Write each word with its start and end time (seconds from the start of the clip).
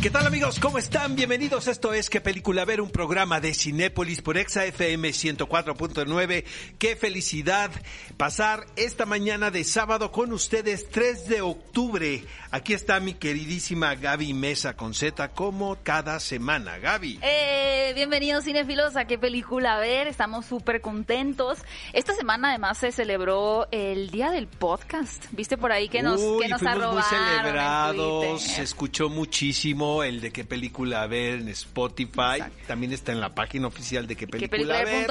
¿Qué 0.00 0.10
tal 0.10 0.28
amigos? 0.28 0.60
¿Cómo 0.60 0.78
están? 0.78 1.16
Bienvenidos. 1.16 1.66
Esto 1.66 1.92
es 1.92 2.08
¿Qué 2.08 2.20
película 2.20 2.64
ver? 2.64 2.80
Un 2.80 2.90
programa 2.90 3.40
de 3.40 3.52
Cinépolis 3.52 4.22
por 4.22 4.38
Exa 4.38 4.64
FM 4.64 5.08
104.9. 5.08 6.44
Qué 6.78 6.94
felicidad 6.94 7.72
pasar 8.16 8.64
esta 8.76 9.06
mañana 9.06 9.50
de 9.50 9.64
sábado 9.64 10.12
con 10.12 10.32
ustedes 10.32 10.88
3 10.90 11.26
de 11.26 11.40
octubre. 11.40 12.22
Aquí 12.52 12.74
está 12.74 13.00
mi 13.00 13.14
queridísima 13.14 13.96
Gaby 13.96 14.34
Mesa 14.34 14.76
con 14.76 14.94
Z 14.94 15.30
como 15.32 15.76
cada 15.82 16.20
semana. 16.20 16.78
Gaby. 16.78 17.18
Eh, 17.20 17.90
bienvenidos 17.96 18.44
cinefilos 18.44 18.94
a 18.94 19.04
qué 19.06 19.18
película 19.18 19.78
ver. 19.78 20.06
Estamos 20.06 20.46
súper 20.46 20.80
contentos. 20.80 21.58
Esta 21.92 22.14
semana 22.14 22.50
además 22.50 22.78
se 22.78 22.92
celebró 22.92 23.66
el 23.72 24.10
día 24.10 24.30
del 24.30 24.46
podcast. 24.46 25.24
¿Viste 25.32 25.58
por 25.58 25.72
ahí 25.72 25.88
que 25.88 26.04
nos, 26.04 26.20
Uy, 26.20 26.42
que 26.42 26.48
nos 26.48 26.62
muy 26.62 26.70
en 26.70 27.02
celebrados, 27.02 28.42
se 28.42 28.62
escuchó 28.62 29.08
muchísimo 29.08 29.87
el 30.04 30.20
de 30.20 30.30
qué 30.32 30.44
película 30.44 31.06
ver 31.06 31.40
en 31.40 31.48
Spotify, 31.48 32.42
también 32.66 32.92
está 32.92 33.12
en 33.12 33.20
la 33.20 33.34
página 33.34 33.66
oficial 33.66 34.06
de 34.06 34.16
qué 34.16 34.26
película 34.26 34.82
ver, 34.84 35.08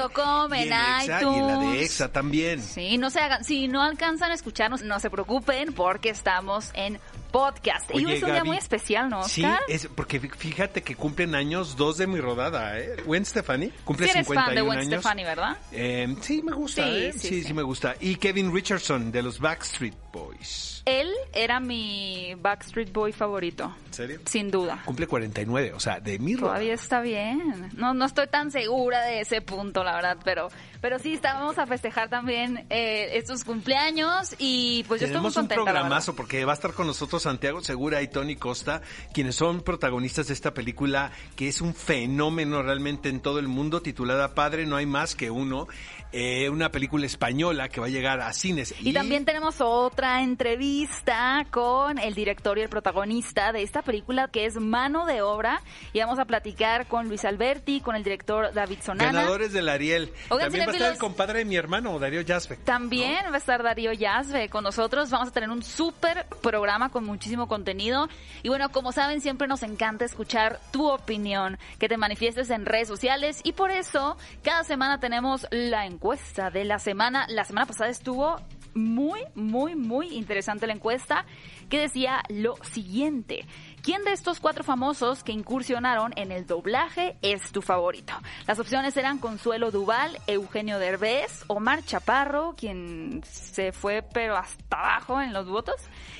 y 0.56 0.62
en 0.62 0.72
Exa, 0.72 1.22
y 1.22 1.38
en 1.38 1.46
la 1.46 1.56
de. 1.58 1.82
Exa 1.84 2.12
también. 2.12 2.62
Sí, 2.62 2.98
no 2.98 3.10
se 3.10 3.20
hagan, 3.20 3.44
si 3.44 3.68
no 3.68 3.82
alcanzan 3.82 4.30
a 4.30 4.34
escucharnos, 4.34 4.82
no 4.82 4.98
se 5.00 5.10
preocupen 5.10 5.72
porque 5.72 6.10
estamos 6.10 6.70
en 6.74 6.98
podcast. 7.30 7.90
y 7.94 8.04
hoy 8.06 8.12
es 8.14 8.22
un 8.22 8.32
día 8.32 8.44
muy 8.44 8.56
especial, 8.56 9.10
¿no, 9.10 9.22
Sí, 9.24 9.44
es 9.68 9.86
porque 9.94 10.20
fí- 10.20 10.34
fíjate 10.34 10.82
que 10.82 10.94
cumplen 10.94 11.34
años 11.34 11.76
dos 11.76 11.98
de 11.98 12.06
mi 12.06 12.20
rodada, 12.20 12.78
¿eh? 12.78 12.96
Gwen 13.04 13.26
Stefani 13.26 13.70
cumple 13.84 14.06
Sí 14.06 14.12
eres 14.12 14.26
51 14.26 14.46
fan 14.46 14.54
de 14.54 14.60
Gwen 14.62 14.78
años. 14.78 15.00
Stefani, 15.00 15.24
¿verdad? 15.24 15.58
Eh, 15.72 16.16
sí, 16.22 16.42
me 16.42 16.52
gusta, 16.52 16.84
Sí, 16.84 16.90
¿eh? 16.90 17.12
sí, 17.12 17.42
sí. 17.42 17.52
me 17.52 17.62
gusta. 17.62 17.96
Y 18.00 18.16
Kevin 18.16 18.52
Richardson 18.54 19.12
de 19.12 19.22
los 19.22 19.38
Backstreet 19.40 19.94
Boys. 20.12 20.82
Él 20.84 21.10
era 21.32 21.60
mi 21.60 22.34
Backstreet 22.38 22.92
Boy 22.92 23.12
favorito, 23.12 23.74
¿En 23.86 23.92
serio? 23.92 24.20
sin 24.26 24.50
duda. 24.50 24.82
Cumple 24.84 25.06
49, 25.06 25.72
o 25.74 25.80
sea, 25.80 26.00
de 26.00 26.18
mi. 26.18 26.34
Todavía 26.36 26.74
está 26.74 27.00
bien. 27.00 27.70
No, 27.76 27.94
no 27.94 28.04
estoy 28.04 28.26
tan 28.28 28.50
segura 28.50 29.02
de 29.04 29.20
ese 29.20 29.40
punto, 29.42 29.84
la 29.84 29.94
verdad, 29.96 30.16
pero, 30.24 30.48
pero 30.80 30.98
sí, 30.98 31.14
estábamos 31.14 31.58
a 31.58 31.66
festejar 31.66 32.08
también 32.08 32.66
eh, 32.70 33.10
estos 33.16 33.44
cumpleaños 33.44 34.34
y 34.38 34.84
pues 34.88 35.00
yo 35.00 35.06
estoy 35.06 35.20
muy 35.20 35.28
un 35.28 35.34
contenta. 35.34 35.62
verdad. 35.62 35.72
programazo 35.80 36.14
porque 36.14 36.44
va 36.44 36.52
a 36.52 36.54
estar 36.54 36.72
con 36.72 36.86
nosotros 36.86 37.22
Santiago 37.22 37.60
Segura 37.62 38.02
y 38.02 38.08
Tony 38.08 38.36
Costa, 38.36 38.82
quienes 39.12 39.34
son 39.34 39.62
protagonistas 39.62 40.28
de 40.28 40.34
esta 40.34 40.54
película 40.54 41.10
que 41.36 41.48
es 41.48 41.60
un 41.60 41.74
fenómeno 41.74 42.62
realmente 42.62 43.08
en 43.08 43.20
todo 43.20 43.38
el 43.38 43.48
mundo, 43.48 43.82
titulada 43.82 44.34
Padre, 44.34 44.66
no 44.66 44.76
hay 44.76 44.86
más 44.86 45.14
que 45.14 45.30
uno, 45.30 45.66
eh, 46.12 46.48
una 46.48 46.70
película 46.70 47.06
española 47.06 47.68
que 47.68 47.80
va 47.80 47.86
a 47.86 47.90
llegar 47.90 48.20
a 48.20 48.32
cines. 48.32 48.74
Y 48.80 48.92
también 48.92 49.24
tenemos 49.24 49.60
otra 49.60 50.22
entrevista 50.22 51.46
con 51.50 51.98
el 51.98 52.14
director 52.14 52.58
y 52.58 52.62
el 52.62 52.68
protagonista 52.68 53.52
de 53.52 53.62
esta 53.62 53.82
película 53.82 54.28
que 54.28 54.46
es 54.46 54.56
Mano 54.56 55.06
de 55.06 55.22
Obra 55.22 55.60
y 55.92 56.00
vamos 56.00 56.18
a 56.18 56.24
platicar 56.24 56.86
con 56.86 57.08
Luis 57.08 57.24
Alberti, 57.24 57.80
con 57.80 57.96
el 57.96 58.04
director 58.04 58.52
David 58.52 58.78
Sonana. 58.82 59.12
ganadores 59.12 59.52
del 59.52 59.68
Ariel. 59.68 60.12
Oigan, 60.28 60.46
también 60.46 60.67
va 60.68 60.72
a 60.72 60.76
estar 60.76 60.92
el 60.92 60.98
compadre 60.98 61.38
de 61.40 61.44
mi 61.44 61.56
hermano, 61.56 61.98
Darío 61.98 62.20
Yazbek. 62.20 62.64
También 62.64 63.26
va 63.30 63.34
a 63.34 63.38
estar 63.38 63.62
Darío 63.62 63.92
Yazbe 63.92 64.48
con 64.48 64.64
nosotros. 64.64 65.10
Vamos 65.10 65.28
a 65.28 65.32
tener 65.32 65.50
un 65.50 65.62
súper 65.62 66.26
programa 66.42 66.90
con 66.90 67.04
muchísimo 67.04 67.48
contenido. 67.48 68.08
Y 68.42 68.48
bueno, 68.48 68.70
como 68.70 68.92
saben, 68.92 69.20
siempre 69.20 69.48
nos 69.48 69.62
encanta 69.62 70.04
escuchar 70.04 70.60
tu 70.70 70.88
opinión, 70.88 71.58
que 71.78 71.88
te 71.88 71.96
manifiestes 71.96 72.50
en 72.50 72.66
redes 72.66 72.88
sociales. 72.88 73.40
Y 73.44 73.52
por 73.52 73.70
eso, 73.70 74.16
cada 74.42 74.64
semana 74.64 75.00
tenemos 75.00 75.46
la 75.50 75.86
encuesta 75.86 76.50
de 76.50 76.64
la 76.64 76.78
semana. 76.78 77.26
La 77.28 77.44
semana 77.44 77.66
pasada 77.66 77.90
estuvo 77.90 78.36
muy, 78.74 79.20
muy, 79.34 79.74
muy 79.74 80.14
interesante 80.14 80.66
la 80.66 80.72
encuesta 80.74 81.24
que 81.68 81.80
decía 81.80 82.22
lo 82.28 82.56
siguiente. 82.62 83.44
¿Quién 83.88 84.04
de 84.04 84.12
estos 84.12 84.38
cuatro 84.38 84.64
famosos 84.64 85.24
que 85.24 85.32
incursionaron 85.32 86.12
en 86.16 86.30
el 86.30 86.46
doblaje 86.46 87.16
es 87.22 87.50
tu 87.52 87.62
favorito? 87.62 88.12
Las 88.46 88.58
opciones 88.58 88.94
eran 88.98 89.16
Consuelo 89.16 89.70
Duval, 89.70 90.20
Eugenio 90.26 90.78
Derbez, 90.78 91.44
Omar 91.46 91.82
Chaparro, 91.82 92.54
quien 92.54 93.22
se 93.24 93.72
fue 93.72 94.02
pero 94.12 94.36
hasta 94.36 94.76
abajo 94.76 95.22
en 95.22 95.32
los 95.32 95.48
votos, 95.48 95.76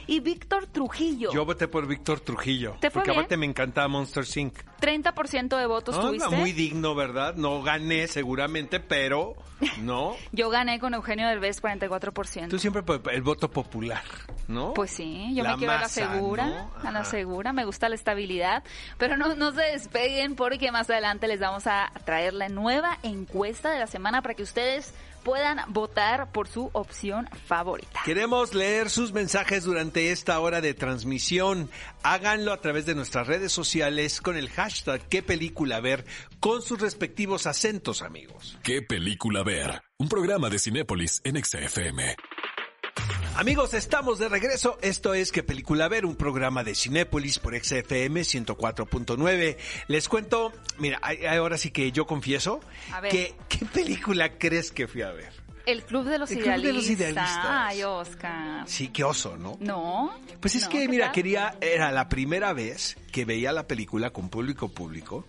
y 0.07 0.21
Víctor 0.21 0.67
Trujillo. 0.69 1.31
Yo 1.31 1.45
voté 1.45 1.69
por 1.69 1.87
Víctor 1.87 2.21
Trujillo. 2.21 2.77
¿Te 2.81 2.89
fue 2.89 3.01
porque 3.01 3.11
bien? 3.11 3.21
aparte 3.21 3.37
me 3.37 3.45
encantaba 3.45 3.87
Monster 3.89 4.25
Inc. 4.37 4.55
30% 4.81 5.59
de 5.59 5.67
votos 5.67 5.95
No, 5.95 6.07
tuviste. 6.09 6.37
muy 6.37 6.53
digno, 6.53 6.95
¿verdad? 6.95 7.35
No 7.35 7.63
gané 7.63 8.07
seguramente, 8.07 8.81
pero 8.81 9.35
no. 9.83 10.17
Yo 10.33 10.49
gané 10.51 10.79
con 10.79 10.95
Eugenio 10.95 11.29
Derbez 11.29 11.61
44%. 11.63 12.49
Tú 12.49 12.59
siempre 12.59 12.83
el 13.13 13.23
voto 13.23 13.51
popular, 13.51 14.03
¿no? 14.47 14.73
Pues 14.73 14.91
sí, 14.91 15.35
yo 15.35 15.43
La 15.43 15.53
me 15.53 15.59
quiero 15.59 15.73
a 15.73 15.77
la 15.77 15.83
masa, 15.83 16.13
segura, 16.13 16.47
¿no? 16.47 16.89
a 16.89 16.93
la 16.93 17.05
segura, 17.05 17.53
me 17.59 17.65
gusta 17.65 17.89
la 17.89 17.97
estabilidad, 17.97 18.63
pero 18.99 19.17
no, 19.17 19.35
no 19.35 19.51
se 19.53 19.63
despeguen 19.63 20.37
porque 20.37 20.71
más 20.71 20.89
adelante 20.89 21.27
les 21.27 21.41
vamos 21.41 21.67
a 21.67 21.91
traer 22.05 22.33
la 22.35 22.49
nueva 22.49 22.99
encuesta 23.03 23.73
de 23.73 23.81
la 23.81 23.89
semana 23.89 24.23
para 24.23 24.35
que 24.35 24.45
ustedes 24.45 24.95
puedan 25.25 25.61
votar 25.73 26.31
por 26.31 26.47
su 26.47 26.71
opción 26.73 27.29
favorita. 27.47 28.01
Queremos 28.05 28.55
leer 28.55 28.91
sus 28.91 29.13
mensajes 29.13 29.65
durante 29.65 30.13
esta 30.13 30.39
hora 30.39 30.61
de 30.61 30.73
transmisión. 30.73 31.69
Háganlo 32.05 32.53
a 32.53 32.61
través 32.61 32.87
de 32.87 32.95
nuestras 32.95 33.27
redes 33.27 33.51
sociales 33.51 34.21
con 34.21 34.37
el 34.37 34.49
hashtag 34.51 35.03
qué 35.09 35.23
película 35.23 35.81
ver 35.81 36.05
con 36.39 36.63
sus 36.63 36.81
respectivos 36.81 37.49
acentos, 37.49 38.03
amigos. 38.03 38.57
¿Qué 38.63 38.83
película 38.83 39.43
ver? 39.43 39.83
Un 39.99 40.09
programa 40.09 40.49
de 40.49 40.61
Cinépolis 40.61 41.21
en 41.25 41.37
Exa 41.37 41.59
FM. 41.59 42.17
Amigos, 43.39 43.73
estamos 43.73 44.19
de 44.19 44.29
regreso. 44.29 44.79
Esto 44.83 45.15
es 45.15 45.31
qué 45.31 45.45
película 45.45 45.87
ver, 45.87 46.05
un 46.05 46.17
programa 46.17 46.65
de 46.65 46.75
Cinépolis 46.75 47.39
por 47.39 47.55
XFM 47.57 48.23
104.9. 48.23 49.57
Les 49.87 50.09
cuento, 50.09 50.53
mira, 50.79 51.01
ahora 51.31 51.57
sí 51.57 51.71
que 51.71 51.93
yo 51.93 52.05
confieso 52.05 52.59
que 53.09 53.37
¿qué 53.49 53.65
película 53.65 54.37
crees 54.39 54.73
que 54.73 54.89
fui 54.89 55.03
a 55.03 55.13
ver? 55.13 55.33
El 55.67 55.85
Club 55.85 56.07
de 56.07 56.19
los 56.19 56.31
El 56.33 56.39
Club 56.39 56.47
de 56.49 56.59
Idealistas. 56.59 56.75
los 56.75 56.91
Idealistas. 56.91 57.47
Ay, 57.47 57.83
Oscar. 57.85 58.65
Sí, 58.69 58.89
qué 58.89 59.05
oso, 59.05 59.37
¿no? 59.37 59.57
No. 59.61 60.19
Pues 60.41 60.57
es 60.57 60.65
No, 60.65 60.71
que, 60.71 60.79
¿qué 60.81 60.89
mira, 60.89 61.05
tal? 61.07 61.15
quería, 61.15 61.55
era 61.61 61.93
la 61.93 62.09
primera 62.09 62.53
vez 62.55 62.97
que 63.13 63.25
veía 63.25 63.53
la 63.53 63.69
película 63.69 64.11
con 64.11 64.31
público 64.31 64.69
público 64.69 65.25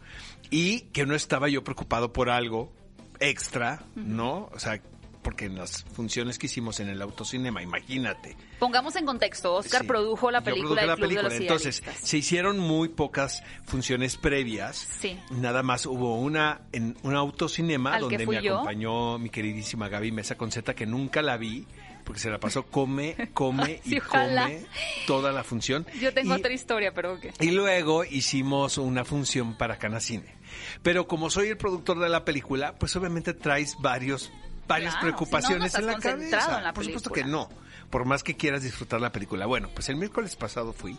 y 0.49 0.81
que 0.93 1.05
no 1.05 1.13
estaba 1.13 1.47
yo 1.47 1.63
preocupado 1.63 2.11
por 2.11 2.31
algo 2.31 2.73
extra, 3.19 3.83
¿no? 3.95 4.49
O 4.53 4.57
sea, 4.59 4.81
porque 5.21 5.45
en 5.45 5.55
las 5.55 5.83
funciones 5.83 6.37
que 6.39 6.45
hicimos 6.47 6.79
en 6.79 6.89
el 6.89 7.01
autocinema, 7.01 7.61
imagínate. 7.61 8.37
Pongamos 8.59 8.95
en 8.95 9.05
contexto, 9.05 9.53
Oscar 9.55 9.81
Sí, 9.81 9.87
produjo 9.87 10.31
la 10.31 10.39
yo 10.39 10.45
película 10.45 10.85
la 10.85 10.95
Club 10.95 10.95
de 10.95 11.01
película. 11.15 11.29
los 11.29 11.33
Entonces, 11.41 11.79
Idealistas. 11.81 12.09
se 12.09 12.17
hicieron 12.17 12.57
muy 12.59 12.89
pocas 12.89 13.43
funciones 13.65 14.17
previas. 14.17 14.77
Sí. 14.99 15.19
Nada 15.31 15.61
más 15.63 15.85
hubo 15.85 16.17
una 16.19 16.61
en 16.71 16.97
un 17.03 17.15
autocinema 17.15 17.95
Al 17.95 18.01
donde 18.01 18.25
me 18.25 18.41
yo. 18.41 18.55
acompañó 18.55 19.19
mi 19.19 19.29
queridísima 19.29 19.89
Gaby 19.89 20.11
Mesa 20.11 20.35
Conceta, 20.35 20.73
que 20.73 20.85
nunca 20.85 21.21
la 21.21 21.37
vi, 21.37 21.65
porque 22.05 22.19
se 22.21 22.29
la 22.29 22.39
pasó 22.39 22.63
come, 22.63 23.15
come 23.33 23.81
Sí, 23.83 23.95
y 23.95 23.99
ojalá. 23.99 24.43
come 24.43 24.65
toda 25.05 25.31
la 25.31 25.43
función. 25.43 25.85
Yo 26.01 26.13
tengo 26.13 26.33
Y- 26.35 26.39
otra 26.39 26.53
historia, 26.53 26.93
pero 26.93 27.19
¿qué? 27.19 27.33
y 27.41 27.51
luego 27.51 28.03
hicimos 28.05 28.77
una 28.77 29.03
función 29.05 29.57
para 29.57 29.77
Canacine. 29.77 30.35
Pero 30.81 31.07
como 31.07 31.29
soy 31.29 31.49
el 31.49 31.57
productor 31.57 31.99
de 31.99 32.09
la 32.09 32.25
película, 32.25 32.75
pues 32.79 32.95
obviamente 32.95 33.33
traes 33.33 33.75
varios 33.79 34.31
varias 34.69 34.93
Claro, 34.93 35.07
preocupaciones 35.07 35.73
no, 35.73 35.79
en 35.79 35.85
la 35.87 35.97
cabeza. 35.97 36.57
en 36.59 36.63
la 36.63 36.73
Por 36.73 36.85
supuesto 36.85 37.09
que 37.09 37.25
no. 37.25 37.49
Por 37.89 38.05
más 38.05 38.23
que 38.23 38.37
quieras 38.37 38.61
disfrutar 38.61 39.01
la 39.01 39.11
película. 39.11 39.47
Bueno, 39.47 39.69
pues 39.73 39.89
el 39.89 39.95
miércoles 39.95 40.35
pasado 40.35 40.71
fui 40.73 40.97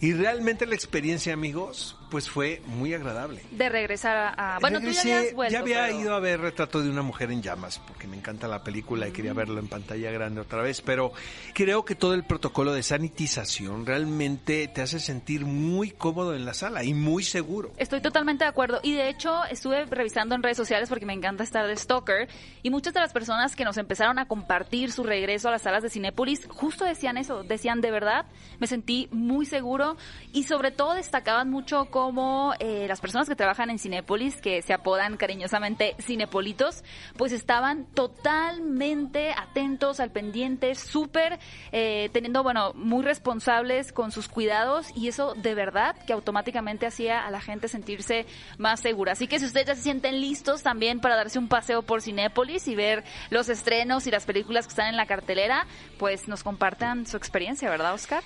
y 0.00 0.12
realmente 0.12 0.66
la 0.66 0.74
experiencia, 0.74 1.32
amigos, 1.32 1.96
pues 2.12 2.28
fue 2.28 2.60
muy 2.66 2.92
agradable. 2.92 3.42
De 3.50 3.68
regresar 3.70 4.16
a... 4.16 4.56
a- 4.56 4.58
Bueno, 4.60 4.78
tú 4.80 4.84
ya 4.84 4.90
Regresé, 5.02 5.14
habías 5.14 5.34
vuelto. 5.34 5.52
ya 5.54 5.58
había 5.60 5.84
pero- 5.86 6.00
ido 6.00 6.14
a 6.14 6.20
ver 6.20 6.40
Retrato 6.40 6.82
de 6.82 6.90
una 6.90 7.00
mujer 7.02 7.30
en 7.32 7.40
llamas, 7.42 7.78
porque 7.88 8.06
me 8.06 8.16
encanta 8.18 8.46
la 8.46 8.62
película 8.62 9.08
y 9.08 9.10
Mm. 9.10 9.14
quería 9.14 9.32
verlo 9.32 9.58
en 9.58 9.66
pantalla 9.68 10.10
grande 10.10 10.42
otra 10.42 10.60
vez, 10.62 10.82
pero 10.82 11.12
creo 11.54 11.84
que 11.86 11.94
todo 11.94 12.12
el 12.12 12.24
protocolo 12.24 12.74
de 12.74 12.82
sanitización 12.82 13.86
realmente 13.86 14.68
te 14.68 14.82
hace 14.82 15.00
sentir 15.00 15.46
muy 15.46 15.90
cómodo 15.90 16.34
en 16.34 16.44
la 16.44 16.52
sala 16.54 16.84
y 16.84 16.92
muy 16.92 17.24
seguro. 17.24 17.72
Estoy 17.78 18.00
totalmente 18.02 18.44
de 18.44 18.50
acuerdo. 18.50 18.80
Y 18.82 18.92
de 18.94 19.08
hecho, 19.08 19.44
estuve 19.50 19.86
revisando 19.86 20.34
en 20.34 20.42
redes 20.42 20.58
sociales 20.58 20.88
porque 20.90 21.06
me 21.06 21.14
encanta 21.14 21.44
estar 21.44 21.66
de 21.66 21.74
stalker. 21.76 22.28
Y 22.62 22.68
muchas 22.70 22.92
de 22.92 23.00
las 23.00 23.12
personas 23.14 23.56
que 23.56 23.64
nos 23.64 23.78
empezaron 23.78 24.18
a 24.18 24.26
compartir 24.26 24.92
su 24.92 25.02
regreso 25.02 25.48
a 25.48 25.52
las 25.52 25.62
salas 25.62 25.82
de 25.82 25.88
Cinépolis 25.88 26.46
justo 26.48 26.84
decían 26.84 27.16
eso. 27.16 27.42
Decían, 27.42 27.80
de 27.80 27.90
verdad, 27.90 28.26
me 28.58 28.66
sentí 28.66 29.08
muy 29.12 29.46
seguro. 29.46 29.96
Y 30.32 30.42
sobre 30.44 30.70
todo 30.72 30.94
destacaban 30.94 31.48
mucho 31.48 31.86
cómo 32.02 32.52
eh, 32.58 32.86
las 32.88 33.00
personas 33.00 33.28
que 33.28 33.36
trabajan 33.36 33.70
en 33.70 33.78
Cinépolis, 33.78 34.40
que 34.40 34.60
se 34.62 34.72
apodan 34.72 35.16
cariñosamente 35.16 35.94
Cinepolitos, 36.00 36.82
pues 37.16 37.30
estaban 37.30 37.84
totalmente 37.94 39.30
atentos 39.30 40.00
al 40.00 40.10
pendiente, 40.10 40.74
súper 40.74 41.38
eh, 41.70 42.10
teniendo, 42.12 42.42
bueno, 42.42 42.72
muy 42.74 43.04
responsables 43.04 43.92
con 43.92 44.10
sus 44.10 44.26
cuidados 44.26 44.88
y 44.96 45.06
eso 45.06 45.34
de 45.34 45.54
verdad 45.54 45.94
que 46.04 46.12
automáticamente 46.12 46.86
hacía 46.86 47.24
a 47.24 47.30
la 47.30 47.40
gente 47.40 47.68
sentirse 47.68 48.26
más 48.58 48.80
segura. 48.80 49.12
Así 49.12 49.28
que 49.28 49.38
si 49.38 49.44
ustedes 49.44 49.68
ya 49.68 49.76
se 49.76 49.82
sienten 49.82 50.20
listos 50.20 50.64
también 50.64 50.98
para 50.98 51.14
darse 51.14 51.38
un 51.38 51.46
paseo 51.46 51.82
por 51.82 52.02
Cinépolis 52.02 52.66
y 52.66 52.74
ver 52.74 53.04
los 53.30 53.48
estrenos 53.48 54.08
y 54.08 54.10
las 54.10 54.26
películas 54.26 54.66
que 54.66 54.70
están 54.70 54.88
en 54.88 54.96
la 54.96 55.06
cartelera, 55.06 55.68
pues 56.00 56.26
nos 56.26 56.42
compartan 56.42 57.06
su 57.06 57.16
experiencia, 57.16 57.70
¿verdad, 57.70 57.94
Oscar? 57.94 58.24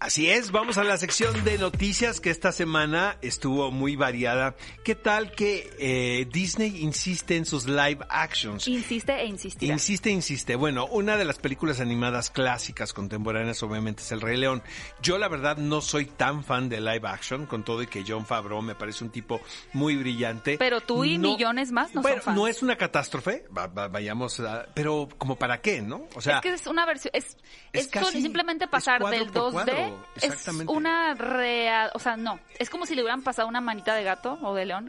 Así 0.00 0.28
es, 0.28 0.50
vamos 0.50 0.76
a 0.76 0.84
la 0.84 0.98
sección 0.98 1.44
de 1.44 1.56
noticias 1.56 2.20
que 2.20 2.28
esta 2.28 2.52
semana 2.52 3.16
estuvo 3.22 3.70
muy 3.70 3.96
variada. 3.96 4.54
¿Qué 4.84 4.94
tal 4.94 5.32
que 5.32 5.70
eh, 5.78 6.26
Disney 6.30 6.82
insiste 6.82 7.36
en 7.36 7.46
sus 7.46 7.66
live 7.66 8.04
actions? 8.10 8.68
Insiste 8.68 9.14
e 9.14 9.24
insistirá. 9.24 9.72
Insiste, 9.72 10.10
e 10.10 10.12
insiste. 10.12 10.56
Bueno, 10.56 10.84
una 10.86 11.16
de 11.16 11.24
las 11.24 11.38
películas 11.38 11.80
animadas 11.80 12.28
clásicas 12.28 12.92
contemporáneas 12.92 13.62
obviamente 13.62 14.02
es 14.02 14.12
El 14.12 14.20
Rey 14.20 14.36
León. 14.36 14.62
Yo 15.00 15.16
la 15.16 15.28
verdad 15.28 15.56
no 15.56 15.80
soy 15.80 16.04
tan 16.04 16.44
fan 16.44 16.68
de 16.68 16.82
live 16.82 17.08
action, 17.08 17.46
con 17.46 17.64
todo 17.64 17.82
y 17.82 17.86
que 17.86 18.04
John 18.06 18.26
Favreau 18.26 18.60
me 18.60 18.74
parece 18.74 19.04
un 19.04 19.10
tipo 19.10 19.40
muy 19.72 19.96
brillante. 19.96 20.58
Pero 20.58 20.82
tú 20.82 21.04
y 21.04 21.16
millones 21.16 21.72
más 21.72 21.94
no 21.94 22.02
bueno, 22.02 22.16
son 22.16 22.24
fans. 22.24 22.36
no 22.36 22.46
es 22.46 22.62
una 22.62 22.76
catástrofe, 22.76 23.46
vayamos 23.50 24.38
a, 24.40 24.66
pero 24.74 25.08
como 25.16 25.36
para 25.36 25.62
qué, 25.62 25.80
¿no? 25.80 26.02
O 26.14 26.20
sea, 26.20 26.36
es 26.36 26.42
que 26.42 26.52
es 26.52 26.66
una 26.66 26.84
versión, 26.84 27.12
es, 27.14 27.38
es, 27.72 27.88
simplemente 28.12 28.66
pasar 28.66 29.02
del 29.02 29.32
2D 29.32 29.83
es 30.20 30.48
una 30.66 31.14
real, 31.14 31.90
o 31.94 31.98
sea, 31.98 32.16
no, 32.16 32.40
es 32.58 32.70
como 32.70 32.86
si 32.86 32.94
le 32.94 33.02
hubieran 33.02 33.22
pasado 33.22 33.48
una 33.48 33.60
manita 33.60 33.94
de 33.94 34.04
gato 34.04 34.38
o 34.42 34.54
de 34.54 34.66
león 34.66 34.88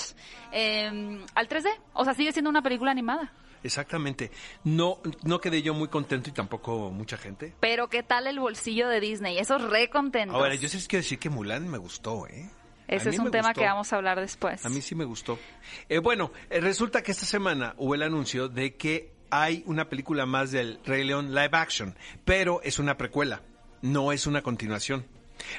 em, 0.52 1.24
al 1.34 1.48
3D, 1.48 1.68
o 1.92 2.04
sea, 2.04 2.14
sigue 2.14 2.32
siendo 2.32 2.50
una 2.50 2.62
película 2.62 2.90
animada. 2.90 3.32
Exactamente. 3.62 4.30
No, 4.62 4.98
no 5.22 5.40
quedé 5.40 5.62
yo 5.62 5.72
muy 5.72 5.88
contento 5.88 6.28
y 6.28 6.32
tampoco 6.32 6.90
mucha 6.90 7.16
gente. 7.16 7.54
Pero 7.60 7.88
¿qué 7.88 8.02
tal 8.02 8.26
el 8.26 8.38
bolsillo 8.38 8.88
de 8.88 9.00
Disney? 9.00 9.38
Eso 9.38 9.56
es 9.56 9.62
re 9.62 9.88
contento. 9.88 10.36
Ahora, 10.36 10.54
yo 10.54 10.68
sí 10.68 10.76
les 10.76 10.86
quiero 10.86 11.02
decir 11.02 11.18
que 11.18 11.30
Mulan 11.30 11.66
me 11.68 11.78
gustó, 11.78 12.26
¿eh? 12.26 12.50
Ese 12.86 13.08
es 13.08 13.18
un 13.18 13.30
tema 13.30 13.54
que 13.54 13.64
vamos 13.64 13.90
a 13.92 13.96
hablar 13.96 14.20
después. 14.20 14.64
A 14.66 14.68
mí 14.68 14.82
sí 14.82 14.94
me 14.94 15.04
gustó. 15.04 15.38
Eh, 15.88 15.98
bueno, 15.98 16.30
eh, 16.50 16.60
resulta 16.60 17.02
que 17.02 17.12
esta 17.12 17.24
semana 17.24 17.74
hubo 17.78 17.94
el 17.94 18.02
anuncio 18.02 18.48
de 18.48 18.76
que 18.76 19.14
hay 19.30 19.62
una 19.66 19.88
película 19.88 20.26
más 20.26 20.50
del 20.50 20.78
Rey 20.84 21.02
León 21.02 21.34
live 21.34 21.50
action, 21.52 21.96
pero 22.26 22.60
es 22.62 22.78
una 22.78 22.96
precuela 22.98 23.40
no 23.84 24.12
es 24.12 24.26
una 24.26 24.42
continuación. 24.42 25.04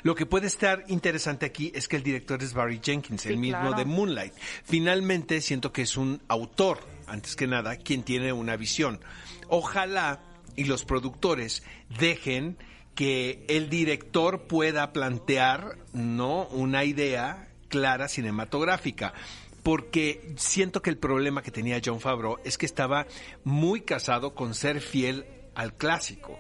Lo 0.02 0.16
que 0.16 0.26
puede 0.26 0.48
estar 0.48 0.84
interesante 0.88 1.46
aquí 1.46 1.72
es 1.76 1.88
que 1.88 1.96
el 1.96 2.04
director 2.04 2.42
es 2.42 2.54
Barry 2.54 2.82
Jenkins, 2.84 3.28
el 3.28 3.38
mismo 3.38 3.74
de 3.74 3.86
Moonlight. 3.86 4.34
Finalmente 4.64 5.42
siento 5.42 5.72
que 5.72 5.84
es 5.84 5.96
un 5.96 6.22
autor, 6.28 6.80
antes 7.06 7.36
que 7.36 7.46
nada, 7.46 7.78
quien 7.78 8.02
tiene 8.02 8.34
una 8.34 8.56
visión. 8.56 9.00
Ojalá 9.48 10.22
y 10.56 10.64
los 10.64 10.86
productores 10.86 11.62
dejen 12.00 12.58
que 12.96 13.46
el 13.48 13.70
director 13.70 14.48
pueda 14.48 14.92
plantear, 14.92 15.78
¿no? 15.94 16.48
Una 16.48 16.84
idea 16.84 17.50
clara 17.68 18.08
cinematográfica 18.08 19.14
porque 19.62 20.34
siento 20.38 20.82
que 20.82 20.90
el 20.90 20.98
problema 20.98 21.44
que 21.44 21.52
tenía 21.52 21.82
John 21.84 22.00
Favreau 22.00 22.38
es 22.44 22.58
que 22.58 22.66
estaba 22.66 23.06
muy 23.44 23.82
casado 23.82 24.34
con 24.34 24.56
ser 24.56 24.82
fiel 24.82 25.26
al 25.56 25.74
clásico 25.74 26.40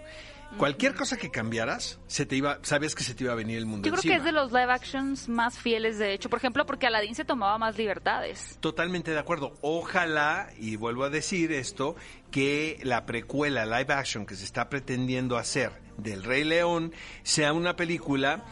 cualquier 0.57 0.95
cosa 0.95 1.17
que 1.17 1.29
cambiaras, 1.31 1.99
se 2.07 2.25
te 2.25 2.35
iba, 2.35 2.59
sabes 2.61 2.95
que 2.95 3.03
se 3.03 3.13
te 3.13 3.23
iba 3.23 3.33
a 3.33 3.35
venir 3.35 3.57
el 3.57 3.65
mundo. 3.65 3.87
Yo 3.87 3.93
creo 3.93 4.03
que 4.03 4.17
es 4.17 4.23
de 4.23 4.31
los 4.31 4.51
live 4.51 4.71
actions 4.71 5.27
más 5.29 5.57
fieles, 5.57 5.97
de 5.97 6.13
hecho, 6.13 6.29
por 6.29 6.39
ejemplo, 6.39 6.65
porque 6.65 6.87
Aladdin 6.87 7.15
se 7.15 7.25
tomaba 7.25 7.57
más 7.57 7.77
libertades. 7.77 8.57
Totalmente 8.59 9.11
de 9.11 9.19
acuerdo. 9.19 9.53
Ojalá, 9.61 10.49
y 10.57 10.75
vuelvo 10.75 11.03
a 11.03 11.09
decir 11.09 11.51
esto, 11.51 11.95
que 12.31 12.79
la 12.83 13.05
precuela 13.05 13.65
live 13.65 13.93
action 13.93 14.25
que 14.25 14.35
se 14.35 14.45
está 14.45 14.69
pretendiendo 14.69 15.37
hacer 15.37 15.71
del 15.97 16.23
Rey 16.23 16.43
León 16.43 16.93
sea 17.23 17.53
una 17.53 17.75
película 17.75 18.43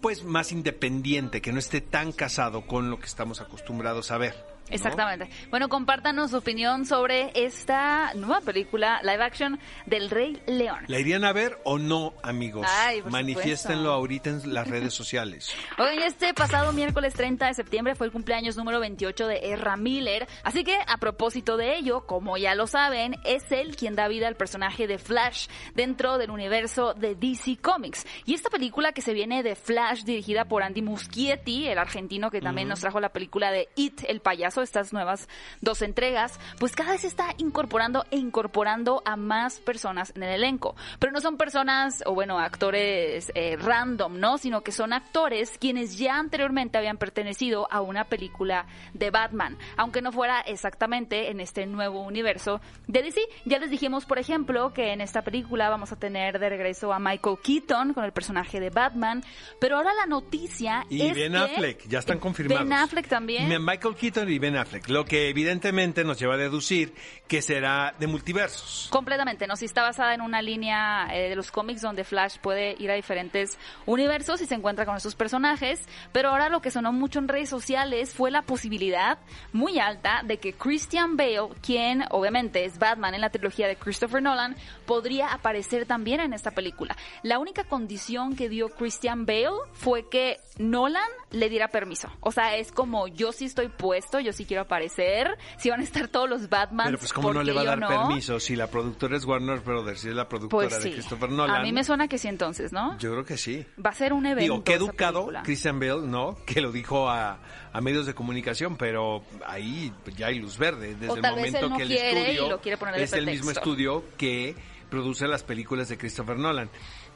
pues 0.00 0.24
más 0.24 0.50
independiente, 0.50 1.42
que 1.42 1.52
no 1.52 1.58
esté 1.58 1.80
tan 1.80 2.12
casado 2.12 2.66
con 2.66 2.90
lo 2.90 2.98
que 2.98 3.06
estamos 3.06 3.40
acostumbrados 3.40 4.10
a 4.10 4.18
ver. 4.18 4.49
Exactamente. 4.70 5.28
Bueno, 5.50 5.68
compártanos 5.68 6.30
su 6.30 6.38
opinión 6.38 6.86
sobre 6.86 7.30
esta 7.34 8.12
nueva 8.14 8.40
película 8.40 9.00
live 9.02 9.22
action 9.22 9.58
del 9.86 10.10
Rey 10.10 10.40
León. 10.46 10.84
¿La 10.86 10.98
irían 10.98 11.24
a 11.24 11.32
ver 11.32 11.58
o 11.64 11.78
no, 11.78 12.14
amigos? 12.22 12.66
Ay, 12.68 13.02
Manifiéstenlo 13.02 13.92
ahorita 13.92 14.30
en 14.30 14.54
las 14.54 14.68
redes 14.68 14.94
sociales. 14.94 15.52
Hoy, 15.78 15.98
este 16.02 16.34
pasado 16.34 16.72
miércoles 16.72 17.14
30 17.14 17.46
de 17.46 17.54
septiembre 17.54 17.94
fue 17.94 18.06
el 18.06 18.12
cumpleaños 18.12 18.56
número 18.56 18.80
28 18.80 19.26
de 19.26 19.50
Erra 19.50 19.76
Miller. 19.76 20.26
Así 20.42 20.64
que, 20.64 20.78
a 20.86 20.98
propósito 20.98 21.56
de 21.56 21.76
ello, 21.76 22.06
como 22.06 22.36
ya 22.36 22.54
lo 22.54 22.66
saben, 22.66 23.16
es 23.24 23.50
él 23.50 23.76
quien 23.76 23.96
da 23.96 24.08
vida 24.08 24.28
al 24.28 24.36
personaje 24.36 24.86
de 24.86 24.98
Flash 24.98 25.48
dentro 25.74 26.18
del 26.18 26.30
universo 26.30 26.94
de 26.94 27.14
DC 27.14 27.58
Comics. 27.60 28.06
Y 28.24 28.34
esta 28.34 28.50
película 28.50 28.92
que 28.92 29.02
se 29.02 29.12
viene 29.12 29.42
de 29.42 29.56
Flash, 29.56 30.04
dirigida 30.04 30.44
por 30.44 30.62
Andy 30.62 30.82
Muschietti, 30.82 31.68
el 31.68 31.78
argentino 31.78 32.30
que 32.30 32.40
también 32.40 32.68
nos 32.68 32.80
trajo 32.80 33.00
la 33.00 33.10
película 33.10 33.50
de 33.50 33.68
It, 33.76 34.02
el 34.06 34.20
payaso 34.20 34.59
estas 34.62 34.92
nuevas 34.92 35.28
dos 35.60 35.82
entregas, 35.82 36.38
pues 36.58 36.74
cada 36.74 36.92
vez 36.92 37.02
se 37.02 37.06
está 37.06 37.34
incorporando 37.38 38.04
e 38.10 38.16
incorporando 38.16 39.02
a 39.04 39.16
más 39.16 39.60
personas 39.60 40.12
en 40.14 40.22
el 40.22 40.34
elenco. 40.34 40.74
Pero 40.98 41.12
no 41.12 41.20
son 41.20 41.36
personas, 41.36 42.02
o 42.06 42.14
bueno, 42.14 42.38
actores 42.38 43.30
eh, 43.34 43.56
random, 43.56 44.18
¿no? 44.18 44.38
Sino 44.38 44.62
que 44.62 44.72
son 44.72 44.92
actores 44.92 45.56
quienes 45.58 45.98
ya 45.98 46.18
anteriormente 46.18 46.78
habían 46.78 46.98
pertenecido 46.98 47.66
a 47.70 47.80
una 47.80 48.04
película 48.04 48.66
de 48.94 49.10
Batman, 49.10 49.56
aunque 49.76 50.02
no 50.02 50.12
fuera 50.12 50.40
exactamente 50.40 51.30
en 51.30 51.40
este 51.40 51.66
nuevo 51.66 52.02
universo 52.02 52.60
de 52.86 53.02
DC. 53.02 53.20
Ya 53.44 53.58
les 53.58 53.70
dijimos, 53.70 54.04
por 54.04 54.18
ejemplo, 54.18 54.72
que 54.72 54.92
en 54.92 55.00
esta 55.00 55.22
película 55.22 55.68
vamos 55.68 55.92
a 55.92 55.96
tener 55.96 56.38
de 56.38 56.48
regreso 56.48 56.92
a 56.92 56.98
Michael 56.98 57.36
Keaton 57.42 57.94
con 57.94 58.04
el 58.04 58.12
personaje 58.12 58.60
de 58.60 58.70
Batman, 58.70 59.22
pero 59.60 59.76
ahora 59.76 59.92
la 59.94 60.06
noticia 60.06 60.84
y 60.88 61.02
es 61.02 61.14
Ben 61.14 61.36
Affleck, 61.36 61.86
ya 61.88 61.98
están 61.98 62.18
confirmados. 62.18 62.64
Ben 62.64 62.72
Affleck 62.72 63.08
también. 63.08 63.48
Michael 63.64 63.94
Keaton 63.94 64.30
y 64.30 64.38
Ben 64.38 64.49
Affleck, 64.56 64.88
lo 64.88 65.04
que 65.04 65.28
evidentemente 65.28 66.04
nos 66.04 66.18
lleva 66.18 66.34
a 66.34 66.38
deducir 66.38 66.94
que 67.28 67.42
será 67.42 67.94
de 67.98 68.06
multiversos. 68.06 68.88
Completamente, 68.90 69.46
¿no? 69.46 69.56
Si 69.56 69.64
está 69.64 69.82
basada 69.82 70.14
en 70.14 70.20
una 70.20 70.42
línea 70.42 71.08
eh, 71.12 71.28
de 71.28 71.36
los 71.36 71.50
cómics 71.50 71.82
donde 71.82 72.04
Flash 72.04 72.38
puede 72.38 72.74
ir 72.78 72.90
a 72.90 72.94
diferentes 72.94 73.58
universos 73.86 74.40
y 74.40 74.46
se 74.46 74.54
encuentra 74.54 74.84
con 74.84 74.96
esos 74.96 75.14
personajes, 75.14 75.86
pero 76.12 76.30
ahora 76.30 76.48
lo 76.48 76.60
que 76.60 76.70
sonó 76.70 76.92
mucho 76.92 77.18
en 77.18 77.28
redes 77.28 77.48
sociales 77.48 78.14
fue 78.14 78.30
la 78.30 78.42
posibilidad 78.42 79.18
muy 79.52 79.78
alta 79.78 80.22
de 80.24 80.38
que 80.38 80.52
Christian 80.52 81.16
Bale, 81.16 81.48
quien 81.62 82.04
obviamente 82.10 82.64
es 82.64 82.78
Batman 82.78 83.14
en 83.14 83.20
la 83.20 83.30
trilogía 83.30 83.68
de 83.68 83.76
Christopher 83.76 84.22
Nolan, 84.22 84.56
podría 84.86 85.32
aparecer 85.32 85.86
también 85.86 86.20
en 86.20 86.32
esta 86.32 86.50
película. 86.50 86.96
La 87.22 87.38
única 87.38 87.64
condición 87.64 88.36
que 88.36 88.48
dio 88.48 88.68
Christian 88.68 89.26
Bale 89.26 89.50
fue 89.72 90.08
que 90.08 90.38
Nolan 90.58 91.08
le 91.30 91.48
diera 91.48 91.68
permiso. 91.68 92.10
O 92.20 92.32
sea, 92.32 92.56
es 92.56 92.72
como 92.72 93.08
yo 93.08 93.32
sí 93.32 93.46
estoy 93.46 93.68
puesto, 93.68 94.20
yo 94.20 94.32
sí 94.32 94.39
quiero 94.44 94.62
aparecer, 94.62 95.36
si 95.58 95.70
van 95.70 95.80
a 95.80 95.82
estar 95.82 96.08
todos 96.08 96.28
los 96.28 96.48
Batman. 96.48 96.86
Pero 96.86 96.98
pues 96.98 97.12
cómo 97.12 97.32
no 97.32 97.42
le 97.42 97.52
va 97.52 97.62
a 97.62 97.76
dar 97.76 97.80
permiso 97.80 98.40
si 98.40 98.56
la 98.56 98.68
productora 98.68 99.16
es 99.16 99.24
Warner 99.24 99.60
Brothers, 99.60 100.00
si 100.00 100.08
es 100.08 100.14
la 100.14 100.28
productora 100.28 100.68
pues 100.68 100.82
de 100.82 100.92
Christopher 100.92 101.30
Nolan. 101.30 101.56
A 101.56 101.62
mí 101.62 101.72
me 101.72 101.84
suena 101.84 102.08
que 102.08 102.18
sí 102.18 102.28
entonces, 102.28 102.72
¿no? 102.72 102.98
Yo 102.98 103.12
creo 103.12 103.24
que 103.24 103.36
sí. 103.36 103.64
Va 103.84 103.90
a 103.90 103.94
ser 103.94 104.12
un 104.12 104.26
evento. 104.26 104.40
Digo, 104.40 104.64
qué 104.64 104.74
educado 104.74 105.30
Christian 105.42 105.78
Bale, 105.78 106.06
¿no? 106.06 106.36
Que 106.50 106.60
lo 106.60 106.72
dijo 106.72 107.08
a, 107.08 107.38
a 107.72 107.80
medios 107.80 108.06
de 108.06 108.14
comunicación, 108.14 108.76
pero 108.76 109.22
ahí 109.46 109.92
ya 110.16 110.28
hay 110.28 110.38
luz 110.38 110.58
verde 110.58 110.94
desde 110.94 111.14
el 111.14 111.22
momento 111.22 111.76
que 111.76 111.82
el 111.82 111.92
estudio 111.92 112.60
es 112.96 113.12
el 113.12 113.26
mismo 113.26 113.50
estudio 113.50 114.04
que 114.16 114.56
produce 114.90 115.26
las 115.28 115.42
películas 115.44 115.88
de 115.88 115.96
Christopher 115.96 116.36
Nolan. 116.36 116.68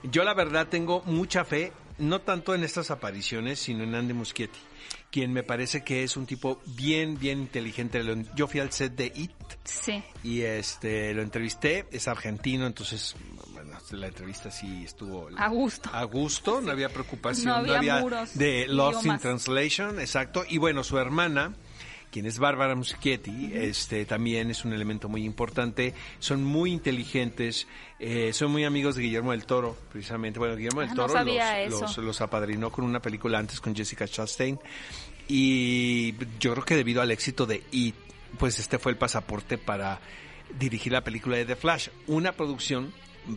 Yo 0.04 0.22
la 0.22 0.34
verdad 0.34 0.68
tengo 0.68 1.02
mucha 1.06 1.44
fe, 1.44 1.72
no 1.98 2.20
tanto 2.20 2.54
en 2.54 2.62
estas 2.62 2.90
apariciones, 2.90 3.58
sino 3.58 3.82
en 3.82 3.94
Andy 3.94 4.14
Muschietti 4.14 4.58
quien 5.10 5.32
me 5.32 5.42
parece 5.42 5.84
que 5.84 6.02
es 6.02 6.16
un 6.16 6.26
tipo 6.26 6.60
bien, 6.66 7.18
bien 7.18 7.38
inteligente. 7.38 8.02
Yo 8.34 8.48
fui 8.48 8.60
al 8.60 8.72
set 8.72 8.94
de 8.94 9.12
IT. 9.14 9.32
Sí. 9.62 10.02
Y 10.22 10.42
este, 10.42 11.14
lo 11.14 11.22
entrevisté, 11.22 11.86
es 11.92 12.08
argentino, 12.08 12.66
entonces, 12.66 13.14
bueno, 13.52 13.78
la 13.92 14.08
entrevista 14.08 14.50
sí 14.50 14.82
estuvo... 14.84 15.28
A 15.36 15.48
gusto. 15.48 15.88
A 15.92 16.02
gusto, 16.04 16.60
no 16.60 16.72
había 16.72 16.88
preocupación, 16.88 17.46
no 17.46 17.74
había, 17.74 18.04
de 18.34 18.66
Lost 18.66 19.06
in 19.06 19.18
Translation, 19.18 20.00
exacto. 20.00 20.44
Y 20.48 20.58
bueno, 20.58 20.82
su 20.82 20.98
hermana, 20.98 21.54
quien 22.14 22.26
es 22.26 22.38
Bárbara 22.38 22.76
Muschietti, 22.76 23.50
este 23.54 24.04
también 24.04 24.48
es 24.48 24.64
un 24.64 24.72
elemento 24.72 25.08
muy 25.08 25.24
importante. 25.24 25.94
Son 26.20 26.44
muy 26.44 26.70
inteligentes, 26.70 27.66
eh, 27.98 28.32
son 28.32 28.52
muy 28.52 28.62
amigos 28.64 28.94
de 28.94 29.02
Guillermo 29.02 29.32
del 29.32 29.44
Toro, 29.46 29.76
precisamente. 29.90 30.38
Bueno, 30.38 30.54
Guillermo 30.54 30.82
del 30.82 30.90
ah, 30.90 30.94
Toro 30.94 31.24
los, 31.68 31.98
los, 31.98 32.20
apadrinó 32.20 32.70
con 32.70 32.84
una 32.84 33.02
película 33.02 33.40
antes 33.40 33.60
con 33.60 33.74
Jessica 33.74 34.06
Chastain. 34.06 34.60
Y 35.26 36.14
yo 36.38 36.52
creo 36.52 36.64
que 36.64 36.76
debido 36.76 37.02
al 37.02 37.10
éxito 37.10 37.46
de 37.46 37.64
It, 37.72 37.96
pues 38.38 38.60
este 38.60 38.78
fue 38.78 38.92
el 38.92 38.96
pasaporte 38.96 39.58
para 39.58 39.98
dirigir 40.56 40.92
la 40.92 41.02
película 41.02 41.36
de 41.36 41.46
The 41.46 41.56
Flash, 41.56 41.88
una 42.06 42.30
producción 42.30 42.94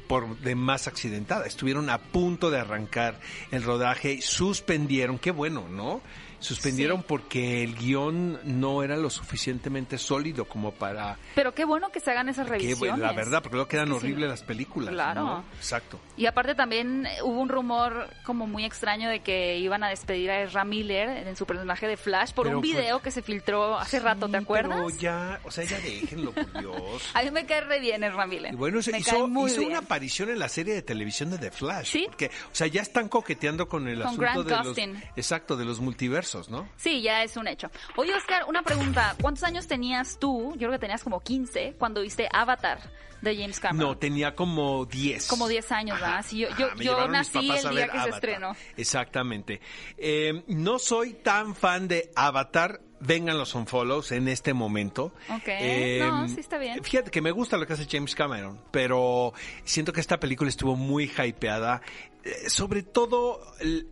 por 0.07 0.38
demás 0.38 0.88
accidentada. 0.88 1.48
Estuvieron 1.48 1.89
a 1.89 1.98
punto 1.98 2.51
de 2.51 2.60
arrancar 2.60 3.19
el 3.50 3.63
rodaje 3.63 4.13
y 4.13 4.22
suspendieron. 4.22 5.17
Qué 5.17 5.31
bueno, 5.31 5.67
¿no? 5.67 6.03
Suspendieron 6.39 7.00
Sí. 7.00 7.06
porque 7.08 7.63
el 7.63 7.75
guion 7.75 8.39
no 8.44 8.84
era 8.84 8.96
lo 8.98 9.10
suficientemente 9.10 9.98
sólido 9.98 10.46
como 10.46 10.72
para... 10.72 11.17
Pero 11.36 11.53
qué 11.53 11.65
bueno 11.65 11.89
que 11.91 12.00
se 12.00 12.12
hagan 12.12 12.29
esas 12.29 12.46
que, 12.46 12.51
revisiones. 12.53 13.00
la 13.00 13.12
verdad, 13.13 13.41
porque 13.41 13.56
luego 13.56 13.67
quedan 13.67 13.88
sí. 13.88 13.94
horribles 13.94 14.29
las 14.29 14.44
películas. 14.44 14.89
Claro. 14.94 15.24
¿no? 15.24 15.44
Exacto. 15.58 16.00
Y 16.15 16.25
aparte 16.25 16.56
también 16.56 17.06
eh, 17.06 17.22
hubo 17.24 17.39
un 17.39 17.50
rumor 17.50 18.10
como 18.24 18.48
muy 18.48 18.65
extraño 18.65 19.10
de 19.10 19.20
que 19.22 19.58
iban 19.58 19.84
a 19.84 19.89
despedir 19.89 20.29
a 20.32 20.41
Ezra 20.44 20.63
Miller 20.65 21.27
en 21.27 21.36
su 21.36 21.46
personaje 21.46 21.88
de 21.88 21.98
Flash 21.98 22.34
por 22.34 22.46
Pero 22.46 22.58
un 22.58 22.62
pues- 22.63 22.74
video 22.74 23.01
que 23.01 23.12
se 23.12 23.22
filtró 23.22 23.77
hace 23.77 24.00
rato, 24.00 24.27
¿te 24.29 24.38
acuerdas? 24.38 24.77
Pero 24.86 24.89
ya, 25.00 25.39
o 25.44 25.51
sea, 25.51 25.63
ya 25.63 25.79
déjenlo, 25.79 26.32
por 26.32 26.51
Dios. 26.62 27.12
A 27.13 27.24
mí 27.24 27.32
me 27.32 27.46
cae 27.46 27.62
re 27.62 27.79
bien 27.79 28.03
Ezra 28.03 28.27
Miller. 28.27 28.53
Y 28.53 28.56
bueno, 28.58 28.82
se 28.82 28.91
me 28.91 29.00
hizo, 29.00 29.27
muy 29.27 29.50
hizo 29.51 29.60
bien. 29.60 29.72
una 29.72 29.79
aparición 29.79 30.29
en 30.29 30.39
la 30.39 30.50
serie 30.50 30.74
de 30.74 30.82
televisión 30.82 31.29
de 31.32 31.38
The 31.38 31.51
Flash. 31.51 31.91
Sí. 31.91 32.06
Porque, 32.08 32.27
o 32.27 32.56
sea, 32.56 32.67
ya 32.67 32.82
están 32.82 33.10
coqueteando 33.10 33.67
con 33.67 33.88
el 33.88 33.98
Con 34.00 34.08
asunto 34.08 34.44
Grant 34.44 34.75
de 34.77 34.88
los... 34.88 35.01
Exacto, 35.15 35.56
de 35.58 35.65
los 35.65 35.79
multiversos, 35.79 36.26
¿no? 36.50 36.67
Sí, 36.75 37.01
ya 37.01 37.24
es 37.24 37.38
un 37.38 37.48
hecho. 37.48 37.69
Oye, 37.96 38.13
Oscar, 38.13 38.46
una 38.48 38.62
pregunta. 38.63 39.15
¿Cuántos 39.22 39.43
años 39.43 39.67
tenías 39.67 40.17
tú? 40.19 40.51
Yo 40.53 40.67
creo 40.67 40.72
que 40.72 40.79
tenías 40.79 41.03
como 41.03 41.22
15 41.22 41.75
cuando 41.77 42.01
viste 42.01 42.27
Avatar 42.31 42.79
de 43.21 43.36
James 43.36 43.59
Cameron. 43.59 43.89
No, 43.91 43.97
tenía 43.97 44.36
como 44.36 44.86
10. 44.86 45.27
Como 45.27 45.47
10 45.47 45.71
años, 45.71 46.00
¿verdad? 46.00 46.25
Sí, 46.27 46.39
yo- 46.39 46.50
yo- 46.75 47.07
nací 47.07 47.50
el 47.51 47.69
día 47.69 47.88
que 47.89 48.00
se 48.01 48.09
estrenó. 48.09 48.55
Exactamente. 48.75 49.62
Eh, 49.97 50.43
no 50.47 50.79
soy 50.79 51.13
tan 51.13 51.55
fan 51.55 51.88
de 51.88 52.12
Avatar. 52.15 52.81
Vengan 53.00 53.38
los 53.38 53.53
unfollows 53.53 54.12
en 54.12 54.27
este 54.27 54.55
momento. 54.55 55.13
Eh, 55.47 56.00
Ok, 56.03 56.09
no, 56.12 56.27
sí 56.27 56.39
está 56.39 56.57
bien. 56.57 56.83
Fíjate 56.83 57.12
que 57.12 57.21
me 57.21 57.29
gusta 57.29 57.55
lo 57.57 57.67
que 57.67 57.74
hace 57.74 57.86
James 57.88 58.15
Cameron, 58.15 58.59
pero 58.71 59.33
siento 59.63 59.93
que 59.93 60.00
esta 60.01 60.19
película 60.19 60.50
estuvo 60.50 60.75
muy 60.75 61.03
hypeada. 61.05 61.81
Eh, 62.24 62.50
sobre 62.50 62.81
todo, 62.81 63.39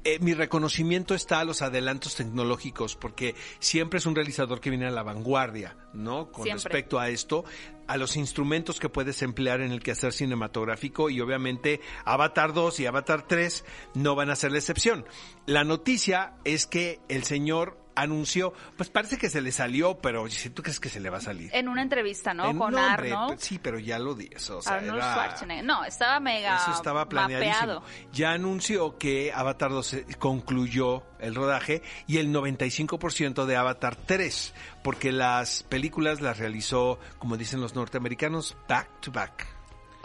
eh, 0.04 0.18
mi 0.22 0.34
reconocimiento 0.34 1.14
está 1.14 1.40
a 1.42 1.46
los 1.46 1.62
adelantos 1.62 2.16
tecnológicos, 2.16 2.96
porque 2.96 3.36
siempre 3.60 4.00
es 4.00 4.08
un 4.08 4.16
realizador 4.16 4.60
que 4.60 4.72
viene 4.72 4.88
a 4.88 4.92
la 4.92 5.04
vanguardia, 5.04 5.78
¿no? 5.94 6.32
Con 6.32 6.44
Siempre. 6.44 6.64
respecto 6.64 7.00
a 7.00 7.08
esto, 7.10 7.46
a 7.88 7.98
los 7.98 8.18
instrumentos 8.18 8.80
que 8.80 8.90
puedes 8.90 9.22
emplear 9.22 9.62
en 9.62 9.72
el 9.72 9.82
quehacer 9.82 10.14
cinematográfico 10.14 11.10
y 11.10 11.22
obviamente 11.22 11.82
Avatar 12.04 12.54
2 12.54 12.80
y 12.80 12.86
Avatar 12.86 13.28
3 13.28 13.66
no 13.96 14.16
van 14.16 14.30
a 14.30 14.36
ser 14.36 14.52
la 14.52 14.58
excepción. 14.58 15.06
La 15.46 15.64
noticia 15.64 16.36
es 16.44 16.66
que 16.66 17.00
el 17.08 17.24
señor 17.24 17.85
anunció, 17.96 18.54
pues 18.78 18.90
parece 18.90 19.18
que 19.18 19.30
se 19.30 19.42
le 19.42 19.52
salió, 19.52 20.00
pero 20.00 20.28
si 20.30 20.50
tú 20.50 20.62
crees 20.64 20.80
que 20.80 20.90
se 20.90 21.00
le 21.00 21.10
va 21.10 21.18
a 21.18 21.22
salir. 21.22 21.50
En 21.54 21.68
una 21.70 21.82
entrevista, 21.82 22.34
¿no? 22.34 22.50
En- 22.50 22.58
Con 22.58 22.74
no, 22.74 22.86
hombre, 22.86 23.12
Arnold. 23.14 23.40
Sí, 23.40 23.60
pero 23.62 23.80
ya 23.80 24.00
lo 24.00 24.14
di 24.16 24.30
eso. 24.32 24.58
O 24.58 24.62
sea, 24.62 24.76
Arnold 24.76 24.98
era- 24.98 25.14
Schwarzenegger. 25.14 25.66
No, 25.66 25.84
estaba 25.86 26.20
mega 26.20 26.58
Eso 26.58 26.72
estaba 26.72 27.08
planeadísimo. 27.10 27.56
mapeado. 27.80 27.84
Ya 28.12 28.32
anunció 28.32 28.98
que 28.98 29.32
Avatar 29.34 29.72
2 29.72 29.86
se- 29.88 30.06
concluyó 30.20 31.04
el 31.20 31.34
rodaje 31.36 31.82
y 32.08 32.18
el 32.18 32.32
95% 32.32 33.46
de 33.46 33.56
Avatar 33.56 33.96
3, 33.96 34.54
porque 34.84 35.12
las 35.12 35.64
películas 35.64 36.22
las 36.22 36.38
realizó, 36.38 37.00
como 37.20 37.38
dicen 37.38 37.62
los 37.62 37.76
norteamericanos, 37.76 38.56
back 38.68 39.02
to 39.02 39.12
back, 39.12 39.48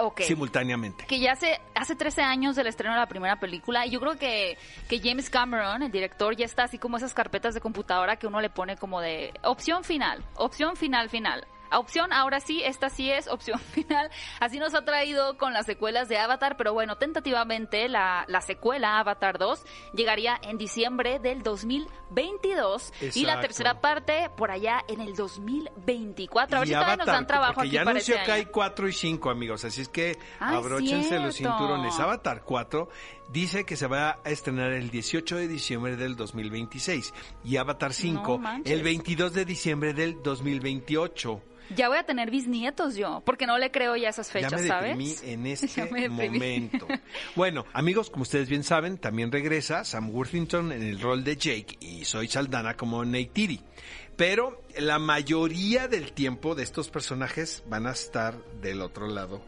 Ok. 0.00 0.22
simultáneamente. 0.22 1.04
que 1.06 1.20
ya 1.20 1.32
hace, 1.32 1.60
hace 1.74 1.94
13 1.94 2.22
años 2.22 2.56
del 2.56 2.66
estreno 2.66 2.94
de 2.94 3.00
la 3.00 3.06
primera 3.06 3.36
película 3.38 3.86
y 3.86 3.90
yo 3.90 4.00
creo 4.00 4.16
que, 4.18 4.56
que 4.88 5.00
James 5.00 5.30
Cameron, 5.30 5.82
el 5.82 5.92
director, 5.92 6.36
ya 6.36 6.44
está 6.44 6.64
así 6.64 6.78
como 6.78 6.96
esas 6.96 7.14
carpetas 7.14 7.54
de 7.54 7.60
computadora 7.60 8.16
que 8.16 8.26
uno 8.26 8.40
le 8.40 8.50
pone 8.50 8.76
como 8.76 9.00
de 9.00 9.32
opción 9.42 9.84
final, 9.84 10.24
opción 10.34 10.76
final, 10.76 11.08
final. 11.08 11.46
Opción, 11.72 12.12
ahora 12.12 12.40
sí, 12.40 12.62
esta 12.64 12.88
sí 12.90 13.10
es 13.10 13.28
opción 13.28 13.58
final. 13.72 14.10
Así 14.40 14.58
nos 14.58 14.74
ha 14.74 14.84
traído 14.84 15.36
con 15.38 15.52
las 15.52 15.66
secuelas 15.66 16.08
de 16.08 16.18
Avatar, 16.18 16.56
pero 16.56 16.72
bueno, 16.72 16.96
tentativamente 16.96 17.88
la, 17.88 18.24
la 18.28 18.40
secuela 18.40 18.98
Avatar 18.98 19.38
2 19.38 19.64
llegaría 19.94 20.38
en 20.42 20.58
diciembre 20.58 21.18
del 21.18 21.42
2022 21.42 22.92
y 23.00 23.24
la 23.24 23.34
Exacto. 23.34 23.40
tercera 23.40 23.80
parte 23.80 24.30
por 24.36 24.50
allá 24.50 24.82
en 24.88 25.00
el 25.00 25.14
2024. 25.14 26.56
A 26.56 26.60
ver 26.60 26.66
Y 26.68 26.70
si 26.70 26.74
todavía 26.74 26.96
nos 26.96 27.08
Avatar, 27.08 27.14
dan 27.14 27.26
trabajo 27.26 27.54
porque 27.54 27.68
aquí 27.68 27.74
ya 27.76 27.80
para 27.80 27.90
anunció 27.92 28.14
este 28.14 28.26
que 28.26 28.32
hay 28.32 28.40
año. 28.42 28.50
4 28.52 28.88
y 28.88 28.92
5, 28.92 29.30
amigos. 29.30 29.64
Así 29.64 29.80
es 29.82 29.88
que 29.88 30.18
Ah, 30.38 30.56
abróchense 30.56 31.18
los 31.18 31.36
cinturones. 31.36 31.98
Avatar 31.98 32.42
4 32.44 32.88
dice 33.32 33.64
que 33.64 33.76
se 33.76 33.86
va 33.86 34.18
a 34.24 34.30
estrenar 34.30 34.72
el 34.72 34.90
18 34.90 35.36
de 35.36 35.48
diciembre 35.48 35.96
del 35.96 36.16
2026 36.16 37.12
y 37.44 37.56
Avatar 37.56 37.92
5 37.92 38.38
manches. 38.38 38.72
el 38.72 38.82
22 38.82 39.32
de 39.32 39.44
diciembre 39.44 39.94
del 39.94 40.22
2028. 40.22 41.42
Ya 41.76 41.88
voy 41.88 41.98
a 41.98 42.02
tener 42.02 42.30
bisnietos 42.30 42.96
yo, 42.96 43.22
porque 43.24 43.46
no 43.46 43.56
le 43.56 43.70
creo 43.70 43.94
ya 43.94 44.08
esas 44.08 44.30
fechas, 44.30 44.50
ya 44.50 44.58
me 44.58 44.66
¿sabes? 44.66 45.22
en 45.24 45.46
este 45.46 46.08
momento. 46.08 46.86
Bueno, 47.36 47.64
amigos, 47.72 48.10
como 48.10 48.22
ustedes 48.22 48.48
bien 48.48 48.64
saben, 48.64 48.98
también 48.98 49.30
regresa 49.30 49.84
Sam 49.84 50.10
Worthington 50.10 50.72
en 50.72 50.82
el 50.82 51.00
rol 51.00 51.22
de 51.22 51.36
Jake 51.36 51.78
y 51.80 52.04
Soy 52.04 52.26
Saldana 52.26 52.76
como 52.76 53.04
Neytiri. 53.04 53.60
Pero 54.16 54.62
la 54.76 54.98
mayoría 54.98 55.86
del 55.86 56.12
tiempo 56.12 56.54
de 56.54 56.64
estos 56.64 56.90
personajes 56.90 57.62
van 57.68 57.86
a 57.86 57.92
estar 57.92 58.36
del 58.60 58.82
otro 58.82 59.06
lado, 59.06 59.40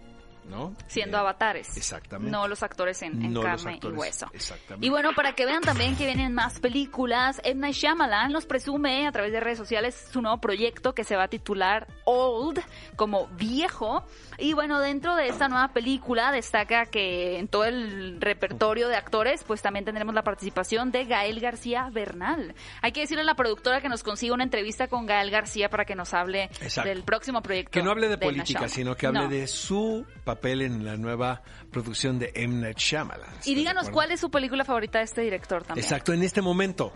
¿no? 0.45 0.75
Siendo 0.87 1.17
Eh, 1.17 1.21
avatares. 1.21 1.77
Exactamente. 1.77 2.31
No 2.31 2.49
los 2.49 2.63
actores 2.63 3.01
en, 3.03 3.23
en 3.23 3.33
No 3.33 3.43
los 3.43 3.63
carne 3.63 3.75
actores, 3.77 3.97
y 3.97 4.01
hueso. 4.01 4.27
exactamente. 4.33 4.87
Y 4.87 4.91
bueno, 4.91 5.13
para 5.15 5.35
que 5.35 5.47
vean 5.47 5.63
también 5.63 5.97
que 5.97 6.07
vienen 6.07 6.35
más 6.35 6.61
películas, 6.61 7.41
M. 7.45 7.61
Night 7.61 7.75
Shyamalan 7.75 8.33
nos 8.33 8.47
presume 8.47 9.07
a 9.07 9.13
través 9.13 9.33
de 9.33 9.41
redes 9.41 9.59
sociales 9.59 10.09
su 10.13 10.21
nuevo 10.23 10.39
proyecto 10.39 10.95
que 10.95 11.05
se 11.05 11.17
va 11.17 11.25
a 11.25 11.29
titular 11.29 11.87
Old, 12.05 12.61
como 12.97 13.27
viejo. 13.29 14.05
Y 14.39 14.55
bueno, 14.55 14.81
dentro 14.81 15.15
de 15.17 15.29
esta 15.29 15.49
nueva 15.49 15.69
película 15.69 16.33
destaca 16.33 16.87
que 16.87 17.39
en 17.39 17.49
todo 17.49 17.65
el 17.65 18.21
repertorio 18.21 18.89
de 18.89 18.97
actores, 18.97 19.45
pues 19.45 19.63
también 19.63 19.85
tendremos 19.85 20.15
la 20.15 20.23
participación 20.23 20.91
de 20.91 21.05
Gael 21.05 21.41
García 21.41 21.89
Bernal. 21.93 22.55
Hay 22.81 22.93
que 22.93 23.01
decirle 23.01 23.23
a 23.23 23.25
la 23.27 23.35
productora 23.35 23.81
que 23.81 23.89
nos 23.89 24.03
consiga 24.03 24.35
una 24.35 24.45
entrevista 24.45 24.89
con 24.89 25.07
Gael 25.07 25.31
García 25.31 25.69
para 25.71 25.85
que 25.85 25.95
nos 25.95 26.13
hable 26.15 26.45
Exacto. 26.61 26.89
del 26.89 27.03
próximo 27.05 27.43
proyecto. 27.43 27.71
Que 27.71 27.83
no 27.83 27.91
hable 27.91 28.09
de 28.09 28.19
política, 28.19 28.69
sino 28.69 28.97
que 28.97 29.07
hable 29.07 29.21
No. 29.21 29.29
de 29.29 29.47
su 29.47 30.05
papel 30.35 30.63
en 30.63 30.85
la 30.85 30.97
nueva 30.97 31.43
producción 31.71 32.19
de 32.19 32.33
M. 32.35 32.61
Night 32.61 32.79
Shyamalan. 32.79 33.29
¿Estás 33.31 33.47
Y 33.47 33.55
díganos 33.55 33.91
cuál 33.91 34.11
es 34.13 34.21
su 34.21 34.31
película 34.31 34.65
favorita 34.65 34.99
de 34.99 35.05
este 35.05 35.21
director 35.23 35.63
también. 35.65 35.85
Exacto, 35.85 36.13
en 36.13 36.23
este 36.23 36.41
momento. 36.43 36.93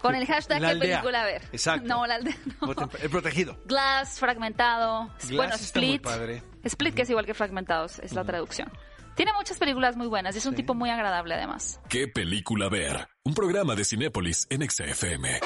Con 0.00 0.14
el 0.16 0.26
hashtag 0.26 0.60
La 0.60 0.68
qué 0.68 0.72
aldea. 0.72 1.00
película 1.00 1.24
ver. 1.24 1.42
Exacto. 1.52 1.86
No, 1.86 2.04
la 2.06 2.16
aldea 2.16 2.34
no. 2.60 2.74
El 3.00 3.10
protegido. 3.10 3.56
Glass, 3.66 4.18
fragmentado. 4.18 5.06
Glass 5.20 5.30
bueno, 5.36 5.54
está 5.54 5.78
muy 5.80 5.86
Split. 5.94 6.02
padre. 6.02 6.42
Split, 6.64 6.94
que 6.94 7.02
es 7.02 7.10
igual 7.10 7.24
que 7.26 7.34
fragmentados, 7.34 7.98
es 8.00 8.12
la 8.12 8.24
traducción. 8.24 8.68
Tiene 9.14 9.32
muchas 9.34 9.58
películas 9.58 9.96
muy 9.96 10.06
buenas 10.08 10.34
y 10.34 10.38
es 10.38 10.46
un 10.46 10.52
Sí. 10.52 10.56
tipo 10.56 10.74
muy 10.74 10.90
agradable 10.90 11.34
además. 11.34 11.78
¿Qué 11.88 12.08
película 12.08 12.68
ver? 12.68 13.06
Un 13.24 13.34
programa 13.34 13.74
de 13.76 13.84
Cinépolis 13.84 14.46
en 14.50 14.68
XFM. 14.68 15.38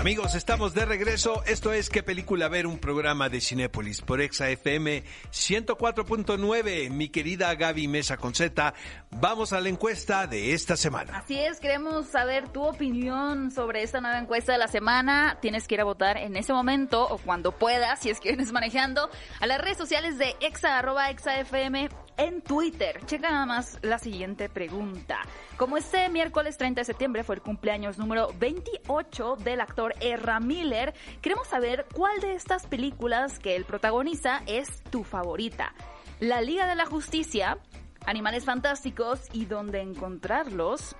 Amigos, 0.00 0.34
estamos 0.34 0.72
de 0.72 0.86
regreso. 0.86 1.42
Esto 1.44 1.74
es 1.74 1.90
¿Qué 1.90 2.02
película 2.02 2.48
ver? 2.48 2.66
Un 2.66 2.78
programa 2.78 3.28
de 3.28 3.38
Cinépolis 3.42 4.00
por 4.00 4.22
Exa 4.22 4.48
FM 4.48 5.04
104.9. 5.30 6.88
Mi 6.88 7.10
querida 7.10 7.54
Gaby 7.54 7.86
Mesa 7.86 8.16
con 8.16 8.34
Z, 8.34 8.72
vamos 9.10 9.52
a 9.52 9.60
la 9.60 9.68
encuesta 9.68 10.26
de 10.26 10.54
esta 10.54 10.78
semana. 10.78 11.18
Así 11.18 11.38
es, 11.38 11.60
queremos 11.60 12.06
saber 12.06 12.48
tu 12.48 12.62
opinión 12.62 13.50
sobre 13.50 13.82
esta 13.82 14.00
nueva 14.00 14.18
encuesta 14.18 14.52
de 14.52 14.58
la 14.58 14.68
semana. 14.68 15.36
Tienes 15.42 15.68
que 15.68 15.74
ir 15.74 15.82
a 15.82 15.84
votar 15.84 16.16
en 16.16 16.34
ese 16.34 16.54
momento 16.54 17.06
o 17.06 17.18
cuando 17.18 17.52
puedas, 17.52 18.00
si 18.00 18.08
es 18.08 18.20
que 18.20 18.30
vienes 18.30 18.52
manejando, 18.52 19.10
a 19.38 19.46
las 19.46 19.60
redes 19.60 19.76
sociales 19.76 20.16
de 20.16 20.34
exa, 20.40 20.78
arroba 20.78 21.10
exafm 21.10 21.90
en 22.20 22.42
Twitter. 22.42 23.00
Checa 23.06 23.30
nada 23.30 23.46
más 23.46 23.78
la 23.80 23.98
siguiente 23.98 24.50
pregunta. 24.50 25.20
Como 25.56 25.78
este 25.78 26.08
miércoles 26.10 26.58
30 26.58 26.82
de 26.82 26.84
septiembre 26.84 27.24
fue 27.24 27.36
el 27.36 27.40
cumpleaños 27.40 27.98
número 27.98 28.28
28 28.38 29.36
del 29.36 29.60
actor 29.62 29.94
Erra 30.00 30.38
Miller, 30.38 30.92
queremos 31.22 31.48
saber 31.48 31.86
cuál 31.94 32.20
de 32.20 32.34
estas 32.34 32.66
películas 32.66 33.38
que 33.38 33.56
él 33.56 33.64
protagoniza 33.64 34.42
es 34.46 34.82
tu 34.90 35.02
favorita. 35.02 35.72
La 36.20 36.42
Liga 36.42 36.66
de 36.66 36.74
la 36.74 36.84
Justicia, 36.84 37.58
Animales 38.04 38.44
Fantásticos 38.44 39.22
y 39.32 39.46
dónde 39.46 39.80
encontrarlos, 39.80 40.94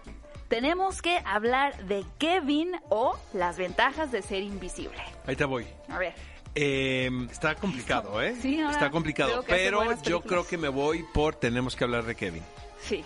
tenemos 0.49 1.03
que 1.03 1.21
hablar 1.27 1.87
de 1.87 2.03
Kevin 2.19 2.73
o 2.89 3.17
las 3.35 3.59
ventajas 3.59 4.11
de 4.11 4.23
ser 4.23 4.43
invisible. 4.43 5.03
Ahí 5.27 5.37
te 5.37 5.45
voy. 5.45 5.67
A 5.89 5.99
ver. 5.99 6.15
Eh, 6.55 7.11
está 7.31 7.55
complicado, 7.55 8.21
¿eh? 8.23 8.35
Sí, 8.41 8.59
ahora 8.61 8.73
está 8.73 8.91
complicado, 8.91 9.43
que 9.43 9.53
pero 9.53 9.83
yo 10.03 10.21
creo 10.23 10.47
que 10.47 10.59
me 10.59 10.69
voy 10.69 11.05
por 11.15 11.35
Tenemos 11.37 11.77
que 11.77 11.85
hablar 11.85 12.05
de 12.05 12.15
Kevin. 12.15 12.43
Sí. 12.83 13.05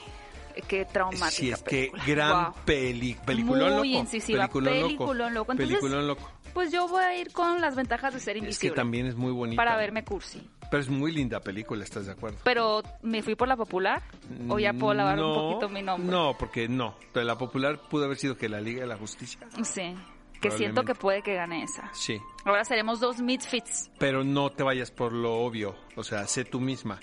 Qué 0.69 0.85
traumática 0.85 1.31
Sí, 1.31 1.51
es 1.51 1.63
que 1.65 1.91
película. 1.93 2.05
gran 2.07 2.45
Wow. 2.45 2.55
peli, 2.65 3.17
peliculón 3.27 3.77
Muy 3.79 3.89
loco. 3.93 4.01
incisiva, 4.03 4.39
Peliculón 4.43 4.73
peliculón 4.75 5.35
loco. 5.35 5.53
Entonces, 5.53 5.77
Peliculón 5.79 6.07
loco. 6.07 6.31
Pues 6.55 6.71
yo 6.71 6.87
voy 6.87 7.03
a 7.03 7.19
ir 7.19 7.33
con 7.33 7.61
las 7.61 7.75
ventajas 7.75 8.15
de 8.15 8.21
ser 8.21 8.37
Es 8.37 8.43
invisible. 8.45 8.71
que 8.71 8.77
también 8.77 9.07
es 9.07 9.17
muy 9.17 9.33
bonita. 9.33 9.57
Para 9.61 9.77
verme 9.77 10.05
cursi. 10.05 10.49
Pero 10.71 10.81
es 10.83 10.89
muy 10.89 11.11
linda 11.13 11.41
película, 11.41 11.83
¿estás 11.83 12.07
de 12.07 12.13
acuerdo? 12.13 12.39
Pero, 12.45 12.83
¿me 13.03 13.23
fui 13.23 13.35
por 13.35 13.49
la 13.49 13.57
popular? 13.57 14.03
¿O 14.49 14.59
ya 14.61 14.73
puedo 14.73 14.95
lavar 14.95 15.21
un 15.21 15.35
poquito 15.35 15.69
mi 15.69 15.83
nombre? 15.83 16.09
No, 16.11 16.37
porque 16.39 16.69
no. 16.69 16.95
Pero 17.13 17.27
la 17.27 17.37
popular 17.37 17.79
pudo 17.91 18.05
haber 18.05 18.17
sido 18.17 18.37
que 18.37 18.49
la 18.49 18.61
Liga 18.61 18.83
de 18.83 18.87
la 18.87 18.97
Justicia. 18.97 19.41
Sí. 19.65 19.93
Que 20.51 20.57
siento 20.57 20.85
que 20.85 20.95
puede 20.95 21.23
que 21.23 21.35
gane 21.35 21.63
esa. 21.63 21.91
Sí. 21.93 22.21
Ahora 22.45 22.65
seremos 22.65 23.01
dos 23.01 23.21
misfits. 23.21 23.91
Pero 23.99 24.25
no 24.25 24.51
te 24.51 24.63
vayas 24.63 24.91
por 24.91 25.13
lo 25.13 25.35
obvio. 25.37 25.75
O 25.97 26.05
sea, 26.05 26.27
sé 26.27 26.45
tú 26.45 26.61
misma. 26.61 27.01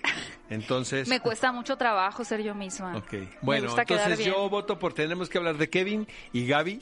Entonces. 0.50 1.08
Me 1.08 1.20
cuesta 1.20 1.52
mucho 1.52 1.78
trabajo 1.78 2.24
ser 2.24 2.42
yo 2.44 2.54
misma. 2.54 2.98
Ok. 2.98 3.14
Bueno, 3.42 3.76
entonces 3.78 4.20
yo 4.26 4.50
voto 4.50 4.78
por 4.78 4.94
tenemos 4.94 5.30
que 5.30 5.38
hablar 5.38 5.58
de 5.58 5.70
Kevin 5.70 6.08
y 6.34 6.46
Gaby. 6.46 6.82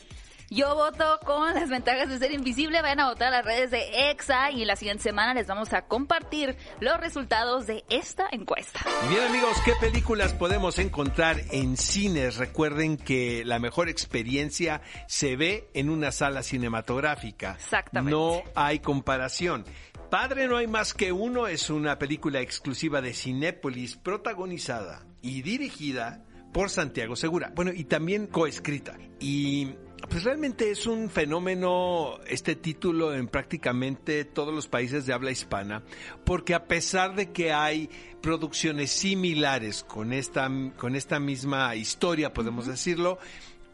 Yo 0.51 0.73
voto 0.73 1.19
con 1.25 1.53
las 1.53 1.69
ventajas 1.69 2.09
de 2.09 2.17
ser 2.17 2.31
invisible. 2.31 2.81
Vayan 2.81 3.01
a 3.01 3.09
votar 3.09 3.27
a 3.27 3.37
las 3.37 3.45
redes 3.45 3.69
de 3.69 4.09
EXA 4.09 4.49
y 4.49 4.65
la 4.65 4.75
siguiente 4.75 5.03
semana 5.03 5.35
les 5.35 5.45
vamos 5.45 5.73
a 5.73 5.83
compartir 5.83 6.57
los 6.79 6.99
resultados 6.99 7.67
de 7.67 7.83
esta 7.89 8.27
encuesta. 8.31 8.79
Y 9.05 9.09
bien 9.09 9.25
amigos, 9.25 9.55
¿qué 9.63 9.73
películas 9.79 10.33
podemos 10.33 10.79
encontrar 10.79 11.39
en 11.51 11.77
cines? 11.77 12.37
Recuerden 12.37 12.97
que 12.97 13.45
la 13.45 13.59
mejor 13.59 13.89
experiencia 13.89 14.81
se 15.07 15.35
ve 15.35 15.69
en 15.75 15.91
una 15.91 16.11
sala 16.11 16.41
cinematográfica. 16.41 17.53
Exactamente. 17.53 18.11
No 18.11 18.41
hay 18.55 18.79
comparación. 18.79 19.65
Padre 20.09 20.47
no 20.47 20.57
hay 20.57 20.65
más 20.65 20.95
que 20.95 21.11
uno 21.11 21.45
es 21.45 21.69
una 21.69 21.99
película 21.99 22.41
exclusiva 22.41 23.01
de 23.01 23.13
Cinépolis 23.13 23.97
protagonizada 23.97 25.05
y 25.21 25.43
dirigida 25.43 26.23
por 26.51 26.71
Santiago 26.71 27.15
Segura. 27.15 27.51
Bueno, 27.53 27.71
y 27.71 27.83
también 27.83 28.25
coescrita. 28.25 28.97
Y 29.19 29.75
pues 30.07 30.23
realmente 30.23 30.71
es 30.71 30.85
un 30.87 31.09
fenómeno 31.09 32.19
este 32.27 32.55
título 32.55 33.13
en 33.13 33.27
prácticamente 33.27 34.25
todos 34.25 34.53
los 34.53 34.67
países 34.67 35.05
de 35.05 35.13
habla 35.13 35.31
hispana, 35.31 35.83
porque 36.23 36.53
a 36.53 36.65
pesar 36.65 37.15
de 37.15 37.31
que 37.31 37.51
hay 37.51 37.89
producciones 38.21 38.91
similares 38.91 39.83
con 39.83 40.13
esta, 40.13 40.49
con 40.77 40.95
esta 40.95 41.19
misma 41.19 41.75
historia, 41.75 42.33
podemos 42.33 42.67
decirlo, 42.67 43.19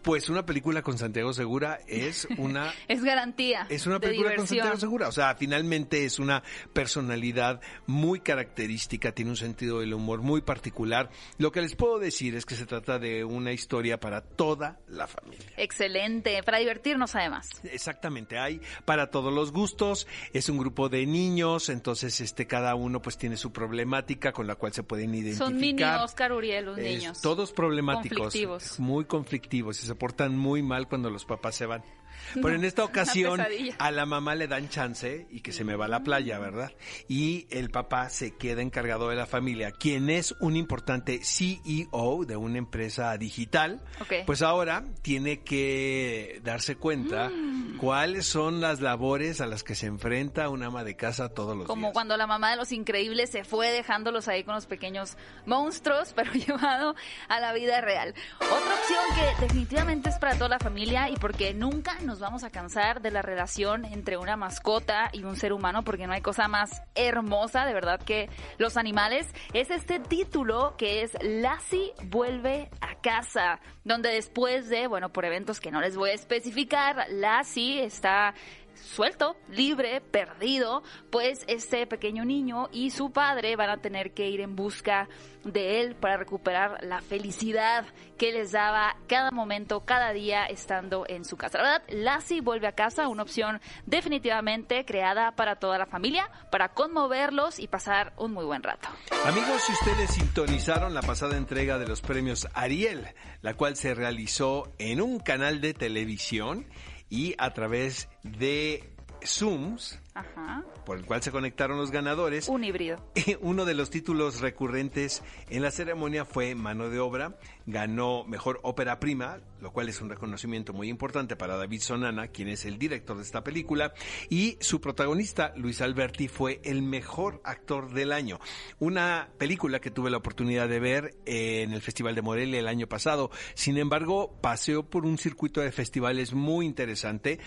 pues 0.06 0.30
una 0.30 0.46
película 0.46 0.84
con 0.84 0.98
Santiago 1.00 1.34
Segura 1.34 1.80
es 1.88 2.28
una 2.38 2.72
Es 2.88 3.04
garantía. 3.04 3.66
es 3.70 3.88
una 3.88 3.96
de 4.00 4.08
película 4.08 4.36
con. 4.36 4.46
Santiago 4.48 4.78
Segura. 4.78 5.08
O 5.08 5.12
sea, 5.12 5.36
finalmente 5.36 6.06
es 6.06 6.20
una 6.20 6.44
personalidad 6.74 7.60
muy 7.88 8.20
característica, 8.20 9.12
tiene 9.12 9.32
un 9.32 9.38
sentido 9.38 9.80
del 9.80 9.94
humor 9.96 10.22
muy 10.22 10.42
particular. 10.42 11.10
Lo 11.40 11.52
que 11.52 11.62
les 11.62 11.76
puedo 11.76 11.98
decir 11.98 12.36
es 12.36 12.46
que 12.46 12.54
se 12.56 12.68
trata 12.68 13.00
de 13.00 13.24
una 13.26 13.52
historia 13.52 14.00
para 14.00 14.22
toda 14.22 14.80
la 14.88 15.08
familia. 15.08 15.48
Excelente, 15.58 16.44
para 16.44 16.60
divertirnos 16.60 17.16
además. 17.16 17.50
Exactamente, 17.64 18.38
hay 18.38 18.62
para 18.86 19.10
todos 19.10 19.34
los 19.34 19.52
gustos, 19.52 20.08
es 20.34 20.48
un 20.50 20.60
grupo 20.60 20.88
de 20.88 21.06
niños, 21.08 21.70
entonces 21.70 22.22
este 22.22 22.46
cada 22.46 22.76
uno 22.76 23.02
pues 23.02 23.18
tiene 23.18 23.38
su 23.38 23.52
problemática 23.52 24.32
con 24.32 24.46
la 24.46 24.54
cual 24.56 24.72
se 24.72 24.84
pueden 24.84 25.16
identificar. 25.16 25.48
Son 25.48 25.58
mini 25.58 25.84
Oscar 25.84 26.32
Uriel, 26.32 26.66
los 26.66 26.78
Es- 26.78 26.84
niños. 26.84 27.22
todos 27.22 27.52
problemáticos, 27.52 28.20
Conflictivos. 28.20 28.80
muy 28.80 29.06
conflictivos 29.06 29.82
portan 29.96 30.38
muy 30.38 30.62
mal 30.62 30.88
cuando 30.88 31.10
los 31.10 31.26
papás 31.26 31.56
se 31.56 31.66
van. 31.66 31.84
Pero 32.34 32.52
en 32.54 32.64
esta 32.66 32.84
ocasión 32.84 33.42
a 33.78 33.92
la 33.92 34.06
mamá 34.06 34.36
le 34.36 34.48
dan 34.48 34.70
chance 34.70 35.28
y 35.30 35.42
que 35.42 35.52
se 35.52 35.64
me 35.64 35.76
va 35.76 35.86
a 35.86 35.90
la 35.90 36.04
playa, 36.04 36.40
¿verdad? 36.40 36.72
Y 37.08 37.48
el 37.50 37.70
papá 37.70 38.10
se 38.10 38.36
queda 38.36 38.62
encargado 38.62 39.10
de 39.10 39.16
la 39.16 39.26
familia, 39.26 39.72
quien 39.72 40.10
es 40.10 40.34
un 40.40 40.56
importante 40.56 41.20
CEO 41.24 42.26
de 42.26 42.36
una 42.38 42.58
empresa 42.58 43.18
digital. 43.18 43.82
Pues 44.26 44.42
ahora 44.42 44.84
tiene 45.02 45.42
que 45.44 46.42
darse 46.44 46.76
cuenta 46.76 47.30
Mm. 47.30 47.78
cuáles 47.78 48.26
son 48.26 48.62
las 48.62 48.82
labores 48.82 49.42
a 49.42 49.48
las 49.48 49.64
que 49.64 49.76
se 49.76 49.86
enfrenta 49.88 50.50
una 50.50 50.68
ama 50.68 50.84
de 50.84 50.96
casa 50.96 51.30
todos 51.30 51.56
los 51.58 51.66
Como 51.68 51.88
días. 51.88 51.94
cuando 51.94 52.18
la 52.18 52.28
mamá 52.28 52.52
de 52.52 52.58
los 52.58 52.72
increíbles 52.72 53.30
se 53.30 53.44
fue 53.44 53.72
dejándolos 53.72 54.28
ahí 54.28 54.44
con 54.44 54.56
los 54.56 54.66
pequeños 54.66 55.18
monstruos, 55.46 56.14
pero 56.16 56.32
llevado 56.34 56.96
a 57.28 57.40
la 57.40 57.54
vida 57.54 57.82
real. 57.82 58.14
Otra 58.40 58.56
opción 58.76 59.04
que 59.16 59.42
definitivamente 59.46 60.10
es 60.10 60.18
para 60.18 60.36
toda 60.36 60.50
la 60.50 60.60
familia 60.60 61.10
y 61.10 61.16
porque 61.16 61.54
nunca 61.54 62.00
nos 62.02 62.15
vamos 62.20 62.44
a 62.44 62.50
cansar 62.50 63.02
de 63.02 63.12
la 63.12 63.22
relación 63.22 63.86
entre 63.86 64.18
una 64.18 64.36
mascota 64.36 65.10
y 65.14 65.24
un 65.24 65.36
ser 65.36 65.54
humano, 65.54 65.84
porque 65.84 66.08
no 66.08 66.14
hay 66.14 66.22
cosa 66.22 66.48
más 66.48 66.82
hermosa, 66.96 67.66
de 67.66 67.74
verdad, 67.74 68.00
que 68.00 68.30
los 68.58 68.78
animales, 68.78 69.28
es 69.54 69.70
este 69.72 70.00
título 70.00 70.76
que 70.78 71.04
es 71.04 71.18
Lassie 71.22 71.94
vuelve 72.06 72.70
a 72.82 72.96
casa, 73.02 73.60
donde 73.84 74.10
después 74.10 74.70
de, 74.70 74.88
bueno, 74.88 75.10
por 75.10 75.26
eventos 75.26 75.60
que 75.60 75.72
no 75.72 75.82
les 75.82 75.96
voy 75.96 76.12
a 76.12 76.14
especificar, 76.14 77.06
Lassie 77.10 77.84
está 77.84 78.34
suelto, 78.76 79.36
libre, 79.50 80.02
perdido, 80.02 80.84
pues 81.10 81.44
este 81.48 81.88
pequeño 81.88 82.26
niño 82.26 82.70
y 82.72 82.92
su 82.92 83.12
padre 83.12 83.56
van 83.56 83.70
a 83.70 83.78
tener 83.78 84.14
que 84.14 84.30
ir 84.30 84.42
en 84.42 84.56
busca 84.56 85.08
de 85.44 85.82
él 85.82 85.96
para 85.96 86.18
recuperar 86.18 86.84
la 86.84 87.02
felicidad 87.02 87.86
que 88.18 88.32
les 88.32 88.52
daba 88.52 88.96
cada 89.08 89.32
momento, 89.32 89.86
cada 89.86 90.12
día 90.12 90.46
estando 90.46 91.06
en 91.08 91.26
su 91.26 91.38
casa. 91.38 91.60
La 91.60 91.64
verdad, 91.64 91.84
Lassie 91.90 92.42
vuelve 92.42 92.68
a 92.68 92.72
casa, 92.72 93.08
una 93.08 93.24
opción 93.24 93.62
definitivamente 93.86 94.86
creada 94.86 95.34
para 95.36 95.58
toda 95.58 95.78
la 95.78 95.86
familia, 95.86 96.30
para 96.52 96.70
conmoverlos 96.70 97.60
y 97.60 97.68
pasar 97.68 98.14
un 98.18 98.34
muy 98.34 98.46
buen 98.46 98.64
rato. 98.64 98.90
Amigos, 99.26 99.62
si 99.62 99.74
ustedes 99.74 100.12
sintonizaron 100.12 100.94
la 100.94 101.02
pasada 101.02 101.38
entrega 101.38 101.78
de 101.78 101.88
los 101.88 102.02
premios 102.02 102.48
Ariel, 102.54 103.08
la 103.42 103.54
cual 103.54 103.76
se 103.76 103.94
realizó 103.94 104.74
en 104.80 105.02
un 105.02 105.20
canal 105.20 105.62
de 105.62 105.74
televisión 105.74 106.66
y 107.10 107.36
a 107.38 107.54
través 107.54 108.10
de 108.24 108.84
Zooms, 109.26 110.00
Ajá. 110.16 110.64
por 110.86 110.98
el 110.98 111.06
cual 111.06 111.22
se 111.22 111.30
conectaron 111.32 111.78
los 111.78 111.92
ganadores. 111.92 112.48
Un 112.48 112.64
híbrido. 112.64 112.98
Uno 113.42 113.66
de 113.66 113.74
los 113.74 113.90
títulos 113.90 114.40
recurrentes 114.40 115.22
en 115.50 115.62
la 115.62 115.72
ceremonia 115.72 116.24
fue 116.24 116.56
Mano 116.56 116.90
de 116.90 117.00
Obra. 117.00 117.38
Ganó 117.66 118.24
Mejor 118.24 118.60
Ópera 118.64 119.00
Prima, 119.00 119.40
lo 119.60 119.74
cual 119.74 119.90
es 119.90 120.00
un 120.00 120.10
reconocimiento 120.10 120.72
muy 120.72 120.88
importante 120.88 121.36
para 121.36 121.58
David 121.58 121.82
Sonana, 121.82 122.30
quien 122.30 122.48
es 122.48 122.64
el 122.66 122.78
director 122.78 123.18
de 123.18 123.24
esta 123.24 123.44
película. 123.44 123.94
Y 124.30 124.58
su 124.62 124.80
protagonista, 124.80 125.52
Luis 125.58 125.82
Alberti, 125.82 126.30
fue 126.30 126.62
el 126.64 126.82
mejor 126.82 127.42
actor 127.44 127.92
del 127.92 128.14
año. 128.14 128.40
Una 128.80 129.28
película 129.38 129.82
que 129.82 129.92
tuve 129.92 130.12
la 130.12 130.18
oportunidad 130.18 130.70
de 130.70 130.80
ver 130.80 131.16
en 131.26 131.74
el 131.74 131.82
Festival 131.82 132.16
de 132.16 132.22
Morelia 132.22 132.60
el 132.60 132.68
año 132.68 132.88
pasado. 132.88 133.32
Sin 133.54 133.78
embargo, 133.78 134.38
paseó 134.40 134.84
por 134.84 135.06
un 135.06 135.18
circuito 135.18 135.60
de 135.60 135.74
festivales 135.74 136.34
muy 136.34 136.66
interesante. 136.66 137.40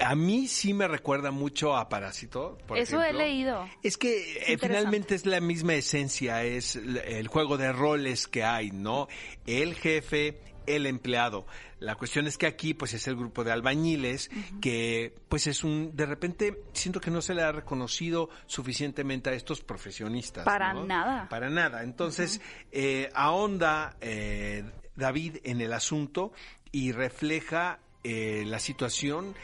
A 0.00 0.14
mí 0.14 0.48
sí 0.48 0.74
me 0.74 0.88
recuerda 0.88 1.30
mucho 1.30 1.76
a 1.76 1.88
Parásito. 2.16 2.58
por 2.66 2.78
Eso 2.78 3.02
he 3.02 3.12
leído. 3.12 3.68
Es 3.82 3.96
que 3.96 4.38
eh, 4.46 4.58
finalmente 4.58 5.14
es 5.14 5.26
la 5.26 5.40
misma 5.40 5.74
esencia, 5.74 6.42
es 6.44 6.76
el 6.76 7.28
juego 7.28 7.58
de 7.58 7.72
roles 7.72 8.26
que 8.26 8.44
hay, 8.44 8.70
¿no? 8.70 9.08
El 9.46 9.74
jefe, 9.74 10.40
el 10.66 10.86
empleado. 10.86 11.46
La 11.78 11.94
cuestión 11.94 12.26
es 12.26 12.38
que 12.38 12.46
aquí 12.46 12.72
pues 12.72 12.94
es 12.94 13.06
el 13.06 13.16
grupo 13.16 13.44
de 13.44 13.52
albañiles 13.52 14.30
que 14.62 15.14
pues 15.28 15.46
es 15.46 15.62
un 15.62 15.94
de 15.94 16.06
repente 16.06 16.62
siento 16.72 17.00
que 17.00 17.10
no 17.10 17.20
se 17.20 17.34
le 17.34 17.42
ha 17.42 17.52
reconocido 17.52 18.30
suficientemente 18.46 19.28
a 19.28 19.34
estos 19.34 19.60
profesionistas. 19.62 20.44
Para 20.44 20.72
¿no? 20.72 20.84
nada. 20.84 21.28
Para 21.28 21.50
nada. 21.50 21.82
Entonces 21.82 22.40
eh, 22.72 23.10
ahonda 23.14 23.96
eh, 24.00 24.64
David 24.96 25.38
en 25.44 25.60
el 25.60 25.74
asunto 25.74 26.32
y 26.72 26.92
refleja 26.92 27.80
eh, 28.08 28.44
la 28.46 28.58
situación 28.58 29.34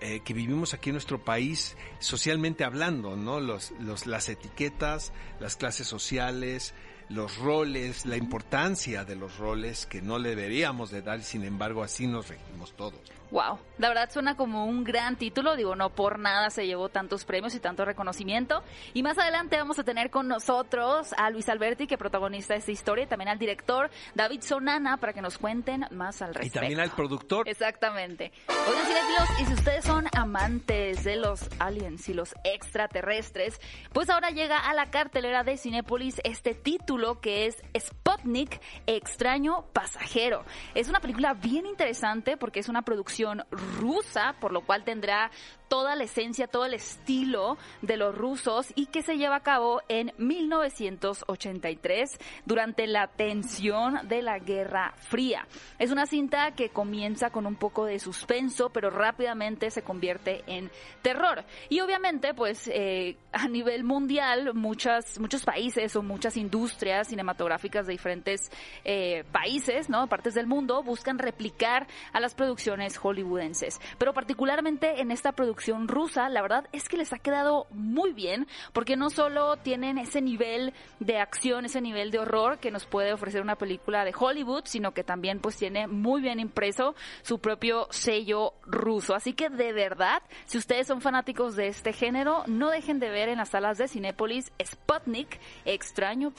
eh, 0.00 0.20
que 0.20 0.34
vivimos 0.34 0.74
aquí 0.74 0.90
en 0.90 0.94
nuestro 0.94 1.24
país 1.24 1.76
socialmente 1.98 2.64
hablando, 2.64 3.16
¿no? 3.16 3.40
Los, 3.40 3.72
los, 3.80 4.06
las 4.06 4.28
etiquetas, 4.28 5.12
las 5.40 5.56
clases 5.56 5.86
sociales, 5.86 6.74
los 7.08 7.36
roles, 7.38 8.04
la 8.06 8.16
importancia 8.16 9.04
de 9.04 9.16
los 9.16 9.38
roles 9.38 9.86
que 9.86 10.02
no 10.02 10.18
le 10.18 10.30
deberíamos 10.30 10.90
de 10.90 11.02
dar, 11.02 11.22
sin 11.22 11.44
embargo 11.44 11.82
así 11.82 12.06
nos 12.06 12.28
regimos 12.28 12.72
todos. 12.74 13.00
Wow, 13.30 13.58
la 13.76 13.88
verdad 13.88 14.08
suena 14.10 14.36
como 14.38 14.64
un 14.64 14.84
gran 14.84 15.16
título, 15.16 15.54
digo, 15.54 15.76
no 15.76 15.90
por 15.90 16.18
nada 16.18 16.48
se 16.48 16.66
llevó 16.66 16.88
tantos 16.88 17.26
premios 17.26 17.54
y 17.54 17.60
tanto 17.60 17.84
reconocimiento. 17.84 18.62
Y 18.94 19.02
más 19.02 19.18
adelante 19.18 19.58
vamos 19.58 19.78
a 19.78 19.84
tener 19.84 20.08
con 20.10 20.28
nosotros 20.28 21.12
a 21.14 21.28
Luis 21.28 21.46
Alberti, 21.50 21.86
que 21.86 21.98
protagoniza 21.98 22.54
esta 22.54 22.72
historia, 22.72 23.04
y 23.04 23.06
también 23.06 23.28
al 23.28 23.38
director 23.38 23.90
David 24.14 24.40
Sonana, 24.40 24.96
para 24.96 25.12
que 25.12 25.20
nos 25.20 25.36
cuenten 25.36 25.84
más 25.90 26.22
al 26.22 26.30
Y 26.30 26.32
respecto. 26.34 26.60
también 26.60 26.80
al 26.80 26.90
productor. 26.90 27.46
Exactamente. 27.46 28.32
Oigan, 28.48 28.86
cinéfilos, 28.86 29.40
y 29.42 29.44
si 29.44 29.52
ustedes 29.52 29.84
son 29.84 30.06
amantes 30.16 31.04
de 31.04 31.16
los 31.16 31.50
aliens 31.58 32.08
y 32.08 32.14
los 32.14 32.34
extraterrestres, 32.44 33.60
pues 33.92 34.08
ahora 34.08 34.30
llega 34.30 34.56
a 34.58 34.72
la 34.72 34.86
cartelera 34.90 35.44
de 35.44 35.58
Cinépolis 35.58 36.18
este 36.24 36.54
título 36.54 36.97
que 37.20 37.46
es 37.46 37.56
Sputnik, 37.78 38.60
Extraño 38.86 39.66
Pasajero. 39.72 40.44
Es 40.74 40.88
una 40.88 41.00
película 41.00 41.34
bien 41.34 41.66
interesante 41.66 42.36
porque 42.36 42.60
es 42.60 42.68
una 42.68 42.82
producción 42.82 43.44
rusa, 43.50 44.36
por 44.40 44.52
lo 44.52 44.62
cual 44.62 44.84
tendrá 44.84 45.30
toda 45.68 45.94
la 45.94 46.04
esencia, 46.04 46.48
todo 46.48 46.64
el 46.64 46.72
estilo 46.74 47.56
de 47.82 47.96
los 47.96 48.16
rusos 48.16 48.72
y 48.74 48.86
que 48.86 49.02
se 49.02 49.16
lleva 49.16 49.36
a 49.36 49.42
cabo 49.42 49.82
en 49.88 50.12
1983 50.16 52.18
durante 52.46 52.86
la 52.86 53.08
tensión 53.08 54.08
de 54.08 54.22
la 54.22 54.38
Guerra 54.38 54.94
Fría. 54.96 55.46
Es 55.78 55.90
una 55.90 56.06
cinta 56.06 56.52
que 56.52 56.70
comienza 56.70 57.28
con 57.30 57.44
un 57.46 57.56
poco 57.56 57.84
de 57.84 57.98
suspenso, 57.98 58.70
pero 58.70 58.88
rápidamente 58.90 59.70
se 59.70 59.82
convierte 59.82 60.42
en 60.46 60.70
terror. 61.02 61.44
Y 61.68 61.80
obviamente, 61.80 62.32
pues 62.34 62.70
eh, 62.72 63.18
a 63.32 63.46
nivel 63.48 63.84
mundial, 63.84 64.54
muchas, 64.54 65.18
muchos 65.18 65.44
países 65.44 65.94
o 65.96 66.02
muchas 66.02 66.38
industrias 66.38 66.87
cinematográficas 67.04 67.86
de 67.86 67.92
diferentes 67.92 68.50
eh, 68.84 69.24
países, 69.32 69.88
¿no? 69.88 70.06
Partes 70.08 70.34
del 70.34 70.46
mundo, 70.46 70.82
buscan 70.82 71.18
replicar 71.18 71.86
a 72.12 72.20
las 72.20 72.34
producciones 72.34 72.96
hollywoodenses. 72.96 73.80
Pero 73.98 74.12
particularmente 74.12 75.00
en 75.00 75.10
esta 75.10 75.32
producción 75.32 75.88
rusa, 75.88 76.28
la 76.28 76.42
verdad 76.42 76.68
es 76.72 76.88
que 76.88 76.96
les 76.96 77.12
ha 77.12 77.18
quedado 77.18 77.66
muy 77.70 78.12
bien, 78.12 78.46
porque 78.72 78.96
no 78.96 79.10
solo 79.10 79.56
tienen 79.56 79.98
ese 79.98 80.20
nivel 80.20 80.72
de 81.00 81.18
acción, 81.18 81.64
ese 81.64 81.80
nivel 81.80 82.10
de 82.10 82.18
horror 82.18 82.58
que 82.58 82.70
nos 82.70 82.86
puede 82.86 83.12
ofrecer 83.12 83.42
una 83.42 83.56
película 83.56 84.04
de 84.04 84.14
Hollywood, 84.18 84.64
sino 84.66 84.92
que 84.92 85.04
también 85.04 85.40
pues 85.40 85.56
tiene 85.56 85.86
muy 85.86 86.20
bien 86.20 86.40
impreso 86.40 86.94
su 87.22 87.40
propio 87.40 87.86
sello 87.90 88.54
ruso. 88.64 89.14
Así 89.14 89.32
que 89.32 89.48
de 89.50 89.72
verdad, 89.72 90.22
si 90.46 90.58
ustedes 90.58 90.86
son 90.86 91.00
fanáticos 91.00 91.56
de 91.56 91.68
este 91.68 91.92
género, 91.92 92.44
no 92.46 92.70
dejen 92.70 92.98
de 92.98 93.10
ver 93.10 93.28
en 93.28 93.38
las 93.38 93.50
salas 93.50 93.78
de 93.78 93.88
Cinépolis 93.88 94.52
Sputnik, 94.62 95.38
Extraño 95.64 96.30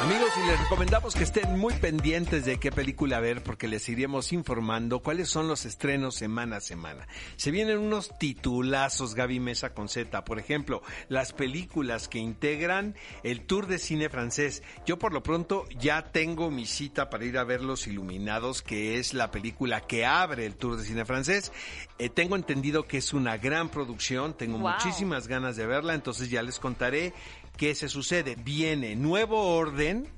Amigos, 0.00 0.30
y 0.42 0.46
les 0.48 0.58
recomendamos 0.60 1.14
que 1.14 1.22
estén 1.22 1.58
muy 1.58 1.74
pendientes 1.74 2.44
de 2.44 2.58
qué 2.58 2.72
película 2.72 3.20
ver 3.20 3.42
porque 3.42 3.68
les 3.68 3.88
iremos 3.88 4.32
informando 4.32 4.98
cuáles 5.00 5.28
son 5.28 5.46
los 5.46 5.64
estrenos 5.64 6.16
semana 6.16 6.56
a 6.56 6.60
semana. 6.60 7.06
Se 7.36 7.52
vienen 7.52 7.78
unos 7.78 8.10
titulazos 8.18 9.14
Gaby 9.14 9.38
Mesa 9.38 9.74
con 9.74 9.88
Z, 9.88 10.24
por 10.24 10.40
ejemplo, 10.40 10.82
las 11.08 11.32
películas 11.32 12.08
que 12.08 12.18
integran 12.18 12.96
el 13.22 13.42
Tour 13.42 13.68
de 13.68 13.78
Cine 13.78 14.08
francés. 14.08 14.62
Yo 14.86 14.98
por 14.98 15.12
lo 15.12 15.22
pronto 15.22 15.66
ya 15.78 16.02
tengo 16.10 16.50
mi 16.50 16.66
cita 16.66 17.08
para 17.08 17.24
ir 17.24 17.38
a 17.38 17.44
ver 17.44 17.62
Los 17.62 17.86
Iluminados, 17.86 18.62
que 18.62 18.98
es 18.98 19.14
la 19.14 19.30
película 19.30 19.82
que 19.82 20.04
abre 20.04 20.46
el 20.46 20.56
Tour 20.56 20.76
de 20.78 20.84
Cine 20.84 21.04
francés. 21.04 21.52
Eh, 21.98 22.08
tengo 22.08 22.34
entendido 22.34 22.88
que 22.88 22.98
es 22.98 23.12
una 23.12 23.36
gran 23.36 23.68
producción, 23.68 24.36
tengo 24.36 24.58
Wow. 24.58 24.72
muchísimas 24.72 25.28
ganas 25.28 25.54
de 25.56 25.66
verla, 25.66 25.94
entonces 25.94 26.28
ya 26.28 26.42
les 26.42 26.58
contaré 26.58 27.12
qué 27.56 27.74
se 27.74 27.88
sucede. 27.88 28.36
Viene 28.36 28.96
Nuevo 28.96 29.56
Orden, 29.56 30.08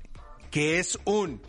que 0.51 0.79
es 0.79 0.99
un 1.05 1.41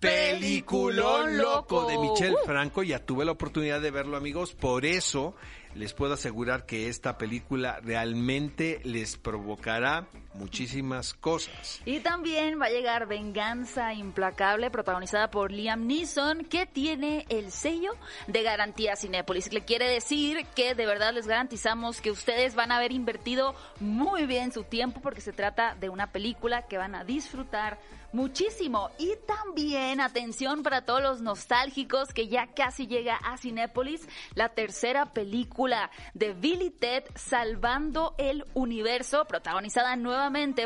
peliculón 0.00 1.36
loco 1.36 1.86
de 1.86 1.98
Michelle 1.98 2.36
Uh. 2.42 2.46
Franco. 2.46 2.82
Ya 2.82 2.98
tuve 3.04 3.24
la 3.24 3.32
oportunidad 3.32 3.80
de 3.80 3.90
verlo, 3.90 4.16
amigos. 4.16 4.54
Por 4.54 4.84
eso 4.86 5.34
les 5.74 5.92
puedo 5.92 6.14
asegurar 6.14 6.66
que 6.66 6.88
esta 6.88 7.18
película 7.18 7.80
realmente 7.82 8.80
les 8.84 9.16
provocará 9.16 10.08
muchísimas 10.34 11.14
cosas. 11.14 11.80
Y 11.84 12.00
también 12.00 12.60
va 12.60 12.66
a 12.66 12.70
llegar 12.70 13.06
Venganza 13.06 13.92
Implacable, 13.94 14.70
protagonizada 14.70 15.30
por 15.30 15.52
Liam 15.52 15.86
Neeson, 15.86 16.44
que 16.44 16.66
tiene 16.66 17.26
el 17.28 17.50
sello 17.50 17.92
de 18.26 18.42
garantía 18.42 18.96
Cinépolis. 18.96 19.52
Le 19.52 19.64
quiere 19.64 19.88
decir 19.88 20.46
que 20.54 20.74
de 20.74 20.86
verdad 20.86 21.12
les 21.12 21.26
garantizamos 21.26 22.00
que 22.00 22.10
ustedes 22.10 22.54
van 22.54 22.72
a 22.72 22.76
haber 22.76 22.92
invertido 22.92 23.54
muy 23.80 24.26
bien 24.26 24.52
su 24.52 24.64
tiempo 24.64 25.00
porque 25.00 25.20
se 25.20 25.32
trata 25.32 25.74
de 25.74 25.88
una 25.88 26.12
película 26.12 26.62
que 26.62 26.78
van 26.78 26.94
a 26.94 27.04
disfrutar 27.04 27.78
muchísimo. 28.12 28.90
Y 28.98 29.14
también, 29.26 30.00
atención 30.00 30.62
para 30.62 30.84
todos 30.84 31.02
los 31.02 31.20
nostálgicos 31.20 32.12
que 32.12 32.28
ya 32.28 32.48
casi 32.48 32.86
llega 32.86 33.16
a 33.16 33.38
Cinépolis, 33.38 34.06
la 34.34 34.50
tercera 34.50 35.12
película 35.12 35.90
de 36.14 36.32
Billy 36.32 36.70
Ted 36.70 37.04
Salvando 37.14 38.14
el 38.18 38.44
Universo, 38.54 39.26
protagonizada 39.26 39.96
nuevamente 39.96 40.19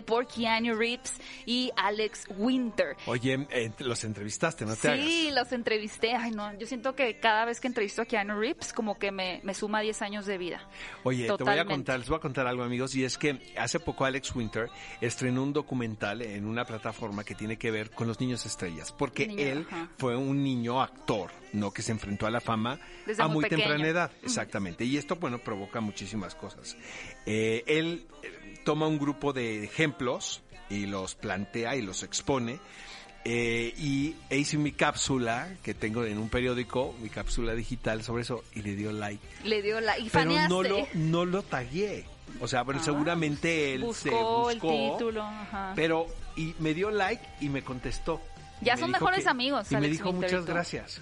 por 0.07 0.27
Keanu 0.27 0.75
Reeves 0.75 1.13
y 1.47 1.71
Alex 1.77 2.27
Winter. 2.37 2.97
Oye, 3.07 3.47
eh, 3.51 3.71
los 3.79 4.03
entrevistaste, 4.05 4.65
no 4.65 4.75
te 4.75 4.97
Sí, 4.97 5.29
hagas. 5.29 5.45
los 5.45 5.53
entrevisté. 5.53 6.15
Ay, 6.15 6.33
no, 6.33 6.53
yo 6.59 6.67
siento 6.67 6.95
que 6.95 7.19
cada 7.21 7.45
vez 7.45 7.61
que 7.61 7.69
entrevisto 7.69 8.03
a 8.03 8.05
Keanu 8.05 8.39
Reeves, 8.39 8.73
como 8.73 8.99
que 8.99 9.13
me, 9.13 9.41
me 9.45 9.55
suma 9.55 9.81
10 9.81 10.03
años 10.03 10.27
de 10.27 10.39
vida. 10.39 10.69
Oye, 11.05 11.29
te 11.37 11.45
voy 11.45 11.59
a 11.59 11.65
contar, 11.65 11.99
les 12.01 12.09
voy 12.09 12.17
a 12.19 12.21
contar 12.21 12.47
algo, 12.47 12.65
amigos, 12.65 12.95
y 12.97 13.05
es 13.05 13.17
que 13.17 13.39
hace 13.57 13.79
poco 13.79 14.05
Alex 14.05 14.35
Winter 14.35 14.69
estrenó 15.01 15.43
un 15.43 15.53
documental 15.53 16.23
en 16.23 16.47
una 16.47 16.65
plataforma 16.65 17.23
que 17.25 17.35
tiene 17.35 17.57
que 17.57 17.71
ver 17.71 17.91
con 17.91 18.09
los 18.09 18.21
niños 18.21 18.45
estrellas, 18.47 18.93
porque 18.93 19.27
Niño, 19.29 19.41
él 19.43 19.67
ajá. 19.71 19.89
fue 19.99 20.17
un 20.17 20.43
niño 20.43 20.83
actor, 20.83 21.31
no 21.53 21.71
que 21.73 21.83
se 21.83 21.93
enfrentó 21.93 22.27
a 22.27 22.31
la 22.31 22.41
fama 22.41 22.81
Desde 23.07 23.23
a 23.23 23.29
muy 23.29 23.45
temprana 23.49 23.87
edad, 23.87 24.11
exactamente. 24.23 24.85
Y 24.85 24.97
esto, 24.97 25.17
bueno, 25.17 25.39
provoca 25.39 25.81
muchísimas 25.81 26.35
cosas. 26.35 26.77
Eh, 27.27 27.63
él 27.67 28.07
eh, 28.23 28.44
toma 28.65 28.87
un 28.87 28.99
grupo 28.99 29.33
de 29.33 29.65
ejemplos 29.65 30.43
y 30.71 30.87
los 30.87 31.15
plantea 31.15 31.77
y 31.77 31.83
los 31.83 32.03
expone. 32.03 32.59
eh, 33.27 33.73
y 33.79 34.17
e 34.29 34.37
hice 34.37 34.59
mi 34.59 34.73
cápsula 34.73 35.49
que 35.63 35.73
tengo 35.73 36.05
en 36.05 36.19
un 36.19 36.29
periódico, 36.29 36.95
mi 37.01 37.09
cápsula 37.09 37.55
digital 37.55 38.03
sobre 38.03 38.23
eso, 38.23 38.45
y 38.55 38.61
le 38.63 38.75
dio 38.77 38.93
like. 38.93 39.23
Le 39.45 39.63
dio. 39.63 39.79
Y 39.81 39.85
Pero 39.85 40.11
faneaste. 40.11 40.49
no 40.51 40.63
lo, 40.63 40.87
no 40.95 41.25
lo 41.25 41.43
tagué. 41.43 42.05
O 42.41 42.49
sea, 42.49 42.63
bueno, 42.65 42.81
Ah, 42.83 42.85
seguramente 42.85 43.73
él 43.75 43.81
se 43.95 44.11
buscó 44.11 44.51
el 44.51 44.61
buscó. 44.61 44.93
título. 44.99 45.23
ajá. 45.23 45.73
Pero, 45.75 46.07
y 46.37 46.55
me 46.59 46.75
dio 46.75 46.91
like 46.91 47.25
y 47.41 47.49
me 47.49 47.63
contestó. 47.63 48.21
Ya 48.61 48.75
me 48.75 48.81
son 48.81 48.89
dijo 48.93 49.05
mejores 49.05 49.27
amigos, 49.27 49.71
Y 49.71 49.75
me 49.75 49.79
Alex 49.79 49.93
dijo 49.93 50.11
Winter 50.11 50.29
y 50.31 50.33
muchas 50.35 50.47
tú". 50.47 50.53
gracias. 50.53 51.01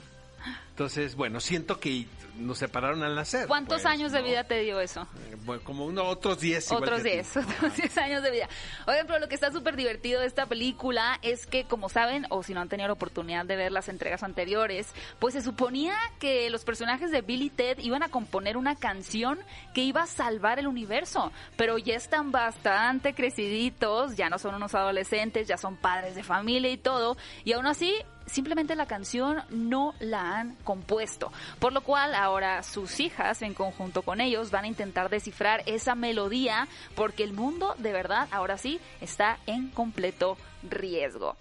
Entonces, 0.70 1.14
bueno, 1.14 1.40
siento 1.40 1.78
que 1.78 2.06
nos 2.36 2.58
separaron 2.58 3.02
al 3.02 3.14
nacer. 3.14 3.46
¿Cuántos 3.46 3.82
pues, 3.82 3.86
años 3.86 4.12
de 4.12 4.22
vida 4.22 4.44
te 4.44 4.60
dio 4.60 4.80
eso? 4.80 5.02
Eh, 5.02 5.36
Bueno, 5.44 5.62
como 5.64 5.84
uno, 5.84 6.04
otros 6.04 6.40
10. 6.40 6.66
igual 6.66 6.82
Otros 6.82 7.02
que 7.02 7.08
a 7.08 7.22
ti. 7.22 7.28
10, 7.34 7.36
otros 7.58 7.76
10 7.76 7.98
años 7.98 8.22
de 8.22 8.30
vida. 8.30 8.48
Oigan, 8.86 9.06
pero 9.06 9.18
lo 9.18 9.28
que 9.28 9.34
está 9.34 9.52
súper 9.52 9.76
divertido 9.76 10.20
de 10.20 10.26
esta 10.26 10.46
película 10.46 11.18
es 11.22 11.46
que, 11.46 11.64
como 11.64 11.88
saben, 11.88 12.26
o 12.30 12.42
si 12.42 12.54
no 12.54 12.60
han 12.60 12.68
tenido 12.68 12.88
la 12.88 12.94
oportunidad 12.94 13.44
de 13.44 13.56
ver 13.56 13.72
las 13.72 13.88
entregas 13.88 14.22
anteriores, 14.22 14.92
pues 15.18 15.34
se 15.34 15.42
suponía 15.42 15.94
que 16.18 16.48
los 16.50 16.64
personajes 16.64 17.10
de 17.10 17.20
Billy 17.20 17.46
y 17.46 17.50
Ted 17.50 17.78
iban 17.80 18.02
a 18.02 18.08
componer 18.08 18.56
una 18.56 18.76
canción 18.76 19.38
que 19.74 19.82
iba 19.82 20.02
a 20.02 20.06
salvar 20.06 20.58
el 20.58 20.66
universo, 20.66 21.32
pero 21.56 21.76
ya 21.76 21.96
están 21.96 22.32
bastante 22.32 23.14
creciditos, 23.14 24.16
ya 24.16 24.30
no 24.30 24.38
son 24.38 24.54
unos 24.54 24.74
adolescentes, 24.74 25.48
ya 25.48 25.58
son 25.58 25.76
padres 25.76 26.14
de 26.14 26.22
familia 26.22 26.70
y 26.70 26.78
todo, 26.78 27.16
y 27.44 27.52
aún 27.52 27.66
así 27.66 27.94
simplemente 28.26 28.74
la 28.74 28.86
canción 28.86 29.42
no 29.50 29.94
la 30.00 30.38
han 30.38 30.54
compuesto. 30.64 31.32
Por 31.58 31.72
lo 31.72 31.82
cual 31.82 32.14
ahora 32.14 32.62
sus 32.62 33.00
hijas 33.00 33.42
en 33.42 33.54
conjunto 33.54 34.02
con 34.02 34.20
ellos 34.20 34.50
van 34.50 34.64
a 34.64 34.68
intentar 34.68 35.10
descifrar 35.10 35.62
esa 35.66 35.94
melodía 35.94 36.68
porque 36.94 37.24
el 37.24 37.32
mundo 37.32 37.74
de 37.78 37.92
verdad 37.92 38.28
ahora 38.30 38.58
sí 38.58 38.80
está 39.00 39.38
en 39.46 39.68
completo 39.70 40.36
riesgo. 40.62 41.36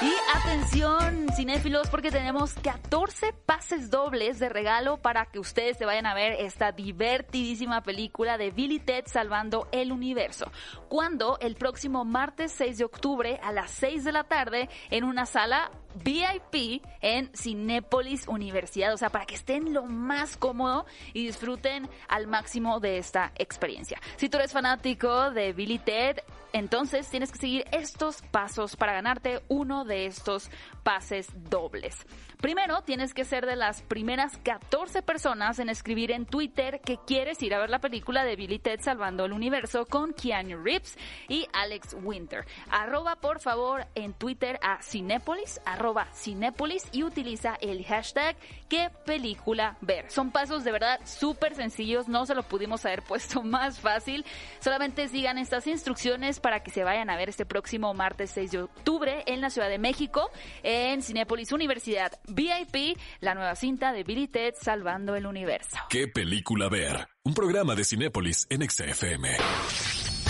Y 0.00 0.14
atención, 0.32 1.26
cinéfilos, 1.34 1.88
porque 1.90 2.12
tenemos 2.12 2.54
14 2.54 3.32
pases 3.32 3.90
dobles 3.90 4.38
de 4.38 4.48
regalo 4.48 4.98
para 4.98 5.26
que 5.26 5.40
ustedes 5.40 5.76
se 5.76 5.86
vayan 5.86 6.06
a 6.06 6.14
ver 6.14 6.34
esta 6.38 6.70
divertidísima 6.70 7.82
película 7.82 8.38
de 8.38 8.52
Billy 8.52 8.78
Ted 8.78 9.06
Salvando 9.06 9.66
el 9.72 9.90
Universo. 9.90 10.52
Cuando 10.88 11.36
el 11.40 11.56
próximo 11.56 12.04
martes 12.04 12.52
6 12.52 12.78
de 12.78 12.84
octubre 12.84 13.40
a 13.42 13.50
las 13.50 13.72
6 13.72 14.04
de 14.04 14.12
la 14.12 14.22
tarde 14.22 14.68
en 14.90 15.02
una 15.02 15.26
sala 15.26 15.72
VIP 16.04 16.84
en 17.00 17.30
Cinépolis 17.34 18.28
Universidad. 18.28 18.92
O 18.94 18.96
sea, 18.96 19.10
para 19.10 19.26
que 19.26 19.34
estén 19.34 19.72
lo 19.72 19.84
más 19.86 20.36
cómodo 20.36 20.86
y 21.12 21.26
disfruten 21.26 21.88
al 22.06 22.28
máximo 22.28 22.78
de 22.78 22.98
esta 22.98 23.32
experiencia. 23.34 24.00
Si 24.16 24.28
tú 24.28 24.38
eres 24.38 24.52
fanático 24.52 25.32
de 25.32 25.52
Billy 25.52 25.80
Ted, 25.80 26.18
entonces 26.52 27.08
tienes 27.08 27.32
que 27.32 27.38
seguir 27.38 27.64
estos 27.72 28.22
pasos 28.30 28.76
para 28.76 28.92
ganarte 28.92 29.42
uno 29.48 29.84
de 29.84 30.06
estos 30.06 30.50
pases 30.82 31.28
dobles. 31.50 32.06
Primero, 32.40 32.82
tienes 32.82 33.14
que 33.14 33.24
ser 33.24 33.46
de 33.46 33.56
las 33.56 33.82
primeras 33.82 34.36
14 34.38 35.02
personas 35.02 35.58
en 35.58 35.68
escribir 35.68 36.12
en 36.12 36.24
Twitter 36.24 36.80
que 36.80 36.96
quieres 37.04 37.42
ir 37.42 37.52
a 37.52 37.58
ver 37.58 37.68
la 37.68 37.80
película 37.80 38.24
de 38.24 38.36
Billy 38.36 38.60
Ted 38.60 38.80
Salvando 38.80 39.24
el 39.24 39.32
Universo 39.32 39.86
con 39.86 40.12
Keanu 40.12 40.62
Reeves 40.62 40.96
y 41.28 41.48
Alex 41.52 41.96
Winter. 42.00 42.46
Arroba 42.70 43.16
por 43.16 43.40
favor 43.40 43.86
en 43.96 44.14
Twitter 44.14 44.60
a 44.62 44.80
Cinépolis, 44.82 45.60
arroba 45.64 46.06
Cinépolis 46.14 46.84
y 46.92 47.02
utiliza 47.02 47.56
el 47.60 47.84
hashtag 47.84 48.36
qué 48.68 48.90
película 49.04 49.76
ver. 49.80 50.10
Son 50.10 50.30
pasos 50.30 50.64
de 50.64 50.72
verdad 50.72 51.00
súper 51.04 51.54
sencillos, 51.54 52.08
no 52.08 52.26
se 52.26 52.34
lo 52.34 52.42
pudimos 52.42 52.84
haber 52.84 53.02
puesto 53.08 53.42
más 53.42 53.80
fácil. 53.80 54.24
Solamente 54.60 55.08
sigan 55.08 55.38
estas 55.38 55.66
instrucciones 55.66 56.40
para 56.40 56.62
que 56.62 56.70
se 56.70 56.84
vayan 56.84 57.10
a 57.10 57.16
ver 57.16 57.28
este 57.28 57.46
próximo 57.46 57.94
martes 57.94 58.30
6 58.32 58.50
de 58.50 58.62
octubre 58.62 59.22
en 59.26 59.40
la 59.40 59.50
Ciudad 59.50 59.68
de 59.68 59.78
México 59.78 60.30
en 60.62 61.02
Cinépolis 61.02 61.52
Universidad 61.52 62.12
VIP, 62.28 62.98
la 63.20 63.34
nueva 63.34 63.54
cinta 63.54 63.92
de 63.92 64.04
Billy 64.04 64.28
Ted 64.28 64.54
Salvando 64.60 65.14
el 65.16 65.26
Universo. 65.26 65.76
¿Qué 65.88 66.08
película 66.08 66.68
ver? 66.68 67.08
Un 67.24 67.34
programa 67.34 67.74
de 67.74 67.84
Cinépolis 67.84 68.46
en 68.50 68.68
XFM. 68.68 69.36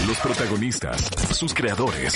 Los 0.06 0.18
protagonistas, 0.18 1.10
sus 1.36 1.52
creadores, 1.52 2.14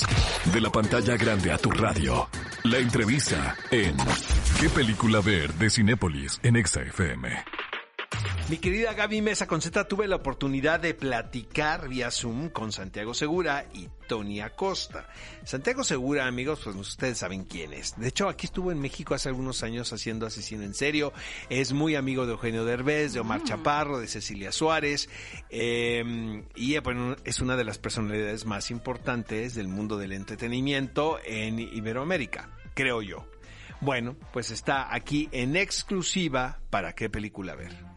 de 0.52 0.60
la 0.60 0.70
pantalla 0.70 1.16
grande 1.16 1.52
a 1.52 1.58
tu 1.58 1.70
radio. 1.70 2.28
La 2.64 2.78
entrevista 2.78 3.56
en 3.70 3.96
¿Qué 4.60 4.68
película 4.68 5.20
ver? 5.20 5.52
de 5.54 5.68
Cinépolis 5.68 6.38
en 6.44 6.64
XFM. 6.64 7.28
Mi 8.48 8.58
querida 8.58 8.92
Gaby 8.92 9.22
Mesa 9.22 9.46
Conceta, 9.46 9.86
tuve 9.86 10.08
la 10.08 10.16
oportunidad 10.16 10.80
de 10.80 10.94
platicar 10.94 11.88
vía 11.88 12.10
Zoom 12.10 12.50
con 12.50 12.72
Santiago 12.72 13.14
Segura 13.14 13.66
y 13.72 13.88
Tony 14.08 14.40
Acosta. 14.40 15.08
Santiago 15.44 15.84
Segura, 15.84 16.26
amigos, 16.26 16.60
pues 16.62 16.76
ustedes 16.76 17.18
saben 17.18 17.44
quién 17.44 17.72
es. 17.72 17.98
De 17.98 18.08
hecho, 18.08 18.28
aquí 18.28 18.46
estuvo 18.46 18.72
en 18.72 18.80
México 18.80 19.14
hace 19.14 19.28
algunos 19.28 19.62
años 19.62 19.92
haciendo 19.92 20.26
Asesino 20.26 20.64
en 20.64 20.74
Serio. 20.74 21.12
Es 21.48 21.72
muy 21.72 21.94
amigo 21.94 22.26
de 22.26 22.32
Eugenio 22.32 22.64
Derbez, 22.64 23.12
de 23.12 23.20
Omar 23.20 23.40
mm. 23.40 23.44
Chaparro, 23.44 24.00
de 24.00 24.08
Cecilia 24.08 24.50
Suárez. 24.52 25.08
Eh, 25.48 26.42
y 26.56 26.78
bueno, 26.80 27.16
es 27.24 27.40
una 27.40 27.56
de 27.56 27.64
las 27.64 27.78
personalidades 27.78 28.44
más 28.44 28.70
importantes 28.70 29.54
del 29.54 29.68
mundo 29.68 29.96
del 29.96 30.12
entretenimiento 30.12 31.18
en 31.24 31.60
Iberoamérica, 31.60 32.50
creo 32.74 33.02
yo. 33.02 33.24
Bueno, 33.80 34.16
pues 34.32 34.50
está 34.50 34.92
aquí 34.94 35.28
en 35.32 35.56
exclusiva 35.56 36.60
para 36.70 36.94
qué 36.94 37.08
película 37.08 37.54
ver. 37.54 37.91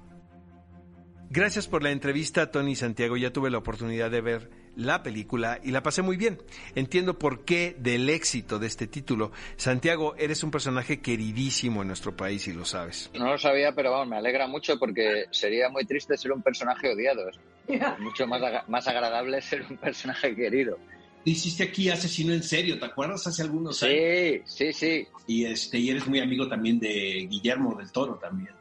Gracias 1.35 1.67
por 1.67 1.83
la 1.83 1.91
entrevista, 1.91 2.49
Tony 2.49 2.77
Santiago. 2.77 3.17
Ya 3.17 3.33
tuve 3.33 3.51
la 3.51 3.57
oportunidad 3.57 4.09
de 4.09 4.21
ver 4.21 4.49
la 4.77 5.03
película 5.03 5.59
y 5.61 5.71
la 5.71 5.83
pasé 5.83 6.01
muy 6.01 6.15
bien. 6.15 6.41
Entiendo 6.75 7.19
por 7.19 7.43
qué 7.43 7.75
del 7.77 8.09
éxito 8.09 8.57
de 8.57 8.67
este 8.67 8.87
título. 8.87 9.33
Santiago, 9.57 10.15
eres 10.17 10.43
un 10.45 10.51
personaje 10.51 11.01
queridísimo 11.01 11.81
en 11.81 11.89
nuestro 11.89 12.15
país 12.15 12.47
y 12.47 12.53
lo 12.53 12.63
sabes. 12.63 13.11
No 13.15 13.25
lo 13.25 13.37
sabía, 13.37 13.73
pero 13.73 13.91
vamos, 13.91 14.07
me 14.07 14.15
alegra 14.15 14.47
mucho 14.47 14.79
porque 14.79 15.25
sería 15.31 15.67
muy 15.67 15.83
triste 15.83 16.15
ser 16.15 16.31
un 16.31 16.41
personaje 16.41 16.93
odiado. 16.93 17.27
Es 17.27 17.37
mucho 17.99 18.25
más, 18.27 18.41
más 18.69 18.87
agradable 18.87 19.41
ser 19.41 19.65
un 19.69 19.75
personaje 19.75 20.33
querido. 20.33 20.79
Hiciste 21.25 21.63
aquí 21.63 21.89
Asesino 21.89 22.33
en 22.33 22.43
Serio, 22.43 22.79
¿te 22.79 22.85
acuerdas? 22.85 23.27
Hace 23.27 23.41
algunos 23.41 23.83
años. 23.83 23.93
Sí, 23.97 24.41
sí, 24.45 24.71
sí. 24.71 25.07
Y, 25.27 25.43
este, 25.43 25.79
y 25.79 25.89
eres 25.89 26.07
muy 26.07 26.21
amigo 26.21 26.47
también 26.47 26.79
de 26.79 27.27
Guillermo 27.29 27.75
del 27.75 27.91
Toro 27.91 28.15
también 28.15 28.54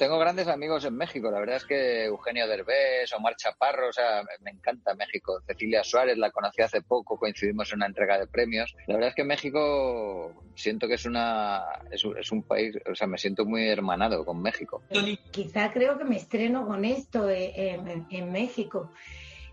tengo 0.00 0.18
grandes 0.18 0.48
amigos 0.48 0.84
en 0.86 0.96
México. 0.96 1.30
La 1.30 1.40
verdad 1.40 1.56
es 1.56 1.64
que 1.66 2.06
Eugenio 2.06 2.48
Derbez, 2.48 3.12
Omar 3.12 3.36
Chaparro, 3.36 3.90
o 3.90 3.92
sea, 3.92 4.22
me 4.40 4.50
encanta 4.50 4.94
México. 4.94 5.42
Cecilia 5.46 5.84
Suárez 5.84 6.16
la 6.16 6.30
conocí 6.30 6.62
hace 6.62 6.80
poco, 6.80 7.18
coincidimos 7.18 7.70
en 7.72 7.80
una 7.80 7.86
entrega 7.86 8.18
de 8.18 8.26
premios. 8.26 8.74
La 8.86 8.94
verdad 8.94 9.10
es 9.10 9.14
que 9.14 9.24
México 9.24 10.42
siento 10.54 10.88
que 10.88 10.94
es 10.94 11.04
una 11.04 11.64
es, 11.90 12.32
un 12.32 12.42
país, 12.42 12.76
o 12.90 12.94
sea, 12.94 13.06
me 13.06 13.18
siento 13.18 13.44
muy 13.44 13.68
hermanado 13.68 14.24
con 14.24 14.40
México. 14.40 14.82
Quizá 15.30 15.70
creo 15.70 15.98
que 15.98 16.04
me 16.04 16.16
estreno 16.16 16.66
con 16.66 16.84
esto 16.84 17.28
eh, 17.28 17.78
en 18.10 18.32
México. 18.32 18.90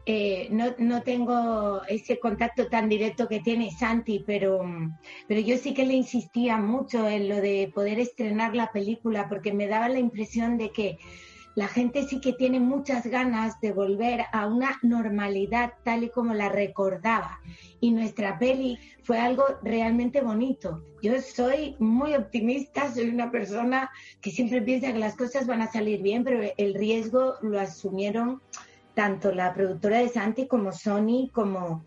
Eh, 0.09 0.47
no, 0.51 0.73
no, 0.77 1.03
tengo 1.03 1.81
ese 1.89 2.17
contacto 2.17 2.67
tan 2.67 2.87
directo 2.87 3.27
que 3.27 3.41
tiene 3.41 3.71
Santi, 3.71 4.23
pero, 4.25 4.61
pero 5.27 5.41
yo 5.41 5.57
sí 5.57 5.73
que 5.73 5.85
le 5.85 5.95
insistía 5.95 6.55
mucho 6.55 7.09
en 7.09 7.27
lo 7.27 7.41
de 7.41 7.69
poder 7.75 7.99
estrenar 7.99 8.55
la 8.55 8.71
película, 8.71 9.27
porque 9.27 9.51
me 9.51 9.67
daba 9.67 9.89
la 9.89 9.99
impresión 9.99 10.57
de 10.57 10.71
que 10.71 10.97
la 11.55 11.67
gente 11.67 12.07
sí 12.07 12.21
que 12.21 12.31
tiene 12.31 12.61
muchas 12.61 13.05
ganas 13.05 13.59
de 13.59 13.73
volver 13.73 14.21
a 14.31 14.47
una 14.47 14.79
normalidad 14.81 15.73
tal 15.83 16.05
y 16.05 16.09
como 16.09 16.33
la 16.33 16.47
recordaba. 16.47 17.41
Y 17.81 17.91
nuestra 17.91 18.39
peli 18.39 18.79
fue 19.03 19.19
algo 19.19 19.43
realmente 19.61 20.21
bonito. 20.21 20.85
Yo 21.01 21.19
soy 21.21 21.75
muy 21.79 22.13
optimista, 22.13 22.93
soy 22.93 23.09
una 23.09 23.29
persona 23.29 23.89
que 24.21 24.31
siempre 24.31 24.61
piensa 24.61 24.93
que 24.93 24.99
las 24.99 25.17
cosas 25.17 25.47
van 25.47 25.61
a 25.61 25.69
salir 25.69 26.01
bien, 26.01 26.23
pero 26.23 26.49
el 26.55 26.75
riesgo 26.75 27.33
lo 27.41 27.59
asumieron 27.59 28.41
tanto 28.97 29.31
la 29.31 29.53
productora 29.53 29.99
de 29.99 30.09
Santi 30.09 30.47
como 30.47 30.71
Sony, 30.71 31.29
como, 31.31 31.85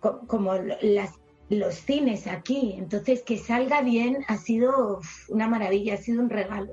como 0.00 0.54
las, 0.56 1.14
los 1.48 1.74
cines 1.76 2.26
aquí. 2.26 2.74
Entonces, 2.76 3.22
que 3.22 3.38
salga 3.38 3.82
bien 3.82 4.24
ha 4.26 4.36
sido 4.36 5.00
una 5.28 5.46
maravilla, 5.46 5.94
ha 5.94 5.98
sido 5.98 6.20
un 6.20 6.28
regalo. 6.28 6.72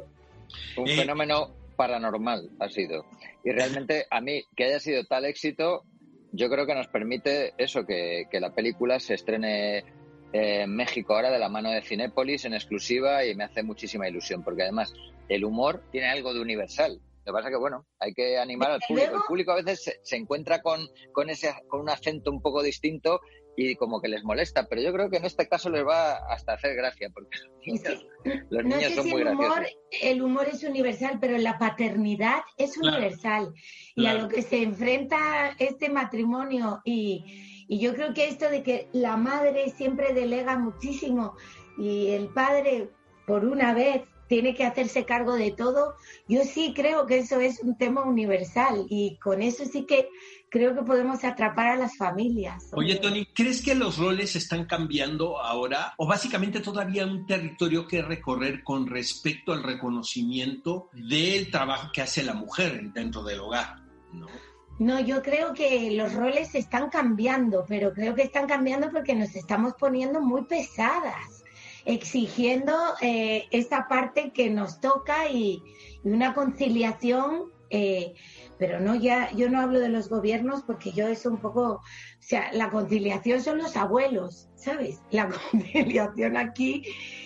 Un 0.78 0.88
fenómeno 0.88 1.54
paranormal 1.76 2.50
ha 2.60 2.70
sido. 2.70 3.06
Y 3.44 3.52
realmente 3.52 4.08
a 4.10 4.20
mí 4.20 4.42
que 4.56 4.64
haya 4.64 4.80
sido 4.80 5.04
tal 5.06 5.26
éxito, 5.26 5.84
yo 6.32 6.50
creo 6.50 6.66
que 6.66 6.74
nos 6.74 6.88
permite 6.88 7.54
eso, 7.60 7.86
que, 7.86 8.24
que 8.32 8.40
la 8.40 8.56
película 8.56 9.00
se 9.00 9.14
estrene 9.14 9.84
en 10.34 10.76
México 10.76 11.14
ahora 11.14 11.30
de 11.30 11.38
la 11.38 11.50
mano 11.50 11.70
de 11.70 11.84
Cinépolis 11.84 12.46
en 12.46 12.56
exclusiva 12.56 13.24
y 13.26 13.36
me 13.36 13.44
hace 13.44 13.62
muchísima 13.62 14.10
ilusión, 14.10 14.44
porque 14.44 14.64
además 14.64 14.92
el 15.30 15.46
humor 15.46 15.84
tiene 15.92 16.08
algo 16.08 16.34
de 16.34 16.42
universal. 16.42 17.00
Lo 17.28 17.34
que 17.34 17.40
pasa 17.40 17.50
es 17.50 17.56
que, 17.56 17.60
bueno, 17.60 17.86
hay 18.00 18.14
que 18.14 18.38
animar 18.38 18.72
al 18.72 18.80
público. 18.88 19.16
El 19.16 19.22
público 19.28 19.52
a 19.52 19.62
veces 19.62 20.00
se, 20.02 20.16
encuentra 20.16 20.62
con, 20.62 20.80
con, 21.12 21.30
ese, 21.30 21.54
con 21.68 21.82
un 21.82 21.90
acento 21.90 22.32
un 22.32 22.42
poco 22.42 22.64
distinto 22.64 23.20
y 23.58 23.76
como 23.76 24.00
que 24.00 24.08
les 24.08 24.24
molesta, 24.24 24.66
pero 24.70 24.82
yo 24.82 24.94
creo 24.94 25.10
que 25.10 25.18
en 25.18 25.26
este 25.26 25.46
caso 25.46 25.70
les 25.70 25.86
va 25.86 26.16
hasta 26.32 26.54
hacer 26.54 26.74
gracia, 26.74 27.10
porque 27.14 27.38
los 28.50 28.64
niños, 28.64 28.94
son 28.94 29.10
muy 29.10 29.24
el 29.24 29.28
humor, 29.28 29.68
El 30.02 30.22
humor 30.22 30.48
es 30.48 30.64
universal, 30.64 31.18
pero 31.20 31.38
la 31.38 31.58
paternidad 31.58 32.44
es 32.56 32.78
universal. 32.78 33.54
Y 33.94 34.06
a 34.06 34.14
lo 34.14 34.30
que 34.30 34.42
se 34.42 34.64
enfrenta 34.64 35.54
este 35.60 35.90
matrimonio 35.90 36.80
y, 36.86 37.66
y 37.68 37.80
yo 37.80 37.94
creo 37.94 38.14
que 38.14 38.30
esto 38.30 38.50
de 38.50 38.64
que 38.64 38.88
la 38.94 39.18
madre 39.18 39.70
siempre 39.72 40.14
delega 40.14 40.58
muchísimo 40.58 41.36
y 41.78 42.12
el 42.12 42.30
padre, 42.30 42.90
por 43.26 43.44
una 43.44 43.74
vez, 43.74 44.04
tiene 44.28 44.54
que 44.54 44.66
hacerse 44.66 45.06
cargo 45.06 45.36
de 45.36 45.52
todo. 45.52 45.96
Yo 46.28 46.44
sí 46.44 46.74
creo 46.76 47.06
que 47.06 47.20
eso 47.20 47.40
es 47.40 47.60
un 47.62 47.78
tema 47.78 48.04
universal 48.04 48.86
y 48.90 49.18
con 49.18 49.42
eso 49.42 49.66
sí 49.66 49.86
que 49.86 50.10
creo 50.50 50.76
que 50.76 50.82
podemos 50.82 51.24
atrapar 51.24 51.68
a 51.68 51.76
las 51.76 51.98
familias. 51.98 52.70
Oye, 52.74 52.96
Tony, 52.96 53.26
¿crees 53.34 53.62
que 53.62 53.76
los 53.76 53.98
roles 53.98 54.36
están 54.36 54.66
cambiando 54.66 55.40
ahora 55.40 55.94
o 55.98 56.08
básicamente 56.08 56.60
todavía 56.60 57.06
un 57.06 57.26
territorio 57.26 57.88
que 57.88 58.02
recorrer 58.02 58.64
con 58.64 58.88
respecto 58.88 59.54
al 59.54 59.64
reconocimiento 59.64 60.90
del 60.94 61.52
trabajo 61.52 61.90
que 61.94 62.02
hace 62.02 62.24
la 62.24 62.34
mujer 62.34 62.92
dentro 62.94 63.24
del 63.24 63.40
hogar? 63.40 63.82
¿no? 64.14 64.28
No, 64.80 65.00
yo 65.00 65.24
creo 65.24 65.54
que 65.56 65.92
los 65.92 66.14
roles 66.14 66.54
están 66.54 66.90
cambiando, 66.90 67.66
pero 67.68 67.94
creo 67.94 68.14
que 68.14 68.22
están 68.22 68.48
cambiando 68.48 68.92
porque 68.92 69.16
nos 69.16 69.36
estamos 69.36 69.74
poniendo 69.74 70.22
muy 70.22 70.44
pesadas 70.44 71.44
exigiendo 71.88 72.74
eh, 73.02 73.46
esa 73.52 73.88
parte 73.88 74.32
que 74.32 74.50
nos 74.50 74.82
toca 74.82 75.30
y, 75.30 75.64
una 76.04 76.34
conciliación, 76.34 77.52
eh, 77.70 78.14
pero 78.58 78.80
no 78.80 78.96
ya, 78.96 79.32
yo 79.32 79.50
no 79.50 79.60
hablo 79.60 79.80
de 79.80 79.90
los 79.90 80.10
gobiernos 80.10 80.64
porque 80.64 80.92
yo 80.92 81.08
es 81.08 81.26
un 81.26 81.38
poco, 81.38 81.64
o 81.64 81.82
sea, 82.20 82.52
la 82.54 82.70
conciliación 82.70 83.42
son 83.42 83.58
los 83.58 83.76
abuelos, 83.76 84.48
¿sabes? 84.56 85.02
La 85.12 85.30
conciliación 85.52 86.38
aquí 86.38 86.84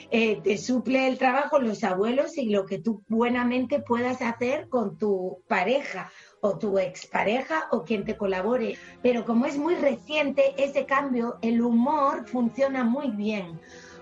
eh, 0.09 0.41
te 0.43 0.57
suple 0.57 1.07
el 1.07 1.17
trabajo 1.17 1.59
los 1.59 1.83
abuelos 1.83 2.37
y 2.37 2.49
lo 2.49 2.65
que 2.65 2.79
tú 2.79 3.03
buenamente 3.07 3.79
puedas 3.79 4.21
hacer 4.21 4.67
con 4.67 4.97
tu 4.97 5.43
pareja 5.47 6.11
o 6.41 6.57
tu 6.57 6.79
expareja 6.79 7.67
o 7.71 7.83
quien 7.83 8.03
te 8.03 8.17
colabore. 8.17 8.77
Pero 9.03 9.25
como 9.25 9.45
es 9.45 9.57
muy 9.57 9.75
reciente 9.75 10.55
ese 10.57 10.85
cambio, 10.85 11.37
el 11.41 11.61
humor 11.61 12.27
funciona 12.27 12.83
muy 12.83 13.11
bien 13.11 13.59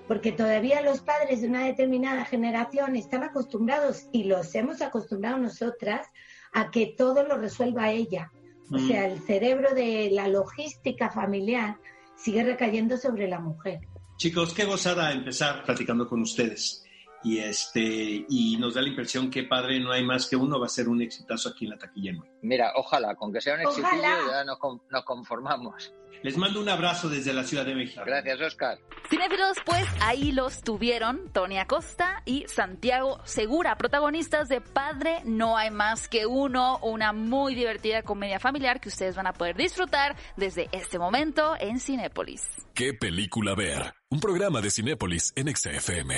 porque 0.10 0.32
todavía 0.32 0.82
los 0.82 1.02
padres 1.02 1.42
de 1.42 1.48
una 1.48 1.66
determinada 1.66 2.26
generación 2.26 2.96
están 2.96 3.22
acostumbrados, 3.22 4.08
y 4.12 4.24
los 4.24 4.56
hemos 4.56 4.82
acostumbrado 4.82 5.38
nosotras, 5.38 6.08
a 6.52 6.72
que 6.72 6.96
todo 6.98 7.22
lo 7.28 7.38
resuelva 7.38 7.92
ella. 7.92 8.32
O 8.72 8.80
mm. 8.80 8.88
sea, 8.88 9.06
el 9.06 9.20
cerebro 9.20 9.76
de 9.76 10.10
la 10.12 10.28
logística 10.28 11.12
familiar 11.12 11.78
sigue 12.18 12.44
recayendo 12.44 12.98
sobre 12.98 13.28
la 13.28 13.40
mujer. 13.40 13.82
Chicos, 14.18 14.52
qué 14.56 14.66
gozada 14.66 15.12
empezar 15.12 15.64
platicando 15.64 16.08
con 16.10 16.22
ustedes. 16.22 16.84
Y 17.24 17.40
este 17.40 18.26
y 18.30 18.58
nos 18.60 18.76
da 18.76 18.82
la 18.82 18.90
impresión 18.90 19.30
que 19.30 19.44
padre 19.44 19.80
no 19.80 19.92
hay 19.92 20.04
más 20.04 20.28
que 20.28 20.36
uno 20.36 20.60
va 20.60 20.68
a 20.68 20.70
ser 20.70 20.88
un 20.88 21.02
exitazo 21.02 21.50
aquí 21.50 21.66
en 21.66 21.72
la 21.72 21.78
taquilla. 21.78 22.14
Mira, 22.42 22.72
ojalá, 22.76 23.16
con 23.16 23.34
que 23.34 23.42
sea 23.42 23.56
un 23.56 23.62
éxito 23.62 23.88
ya 24.02 24.44
nos 24.44 25.04
conformamos. 25.04 25.94
Les 26.22 26.36
mando 26.38 26.60
un 26.60 26.68
abrazo 26.68 27.08
desde 27.08 27.34
la 27.34 27.44
Ciudad 27.44 27.66
de 27.66 27.76
México. 27.76 28.02
Gracias, 28.06 28.42
Oscar. 28.42 28.78
Cinefilos, 29.10 29.58
pues 29.66 29.86
ahí 30.02 30.32
los 30.34 30.62
tuvieron 30.62 31.32
Tony 31.32 31.58
Acosta 31.58 32.22
y 32.26 32.46
Santiago 32.48 33.20
Segura, 33.24 33.78
protagonistas 33.78 34.50
de 34.50 34.60
Padre 34.60 35.22
No 35.24 35.58
hay 35.58 35.72
más 35.72 36.10
que 36.10 36.26
uno, 36.26 36.78
una 36.80 37.14
muy 37.14 37.56
divertida 37.56 38.04
comedia 38.04 38.40
familiar 38.40 38.82
que 38.82 38.90
ustedes 38.90 39.16
van 39.16 39.28
a 39.28 39.34
poder 39.34 39.56
disfrutar 39.56 40.16
desde 40.36 40.68
este 40.74 41.00
momento 41.00 41.56
en 41.60 41.80
Cinépolis. 41.80 42.42
¿Qué 42.74 42.94
película 42.94 43.56
ver? 43.56 43.94
Un 44.10 44.20
programa 44.20 44.60
de 44.60 44.72
Cinépolis 44.72 45.32
en 45.36 45.56
XFM. 45.56 46.18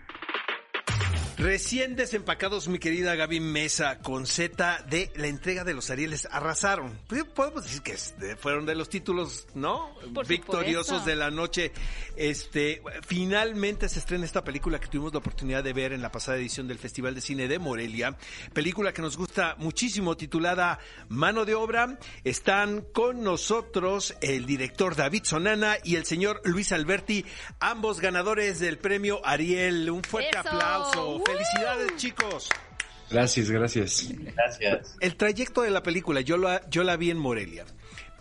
Recién 1.41 1.95
desempacados, 1.95 2.67
mi 2.67 2.77
querida 2.77 3.15
Gaby 3.15 3.39
Mesa, 3.39 3.97
con 3.97 4.27
Z 4.27 4.85
de 4.91 5.11
la 5.15 5.25
entrega 5.25 5.63
de 5.63 5.73
los 5.73 5.89
Arieles, 5.89 6.27
arrasaron. 6.29 6.99
Pues, 7.07 7.23
podemos 7.23 7.63
decir 7.63 7.81
que 7.81 7.97
fueron 8.35 8.67
de 8.67 8.75
los 8.75 8.89
títulos, 8.89 9.47
¿no? 9.55 9.91
Victoriosos 10.27 11.03
de 11.03 11.15
la 11.15 11.31
noche. 11.31 11.71
Este, 12.15 12.83
finalmente 13.07 13.89
se 13.89 13.97
estrena 13.97 14.23
esta 14.23 14.43
película 14.43 14.79
que 14.79 14.85
tuvimos 14.85 15.13
la 15.13 15.17
oportunidad 15.17 15.63
de 15.63 15.73
ver 15.73 15.93
en 15.93 16.03
la 16.03 16.11
pasada 16.11 16.37
edición 16.37 16.67
del 16.67 16.77
Festival 16.77 17.15
de 17.15 17.21
Cine 17.21 17.47
de 17.47 17.57
Morelia. 17.57 18.15
Película 18.53 18.93
que 18.93 19.01
nos 19.01 19.17
gusta 19.17 19.55
muchísimo, 19.57 20.15
titulada 20.15 20.77
Mano 21.09 21.43
de 21.45 21.55
Obra. 21.55 21.97
Están 22.23 22.81
con 22.93 23.23
nosotros 23.23 24.13
el 24.21 24.45
director 24.45 24.95
David 24.95 25.23
Sonana 25.23 25.77
y 25.83 25.95
el 25.95 26.05
señor 26.05 26.39
Luis 26.43 26.71
Alberti, 26.71 27.25
ambos 27.59 27.99
ganadores 27.99 28.59
del 28.59 28.77
premio 28.77 29.25
Ariel. 29.25 29.89
Un 29.89 30.03
fuerte 30.03 30.37
aplauso. 30.37 31.23
Felicidades, 31.31 31.95
chicos. 31.97 32.49
Gracias, 33.09 33.49
gracias. 33.51 34.07
Gracias. 34.35 34.95
El 34.99 35.15
trayecto 35.15 35.61
de 35.63 35.69
la 35.69 35.83
película, 35.83 36.21
yo 36.21 36.37
la, 36.37 36.67
yo 36.69 36.83
la 36.83 36.95
vi 36.95 37.11
en 37.11 37.17
Morelia 37.17 37.65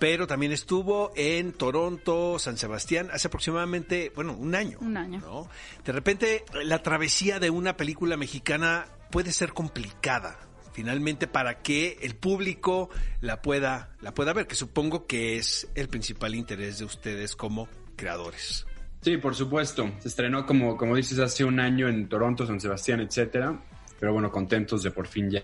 pero 0.00 0.26
también 0.26 0.50
estuvo 0.50 1.12
en 1.14 1.52
Toronto, 1.52 2.38
San 2.38 2.56
Sebastián, 2.56 3.10
hace 3.12 3.28
aproximadamente, 3.28 4.10
bueno, 4.14 4.32
un 4.32 4.54
año. 4.54 4.78
Un 4.80 4.96
año. 4.96 5.46
De 5.84 5.92
repente, 5.92 6.42
la 6.64 6.82
travesía 6.82 7.38
de 7.38 7.50
una 7.50 7.76
película 7.76 8.16
mexicana 8.16 8.86
puede 9.10 9.30
ser 9.30 9.52
complicada, 9.52 10.40
finalmente, 10.72 11.26
para 11.26 11.58
que 11.58 11.98
el 12.00 12.16
público 12.16 12.88
la 13.20 13.42
pueda, 13.42 13.94
la 14.00 14.14
pueda 14.14 14.32
ver, 14.32 14.46
que 14.46 14.54
supongo 14.54 15.06
que 15.06 15.36
es 15.36 15.68
el 15.74 15.88
principal 15.88 16.34
interés 16.34 16.78
de 16.78 16.86
ustedes 16.86 17.36
como 17.36 17.68
creadores. 17.94 18.66
Sí, 19.02 19.16
por 19.16 19.34
supuesto. 19.34 19.90
Se 19.98 20.08
estrenó, 20.08 20.44
como, 20.44 20.76
como 20.76 20.96
dices, 20.96 21.18
hace 21.18 21.44
un 21.44 21.58
año 21.58 21.88
en 21.88 22.08
Toronto, 22.08 22.46
San 22.46 22.60
Sebastián, 22.60 23.00
etcétera. 23.00 23.58
Pero 23.98 24.12
bueno, 24.12 24.30
contentos 24.30 24.82
de 24.82 24.90
por 24.90 25.06
fin 25.06 25.30
ya 25.30 25.42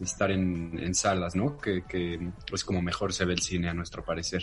estar 0.00 0.30
en, 0.30 0.78
en 0.78 0.94
salas, 0.94 1.34
¿no? 1.34 1.58
Que, 1.58 1.82
que 1.84 2.30
pues 2.48 2.64
como 2.64 2.82
mejor 2.82 3.12
se 3.12 3.24
ve 3.24 3.34
el 3.34 3.40
cine 3.40 3.68
a 3.68 3.74
nuestro 3.74 4.04
parecer. 4.04 4.42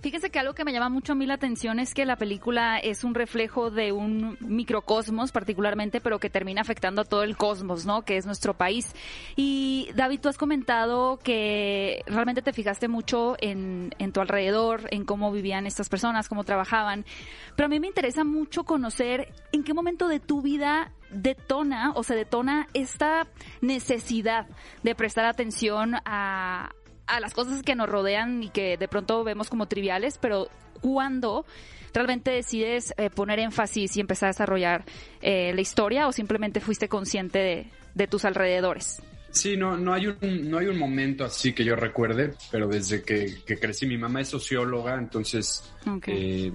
Fíjense 0.00 0.30
que 0.30 0.38
algo 0.38 0.54
que 0.54 0.64
me 0.64 0.72
llama 0.72 0.88
mucho 0.88 1.12
a 1.12 1.16
mí 1.16 1.26
la 1.26 1.34
atención 1.34 1.80
es 1.80 1.94
que 1.94 2.04
la 2.04 2.16
película 2.16 2.78
es 2.78 3.02
un 3.02 3.14
reflejo 3.14 3.70
de 3.70 3.92
un 3.92 4.36
microcosmos 4.40 5.32
particularmente, 5.32 6.00
pero 6.00 6.18
que 6.18 6.30
termina 6.30 6.60
afectando 6.60 7.02
a 7.02 7.04
todo 7.04 7.22
el 7.22 7.36
cosmos, 7.36 7.86
¿no? 7.86 8.02
Que 8.02 8.16
es 8.16 8.26
nuestro 8.26 8.54
país. 8.54 8.94
Y 9.36 9.88
David, 9.94 10.20
tú 10.20 10.28
has 10.28 10.36
comentado 10.36 11.18
que 11.18 12.02
realmente 12.06 12.42
te 12.42 12.52
fijaste 12.52 12.88
mucho 12.88 13.36
en, 13.40 13.94
en 13.98 14.12
tu 14.12 14.20
alrededor, 14.20 14.82
en 14.90 15.04
cómo 15.04 15.32
vivían 15.32 15.66
estas 15.66 15.88
personas, 15.88 16.28
cómo 16.28 16.44
trabajaban. 16.44 17.04
Pero 17.56 17.66
a 17.66 17.68
mí 17.68 17.80
me 17.80 17.86
interesa 17.86 18.22
mucho 18.22 18.64
conocer 18.64 19.32
en 19.52 19.64
qué 19.64 19.72
momento 19.72 20.08
de 20.08 20.20
tu 20.20 20.42
vida 20.42 20.92
detona 21.10 21.92
o 21.94 22.02
se 22.02 22.14
detona 22.14 22.68
esta 22.74 23.26
necesidad 23.60 24.46
de 24.82 24.94
prestar 24.94 25.24
atención 25.24 25.94
a, 26.04 26.72
a 27.06 27.20
las 27.20 27.34
cosas 27.34 27.62
que 27.62 27.74
nos 27.74 27.88
rodean 27.88 28.42
y 28.42 28.50
que 28.50 28.76
de 28.76 28.88
pronto 28.88 29.24
vemos 29.24 29.48
como 29.48 29.66
triviales, 29.66 30.18
pero 30.18 30.48
cuando 30.80 31.46
realmente 31.94 32.30
decides 32.30 32.94
eh, 32.98 33.10
poner 33.10 33.38
énfasis 33.38 33.96
y 33.96 34.00
empezar 34.00 34.28
a 34.28 34.30
desarrollar 34.30 34.84
eh, 35.22 35.52
la 35.54 35.60
historia 35.60 36.06
o 36.06 36.12
simplemente 36.12 36.60
fuiste 36.60 36.88
consciente 36.88 37.38
de, 37.38 37.66
de, 37.94 38.06
tus 38.06 38.24
alrededores? 38.24 39.02
Sí, 39.30 39.56
no, 39.56 39.76
no, 39.76 39.92
hay 39.92 40.06
un, 40.08 40.50
no 40.50 40.58
hay 40.58 40.66
un 40.66 40.78
momento 40.78 41.24
así 41.24 41.52
que 41.52 41.64
yo 41.64 41.76
recuerde, 41.76 42.34
pero 42.50 42.68
desde 42.68 43.02
que, 43.02 43.36
que 43.46 43.58
crecí, 43.58 43.86
mi 43.86 43.98
mamá 43.98 44.20
es 44.20 44.28
socióloga, 44.28 44.94
entonces 44.94 45.72
eh, 46.06 46.52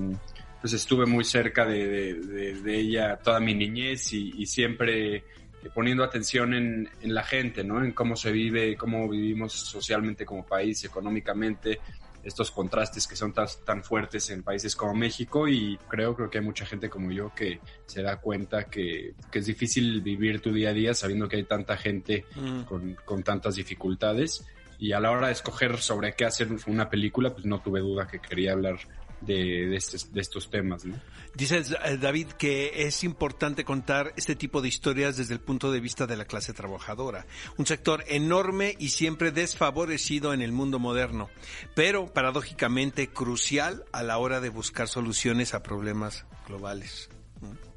pues 0.59 0.73
estuve 0.73 1.05
muy 1.05 1.23
cerca 1.23 1.65
de, 1.65 1.87
de, 2.13 2.61
de, 2.61 2.75
ella 2.79 3.17
toda 3.17 3.39
mi 3.39 3.53
niñez 3.53 4.13
y, 4.13 4.33
y 4.37 4.45
siempre 4.45 5.23
poniendo 5.69 6.03
atención 6.03 6.53
en, 6.53 6.89
en, 7.01 7.13
la 7.13 7.23
gente, 7.23 7.63
¿no? 7.63 7.83
En 7.83 7.91
cómo 7.91 8.15
se 8.15 8.31
vive, 8.31 8.75
cómo 8.75 9.07
vivimos 9.07 9.53
socialmente 9.53 10.25
como 10.25 10.45
país, 10.45 10.83
económicamente, 10.83 11.79
estos 12.23 12.51
contrastes 12.51 13.07
que 13.07 13.15
son 13.15 13.33
tan, 13.33 13.47
tan 13.65 13.83
fuertes 13.83 14.29
en 14.29 14.43
países 14.43 14.75
como 14.75 14.93
México 14.93 15.47
y 15.47 15.77
creo, 15.87 16.15
creo 16.15 16.29
que 16.29 16.37
hay 16.37 16.43
mucha 16.43 16.65
gente 16.65 16.89
como 16.89 17.11
yo 17.11 17.33
que 17.33 17.59
se 17.85 18.01
da 18.01 18.17
cuenta 18.17 18.65
que, 18.65 19.15
que 19.31 19.39
es 19.39 19.45
difícil 19.45 20.01
vivir 20.01 20.41
tu 20.41 20.51
día 20.53 20.69
a 20.69 20.73
día 20.73 20.93
sabiendo 20.93 21.27
que 21.27 21.37
hay 21.37 21.43
tanta 21.43 21.77
gente 21.77 22.25
mm. 22.35 22.61
con, 22.63 22.95
con 23.05 23.23
tantas 23.23 23.55
dificultades 23.55 24.45
y 24.81 24.93
a 24.93 24.99
la 24.99 25.11
hora 25.11 25.27
de 25.27 25.33
escoger 25.33 25.77
sobre 25.77 26.15
qué 26.15 26.25
hacer 26.25 26.47
una 26.65 26.89
película, 26.89 27.31
pues 27.31 27.45
no 27.45 27.61
tuve 27.61 27.81
duda 27.81 28.07
que 28.07 28.19
quería 28.19 28.53
hablar 28.53 28.79
de, 29.21 29.67
de, 29.67 29.75
estos, 29.75 30.11
de 30.11 30.21
estos 30.21 30.49
temas. 30.49 30.85
¿no? 30.85 30.95
Dices, 31.35 31.75
eh, 31.85 31.97
David, 31.97 32.27
que 32.37 32.87
es 32.87 33.03
importante 33.03 33.63
contar 33.63 34.13
este 34.17 34.35
tipo 34.35 34.61
de 34.61 34.67
historias 34.67 35.17
desde 35.17 35.33
el 35.33 35.39
punto 35.39 35.71
de 35.71 35.79
vista 35.79 36.07
de 36.07 36.17
la 36.17 36.25
clase 36.25 36.53
trabajadora, 36.53 37.25
un 37.57 37.65
sector 37.65 38.03
enorme 38.07 38.75
y 38.79 38.89
siempre 38.89 39.31
desfavorecido 39.31 40.33
en 40.33 40.41
el 40.41 40.51
mundo 40.51 40.79
moderno, 40.79 41.29
pero 41.75 42.07
paradójicamente 42.13 43.07
crucial 43.07 43.85
a 43.93 44.03
la 44.03 44.17
hora 44.17 44.41
de 44.41 44.49
buscar 44.49 44.87
soluciones 44.87 45.53
a 45.53 45.63
problemas 45.63 46.25
globales. 46.47 47.09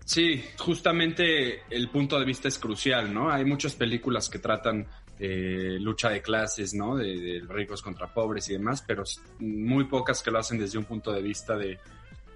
Sí, 0.05 0.45
justamente 0.59 1.63
el 1.71 1.89
punto 1.89 2.19
de 2.19 2.27
vista 2.27 2.49
es 2.49 2.59
crucial, 2.59 3.15
¿no? 3.15 3.31
Hay 3.31 3.45
muchas 3.45 3.75
películas 3.75 4.29
que 4.29 4.39
tratan 4.39 4.87
eh, 5.18 5.79
lucha 5.81 6.11
de 6.11 6.22
clases, 6.22 6.74
¿no? 6.74 6.96
De, 6.96 7.42
ricos 7.48 7.83
contra 7.83 8.12
pobres 8.12 8.48
y 8.48 8.55
demás, 8.55 8.83
pero 8.87 9.05
muy 9.38 9.85
pocas 9.85 10.22
que 10.22 10.31
lo 10.31 10.38
hacen 10.38 10.59
desde 10.59 10.79
un 10.79 10.85
punto 10.85 11.12
de 11.12 11.22
vista 11.22 11.57
de, 11.57 11.79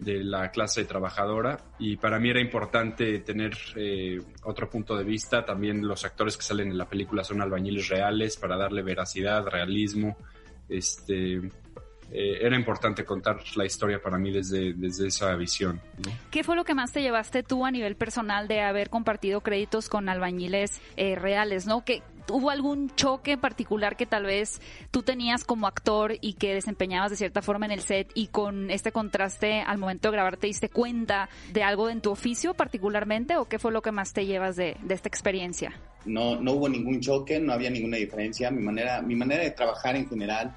la 0.00 0.50
clase 0.52 0.84
trabajadora. 0.84 1.58
Y 1.80 1.96
para 1.96 2.20
mí 2.20 2.30
era 2.30 2.40
importante 2.40 3.18
tener 3.18 3.56
eh, 3.74 4.20
otro 4.44 4.70
punto 4.70 4.96
de 4.96 5.02
vista. 5.02 5.44
También 5.44 5.86
los 5.86 6.04
actores 6.04 6.36
que 6.36 6.44
salen 6.44 6.70
en 6.70 6.78
la 6.78 6.88
película 6.88 7.24
son 7.24 7.42
albañiles 7.42 7.88
reales 7.88 8.36
para 8.36 8.56
darle 8.56 8.82
veracidad, 8.82 9.44
realismo. 9.46 10.16
Este, 10.68 11.40
eh, 12.10 12.38
era 12.40 12.56
importante 12.56 13.04
contar 13.04 13.40
la 13.56 13.66
historia 13.66 14.00
para 14.00 14.18
mí 14.18 14.30
desde, 14.30 14.72
desde 14.72 15.08
esa 15.08 15.34
visión. 15.36 15.80
¿Qué 16.30 16.42
fue 16.42 16.56
lo 16.56 16.64
que 16.64 16.74
más 16.74 16.92
te 16.92 17.02
llevaste 17.02 17.42
tú 17.42 17.66
a 17.66 17.70
nivel 17.70 17.96
personal 17.96 18.48
de 18.48 18.62
haber 18.62 18.88
compartido 18.88 19.42
créditos 19.42 19.88
con 19.88 20.08
albañiles 20.08 20.80
eh, 20.96 21.16
reales? 21.16 21.66
¿no? 21.66 21.84
¿Qué, 21.84 22.02
¿Hubo 22.30 22.50
algún 22.50 22.94
choque 22.94 23.38
particular 23.38 23.96
que 23.96 24.06
tal 24.06 24.24
vez 24.24 24.60
tú 24.90 25.02
tenías 25.02 25.44
como 25.44 25.66
actor 25.66 26.14
y 26.20 26.34
que 26.34 26.54
desempeñabas 26.54 27.10
de 27.10 27.16
cierta 27.16 27.42
forma 27.42 27.66
en 27.66 27.72
el 27.72 27.80
set 27.80 28.10
y 28.14 28.28
con 28.28 28.70
este 28.70 28.92
contraste 28.92 29.60
al 29.60 29.78
momento 29.78 30.08
de 30.08 30.12
grabar 30.12 30.36
te 30.36 30.46
diste 30.46 30.68
cuenta 30.68 31.28
de 31.52 31.62
algo 31.62 31.88
en 31.90 32.00
tu 32.00 32.10
oficio 32.10 32.54
particularmente 32.54 33.36
o 33.36 33.46
qué 33.46 33.58
fue 33.58 33.72
lo 33.72 33.82
que 33.82 33.92
más 33.92 34.12
te 34.12 34.26
llevas 34.26 34.56
de, 34.56 34.76
esta 34.88 35.08
experiencia? 35.08 35.72
No, 36.04 36.36
no 36.40 36.52
hubo 36.52 36.68
ningún 36.68 37.00
choque, 37.00 37.40
no 37.40 37.52
había 37.52 37.70
ninguna 37.70 37.96
diferencia. 37.96 38.50
Mi 38.50 38.62
manera, 38.62 39.02
mi 39.02 39.14
manera 39.14 39.42
de 39.42 39.50
trabajar 39.50 39.96
en 39.96 40.08
general, 40.08 40.56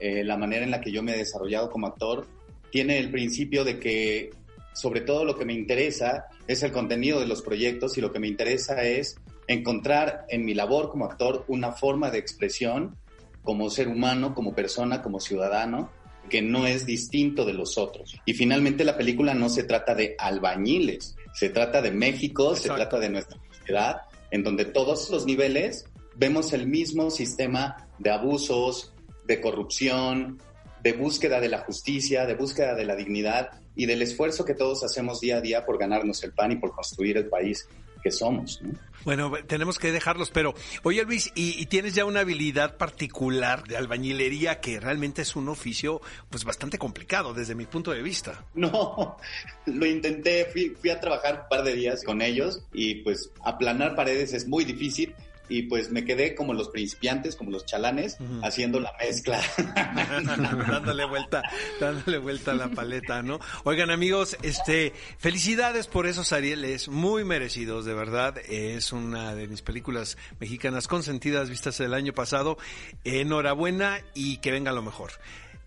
eh, 0.00 0.24
la 0.24 0.36
manera 0.36 0.64
en 0.64 0.70
la 0.70 0.80
que 0.80 0.92
yo 0.92 1.02
me 1.02 1.14
he 1.14 1.18
desarrollado 1.18 1.70
como 1.70 1.86
actor, 1.86 2.26
tiene 2.70 2.98
el 2.98 3.10
principio 3.10 3.64
de 3.64 3.78
que 3.78 4.30
sobre 4.72 5.00
todo 5.00 5.24
lo 5.24 5.36
que 5.36 5.44
me 5.44 5.52
interesa 5.52 6.26
es 6.46 6.62
el 6.62 6.70
contenido 6.70 7.20
de 7.20 7.26
los 7.26 7.42
proyectos 7.42 7.98
y 7.98 8.00
lo 8.00 8.12
que 8.12 8.20
me 8.20 8.28
interesa 8.28 8.82
es 8.82 9.16
encontrar 9.48 10.26
en 10.28 10.44
mi 10.44 10.54
labor 10.54 10.90
como 10.90 11.06
actor 11.06 11.44
una 11.48 11.72
forma 11.72 12.10
de 12.10 12.18
expresión 12.18 12.96
como 13.42 13.70
ser 13.70 13.88
humano, 13.88 14.34
como 14.34 14.54
persona, 14.54 15.02
como 15.02 15.20
ciudadano, 15.20 15.90
que 16.28 16.42
no 16.42 16.66
es 16.66 16.84
distinto 16.84 17.46
de 17.46 17.54
los 17.54 17.78
otros. 17.78 18.20
Y 18.26 18.34
finalmente 18.34 18.84
la 18.84 18.96
película 18.96 19.32
no 19.32 19.48
se 19.48 19.64
trata 19.64 19.94
de 19.94 20.14
albañiles, 20.18 21.16
se 21.32 21.48
trata 21.48 21.80
de 21.80 21.90
México, 21.90 22.50
Exacto. 22.50 22.68
se 22.68 22.74
trata 22.74 22.98
de 22.98 23.08
nuestra 23.08 23.38
sociedad, 23.50 24.02
en 24.30 24.44
donde 24.44 24.66
todos 24.66 25.08
los 25.10 25.24
niveles 25.24 25.86
vemos 26.14 26.52
el 26.52 26.66
mismo 26.66 27.10
sistema 27.10 27.88
de 27.98 28.10
abusos, 28.10 28.92
de 29.26 29.40
corrupción, 29.40 30.38
de 30.82 30.92
búsqueda 30.92 31.40
de 31.40 31.48
la 31.48 31.60
justicia, 31.60 32.26
de 32.26 32.34
búsqueda 32.34 32.74
de 32.74 32.84
la 32.84 32.96
dignidad 32.96 33.50
y 33.74 33.86
del 33.86 34.02
esfuerzo 34.02 34.44
que 34.44 34.54
todos 34.54 34.84
hacemos 34.84 35.20
día 35.20 35.38
a 35.38 35.40
día 35.40 35.64
por 35.64 35.78
ganarnos 35.78 36.22
el 36.24 36.32
pan 36.32 36.52
y 36.52 36.56
por 36.56 36.72
construir 36.72 37.16
el 37.16 37.28
país 37.28 37.66
que 38.02 38.10
somos. 38.10 38.60
¿no? 38.62 38.72
Bueno, 39.08 39.32
tenemos 39.46 39.78
que 39.78 39.90
dejarlos, 39.90 40.28
pero 40.30 40.52
oye 40.82 41.02
Luis, 41.02 41.32
¿y, 41.34 41.58
¿y, 41.58 41.64
tienes 41.64 41.94
ya 41.94 42.04
una 42.04 42.20
habilidad 42.20 42.76
particular 42.76 43.66
de 43.66 43.78
albañilería 43.78 44.60
que 44.60 44.80
realmente 44.80 45.22
es 45.22 45.34
un 45.34 45.48
oficio 45.48 46.02
pues 46.28 46.44
bastante 46.44 46.76
complicado 46.76 47.32
desde 47.32 47.54
mi 47.54 47.64
punto 47.64 47.90
de 47.90 48.02
vista? 48.02 48.44
No, 48.54 49.16
lo 49.64 49.86
intenté, 49.86 50.44
fui, 50.52 50.76
fui 50.78 50.90
a 50.90 51.00
trabajar 51.00 51.44
un 51.44 51.48
par 51.48 51.64
de 51.64 51.72
días 51.72 52.04
con 52.04 52.20
ellos 52.20 52.60
y 52.70 52.96
pues 52.96 53.30
aplanar 53.42 53.94
paredes 53.94 54.34
es 54.34 54.46
muy 54.46 54.66
difícil 54.66 55.14
y 55.48 55.62
pues 55.62 55.90
me 55.90 56.04
quedé 56.04 56.34
como 56.34 56.54
los 56.54 56.68
principiantes, 56.68 57.36
como 57.36 57.50
los 57.50 57.66
chalanes, 57.66 58.16
uh 58.20 58.24
-huh. 58.24 58.46
haciendo 58.46 58.80
la 58.80 58.92
mezcla. 58.98 59.40
dándole 60.70 61.04
vuelta, 61.04 61.42
dándole 61.80 62.18
vuelta 62.18 62.52
a 62.52 62.54
la 62.54 62.68
paleta, 62.68 63.22
¿no? 63.22 63.40
Oigan 63.64 63.90
amigos, 63.90 64.36
este, 64.42 64.92
felicidades 65.18 65.86
por 65.86 66.06
esos 66.06 66.32
Arieles, 66.32 66.88
muy 66.88 67.24
merecidos, 67.24 67.84
de 67.84 67.94
verdad. 67.94 68.38
Es 68.48 68.92
una 68.92 69.34
de 69.34 69.48
mis 69.48 69.62
películas 69.62 70.16
mexicanas 70.40 70.88
consentidas 70.88 71.50
vistas 71.50 71.80
el 71.80 71.94
año 71.94 72.12
pasado. 72.12 72.58
Enhorabuena 73.04 74.00
y 74.14 74.38
que 74.38 74.50
venga 74.50 74.72
lo 74.72 74.82
mejor. 74.82 75.12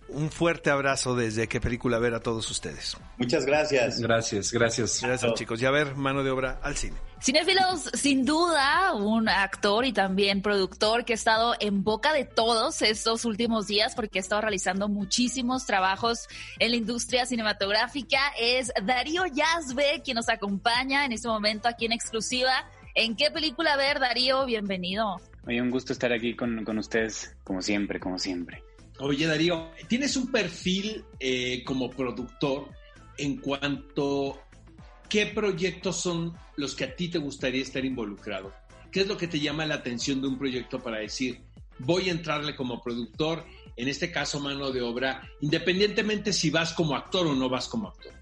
Un 0.09 0.29
fuerte 0.29 0.69
abrazo 0.69 1.15
desde 1.15 1.47
qué 1.47 1.61
película 1.61 1.97
ver 1.97 2.13
a 2.13 2.19
todos 2.19 2.49
ustedes. 2.51 2.97
Muchas 3.17 3.45
gracias. 3.45 3.99
Gracias, 3.99 4.51
gracias. 4.51 5.01
Gracias, 5.01 5.33
chicos. 5.35 5.61
Y 5.61 5.65
a 5.65 5.71
ver, 5.71 5.95
mano 5.95 6.23
de 6.23 6.31
obra 6.31 6.59
al 6.61 6.75
cine. 6.75 6.97
Cinefilos, 7.21 7.83
sin 7.93 8.25
duda, 8.25 8.95
un 8.95 9.29
actor 9.29 9.85
y 9.85 9.93
también 9.93 10.41
productor 10.41 11.05
que 11.05 11.13
ha 11.13 11.15
estado 11.15 11.53
en 11.59 11.83
boca 11.83 12.13
de 12.13 12.25
todos 12.25 12.81
estos 12.81 13.25
últimos 13.25 13.67
días 13.67 13.93
porque 13.93 14.17
ha 14.17 14.21
estado 14.21 14.41
realizando 14.41 14.89
muchísimos 14.89 15.67
trabajos 15.67 16.27
en 16.57 16.71
la 16.71 16.77
industria 16.77 17.27
cinematográfica, 17.27 18.17
es 18.39 18.71
Darío 18.83 19.27
Yazbe, 19.27 20.01
quien 20.03 20.15
nos 20.15 20.29
acompaña 20.29 21.05
en 21.05 21.11
este 21.11 21.27
momento 21.27 21.67
aquí 21.67 21.85
en 21.85 21.91
exclusiva. 21.91 22.67
¿En 22.95 23.15
qué 23.15 23.29
película 23.29 23.77
ver, 23.77 23.99
Darío? 23.99 24.43
Bienvenido. 24.47 25.21
Oye, 25.45 25.61
un 25.61 25.69
gusto 25.69 25.93
estar 25.93 26.11
aquí 26.11 26.35
con, 26.35 26.65
con 26.65 26.79
ustedes, 26.79 27.35
como 27.43 27.61
siempre, 27.61 27.99
como 27.99 28.17
siempre. 28.17 28.63
Oye, 28.97 29.27
Darío, 29.27 29.69
tienes 29.87 30.17
un 30.17 30.31
perfil 30.31 31.05
eh, 31.19 31.63
como 31.65 31.91
productor 31.91 32.67
en 33.19 33.37
cuanto 33.37 34.41
¿qué 35.11 35.25
proyectos 35.25 35.97
son 35.97 36.33
los 36.55 36.73
que 36.73 36.85
a 36.85 36.95
ti 36.95 37.09
te 37.09 37.19
gustaría 37.19 37.61
estar 37.61 37.83
involucrado? 37.83 38.53
¿Qué 38.91 39.01
es 39.01 39.07
lo 39.07 39.17
que 39.17 39.27
te 39.27 39.41
llama 39.41 39.65
la 39.65 39.75
atención 39.75 40.21
de 40.21 40.29
un 40.29 40.39
proyecto 40.39 40.79
para 40.79 40.99
decir, 40.99 41.41
voy 41.79 42.07
a 42.07 42.13
entrarle 42.13 42.55
como 42.55 42.81
productor, 42.81 43.43
en 43.75 43.89
este 43.89 44.09
caso 44.09 44.39
mano 44.39 44.71
de 44.71 44.81
obra, 44.81 45.21
independientemente 45.41 46.31
si 46.31 46.49
vas 46.49 46.73
como 46.73 46.95
actor 46.95 47.27
o 47.27 47.35
no 47.35 47.49
vas 47.49 47.67
como 47.67 47.89
actor? 47.89 48.13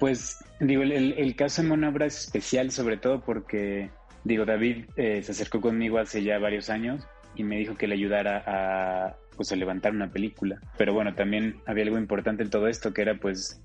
Pues 0.00 0.44
digo, 0.58 0.82
el, 0.82 1.36
caso 1.36 1.62
de 1.62 1.68
mano 1.68 1.88
obra 1.88 2.06
es 2.06 2.18
especial 2.24 2.72
sobre 2.72 2.96
todo 2.96 3.20
porque, 3.20 3.90
digo, 4.24 4.44
David 4.44 4.86
eh, 4.96 5.22
se 5.22 5.30
acercó 5.30 5.60
conmigo 5.60 5.98
hace 5.98 6.24
ya 6.24 6.38
varios 6.38 6.70
años 6.70 7.04
y 7.36 7.44
me 7.44 7.56
dijo 7.56 7.76
que 7.76 7.86
le 7.86 7.94
ayudara 7.94 8.42
a, 8.46 9.16
pues, 9.36 9.52
a 9.52 9.56
levantar 9.56 9.92
una 9.92 10.10
película. 10.10 10.60
Pero 10.76 10.92
bueno, 10.92 11.14
también 11.14 11.60
había 11.66 11.84
algo 11.84 11.98
importante 11.98 12.42
en 12.42 12.50
todo 12.50 12.66
esto 12.66 12.92
que 12.92 13.02
era 13.02 13.16
pues 13.16 13.60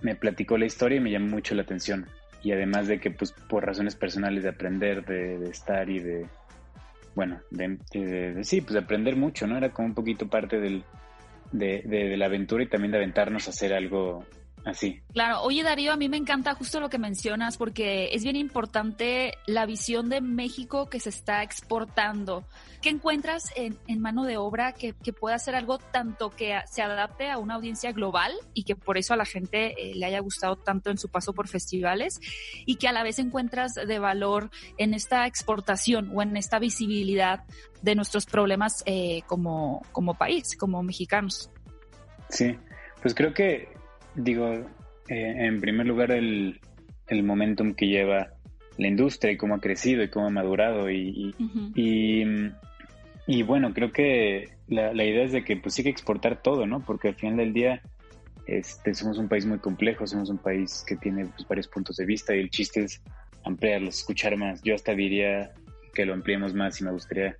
me 0.00 0.14
platicó 0.14 0.58
la 0.58 0.66
historia 0.66 0.98
y 0.98 1.00
me 1.00 1.10
llamó 1.10 1.28
mucho 1.28 1.54
la 1.54 1.62
atención. 1.62 2.06
Y 2.42 2.52
además 2.52 2.88
de 2.88 2.98
que, 2.98 3.10
pues, 3.10 3.32
por 3.32 3.64
razones 3.64 3.94
personales 3.94 4.42
de 4.42 4.48
aprender, 4.48 5.04
de, 5.04 5.48
estar 5.48 5.88
y 5.88 6.00
de, 6.00 6.26
bueno, 7.14 7.40
de, 7.50 7.78
sí, 8.42 8.60
pues 8.60 8.72
de 8.72 8.80
aprender 8.80 9.16
mucho, 9.16 9.46
¿no? 9.46 9.56
Era 9.56 9.70
como 9.70 9.88
un 9.88 9.94
poquito 9.94 10.28
parte 10.28 10.58
del, 10.58 10.84
de, 11.52 11.82
de, 11.84 12.16
la 12.16 12.26
aventura 12.26 12.64
y 12.64 12.68
también 12.68 12.92
de 12.92 12.98
aventarnos 12.98 13.46
a 13.46 13.50
hacer 13.50 13.72
algo 13.72 14.24
así. 14.64 15.02
Claro, 15.12 15.42
oye 15.42 15.62
Darío, 15.62 15.92
a 15.92 15.96
mí 15.96 16.08
me 16.08 16.16
encanta 16.16 16.54
justo 16.54 16.80
lo 16.80 16.88
que 16.88 16.98
mencionas 16.98 17.56
porque 17.56 18.10
es 18.12 18.22
bien 18.22 18.36
importante 18.36 19.38
la 19.46 19.66
visión 19.66 20.08
de 20.08 20.20
México 20.20 20.88
que 20.88 21.00
se 21.00 21.08
está 21.08 21.42
exportando. 21.42 22.44
¿Qué 22.80 22.88
encuentras 22.88 23.52
en, 23.54 23.78
mano 24.00 24.24
de 24.24 24.36
obra 24.36 24.72
que, 24.72 24.92
pueda 25.12 25.36
hacer 25.36 25.54
algo 25.54 25.78
tanto 25.78 26.30
que 26.30 26.58
se 26.70 26.82
adapte 26.82 27.30
a 27.30 27.38
una 27.38 27.54
audiencia 27.54 27.92
global 27.92 28.32
y 28.54 28.64
que 28.64 28.74
por 28.74 28.98
eso 28.98 29.14
a 29.14 29.16
la 29.16 29.24
gente 29.24 29.74
eh, 29.78 29.94
le 29.94 30.04
haya 30.06 30.18
gustado 30.18 30.56
tanto 30.56 30.90
en 30.90 30.98
su 30.98 31.08
paso 31.08 31.32
por 31.32 31.46
festivales 31.46 32.20
y 32.66 32.76
que 32.76 32.88
a 32.88 32.92
la 32.92 33.04
vez 33.04 33.20
encuentras 33.20 33.74
de 33.74 33.98
valor 34.00 34.50
en 34.78 34.94
esta 34.94 35.26
exportación 35.26 36.10
o 36.12 36.22
en 36.22 36.36
esta 36.36 36.58
visibilidad 36.58 37.44
de 37.82 37.94
nuestros 37.94 38.26
problemas 38.26 38.82
eh, 38.86 39.22
como, 39.26 39.82
como 39.92 40.14
país, 40.14 40.56
como 40.56 40.82
mexicanos? 40.82 41.50
Sí, 42.30 42.58
pues 43.00 43.14
creo 43.14 43.34
que 43.34 43.68
digo, 44.14 44.52
eh, 45.08 45.34
en 45.46 45.60
primer 45.60 45.86
lugar, 45.86 46.10
el, 46.12 46.60
el, 47.08 47.22
momentum 47.22 47.74
que 47.74 47.86
lleva 47.86 48.34
la 48.78 48.88
industria 48.88 49.32
y 49.32 49.36
cómo 49.36 49.54
ha 49.54 49.60
crecido 49.60 50.02
y 50.02 50.08
cómo 50.08 50.26
ha 50.26 50.30
madurado. 50.30 50.90
Y, 50.90 51.34
y, 53.26 53.42
bueno, 53.42 53.72
creo 53.72 53.92
que 53.92 54.50
la, 54.68 54.92
la, 54.92 55.04
idea 55.04 55.24
es 55.24 55.32
de 55.32 55.44
que 55.44 55.56
pues 55.56 55.74
sí 55.74 55.82
que 55.82 55.90
exportar 55.90 56.42
todo, 56.42 56.66
¿no? 56.66 56.80
Porque 56.80 57.08
al 57.08 57.14
final 57.14 57.36
del 57.36 57.52
día 57.52 57.82
este, 58.46 58.94
somos 58.94 59.18
un 59.18 59.28
país 59.28 59.46
muy 59.46 59.58
complejo, 59.58 60.06
somos 60.06 60.28
un 60.30 60.38
país 60.38 60.84
que 60.86 60.96
tiene 60.96 61.26
pues, 61.26 61.46
varios 61.46 61.68
puntos 61.68 61.96
de 61.96 62.06
vista 62.06 62.34
y 62.34 62.40
el 62.40 62.50
chiste 62.50 62.84
es 62.84 63.02
ampliarlos, 63.44 63.98
escuchar 63.98 64.36
más. 64.36 64.62
Yo 64.62 64.74
hasta 64.74 64.94
diría 64.94 65.52
que 65.94 66.06
lo 66.06 66.14
ampliemos 66.14 66.54
más 66.54 66.80
y 66.80 66.84
me 66.84 66.92
gustaría 66.92 67.36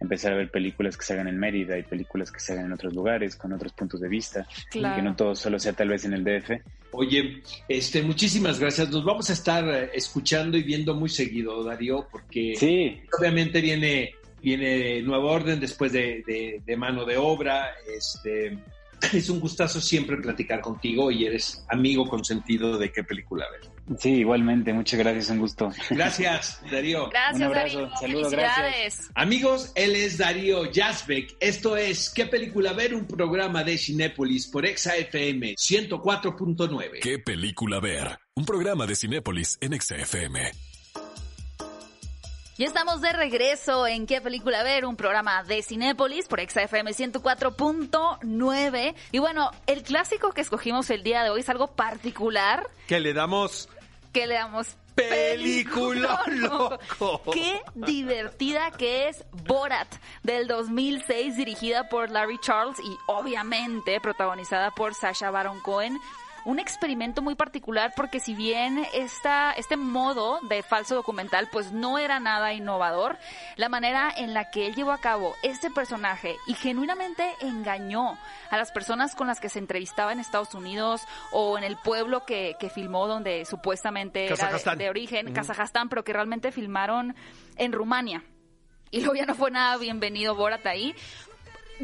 empezar 0.00 0.32
a 0.32 0.36
ver 0.36 0.50
películas 0.50 0.96
que 0.96 1.04
se 1.04 1.14
hagan 1.14 1.28
en 1.28 1.38
Mérida 1.38 1.78
y 1.78 1.82
películas 1.82 2.30
que 2.30 2.40
se 2.40 2.52
hagan 2.52 2.66
en 2.66 2.72
otros 2.72 2.94
lugares, 2.94 3.36
con 3.36 3.52
otros 3.52 3.72
puntos 3.72 4.00
de 4.00 4.08
vista, 4.08 4.46
que 4.70 4.80
no 4.80 5.16
todo 5.16 5.34
solo 5.34 5.58
sea 5.58 5.72
tal 5.72 5.88
vez 5.88 6.04
en 6.04 6.14
el 6.14 6.24
DF. 6.24 6.50
Oye, 6.92 7.42
este, 7.68 8.02
muchísimas 8.02 8.60
gracias. 8.60 8.90
Nos 8.90 9.04
vamos 9.04 9.30
a 9.30 9.32
estar 9.32 9.68
eh, 9.68 9.90
escuchando 9.94 10.56
y 10.56 10.62
viendo 10.62 10.94
muy 10.94 11.08
seguido, 11.08 11.64
Darío, 11.64 12.06
porque 12.10 12.54
sí. 12.56 13.00
obviamente 13.18 13.60
viene, 13.60 14.14
viene 14.40 15.02
nuevo 15.02 15.30
orden 15.30 15.58
después 15.58 15.92
de, 15.92 16.60
de 16.64 16.76
mano 16.76 17.04
de 17.04 17.16
obra. 17.16 17.70
Este, 17.96 18.58
es 19.12 19.28
un 19.28 19.40
gustazo 19.40 19.80
siempre 19.80 20.16
platicar 20.16 20.60
contigo 20.60 21.10
y 21.10 21.26
eres 21.26 21.64
amigo 21.68 22.06
consentido 22.06 22.78
de 22.78 22.92
qué 22.92 23.04
película 23.04 23.46
ver. 23.50 23.73
Sí, 23.98 24.10
igualmente, 24.10 24.72
muchas 24.72 24.98
gracias, 24.98 25.30
un 25.30 25.38
gusto. 25.38 25.70
Gracias, 25.90 26.60
Darío. 26.70 27.08
Gracias, 27.10 27.36
un 27.36 27.42
abrazo, 27.42 27.90
saludos, 28.00 28.32
gracias. 28.32 29.10
Amigos, 29.14 29.72
él 29.74 29.94
es 29.94 30.18
Darío 30.18 30.70
Yazbek. 30.70 31.36
Esto 31.40 31.76
es 31.76 32.10
¿Qué 32.10 32.26
película 32.26 32.72
ver? 32.72 32.94
Un 32.94 33.06
programa 33.06 33.62
de 33.62 33.76
Cinépolis 33.76 34.46
por 34.46 34.64
Exa 34.66 34.96
FM 34.96 35.54
104.9. 35.54 37.00
¿Qué 37.02 37.18
película 37.18 37.80
ver? 37.80 38.18
Un 38.34 38.44
programa 38.44 38.86
de 38.86 38.96
Cinépolis 38.96 39.58
en 39.60 39.74
Exa 39.74 39.96
FM. 39.96 40.50
Ya 42.56 42.66
estamos 42.66 43.00
de 43.00 43.12
regreso 43.12 43.84
en 43.84 44.06
¿Qué 44.06 44.20
película 44.20 44.62
ver? 44.62 44.84
Un 44.84 44.94
programa 44.94 45.42
de 45.42 45.60
Cinépolis 45.60 46.28
por 46.28 46.40
XFM 46.40 46.92
104.9. 46.92 48.94
Y 49.10 49.18
bueno, 49.18 49.50
el 49.66 49.82
clásico 49.82 50.30
que 50.30 50.42
escogimos 50.42 50.88
el 50.90 51.02
día 51.02 51.24
de 51.24 51.30
hoy 51.30 51.40
es 51.40 51.48
algo 51.48 51.72
particular. 51.72 52.70
Que 52.86 53.00
le 53.00 53.12
damos... 53.12 53.68
Que 54.12 54.28
le 54.28 54.34
damos 54.34 54.76
Película 54.94 56.22
loco. 56.28 57.32
Qué 57.32 57.60
divertida 57.74 58.70
que 58.70 59.08
es 59.08 59.24
Borat 59.32 59.92
del 60.22 60.46
2006 60.46 61.36
dirigida 61.36 61.88
por 61.88 62.10
Larry 62.10 62.38
Charles 62.38 62.78
y 62.78 62.96
obviamente 63.08 64.00
protagonizada 64.00 64.70
por 64.70 64.94
Sasha 64.94 65.32
Baron 65.32 65.58
Cohen 65.62 65.98
un 66.44 66.58
experimento 66.58 67.22
muy 67.22 67.34
particular 67.34 67.92
porque 67.96 68.20
si 68.20 68.34
bien 68.34 68.86
esta, 68.92 69.52
este 69.52 69.76
modo 69.76 70.40
de 70.48 70.62
falso 70.62 70.94
documental 70.94 71.48
pues 71.50 71.72
no 71.72 71.98
era 71.98 72.20
nada 72.20 72.52
innovador, 72.52 73.18
la 73.56 73.68
manera 73.68 74.12
en 74.16 74.34
la 74.34 74.50
que 74.50 74.66
él 74.66 74.74
llevó 74.74 74.92
a 74.92 74.98
cabo 74.98 75.34
este 75.42 75.70
personaje 75.70 76.36
y 76.46 76.54
genuinamente 76.54 77.30
engañó 77.40 78.18
a 78.50 78.56
las 78.56 78.72
personas 78.72 79.14
con 79.14 79.26
las 79.26 79.40
que 79.40 79.48
se 79.48 79.58
entrevistaba 79.58 80.12
en 80.12 80.20
Estados 80.20 80.54
Unidos 80.54 81.02
o 81.32 81.58
en 81.58 81.64
el 81.64 81.76
pueblo 81.76 82.24
que, 82.24 82.56
que 82.58 82.70
filmó 82.70 83.06
donde 83.06 83.44
supuestamente 83.44 84.26
era 84.26 84.76
de, 84.76 84.88
origen, 84.88 85.32
Kazajstán, 85.32 85.88
pero 85.88 86.04
que 86.04 86.12
realmente 86.12 86.52
filmaron 86.52 87.14
en 87.56 87.72
Rumania. 87.72 88.22
Y 88.90 89.00
luego 89.00 89.14
ya 89.14 89.26
no 89.26 89.34
fue 89.34 89.50
nada 89.50 89.76
bienvenido 89.76 90.34
Borat 90.36 90.64
ahí, 90.66 90.94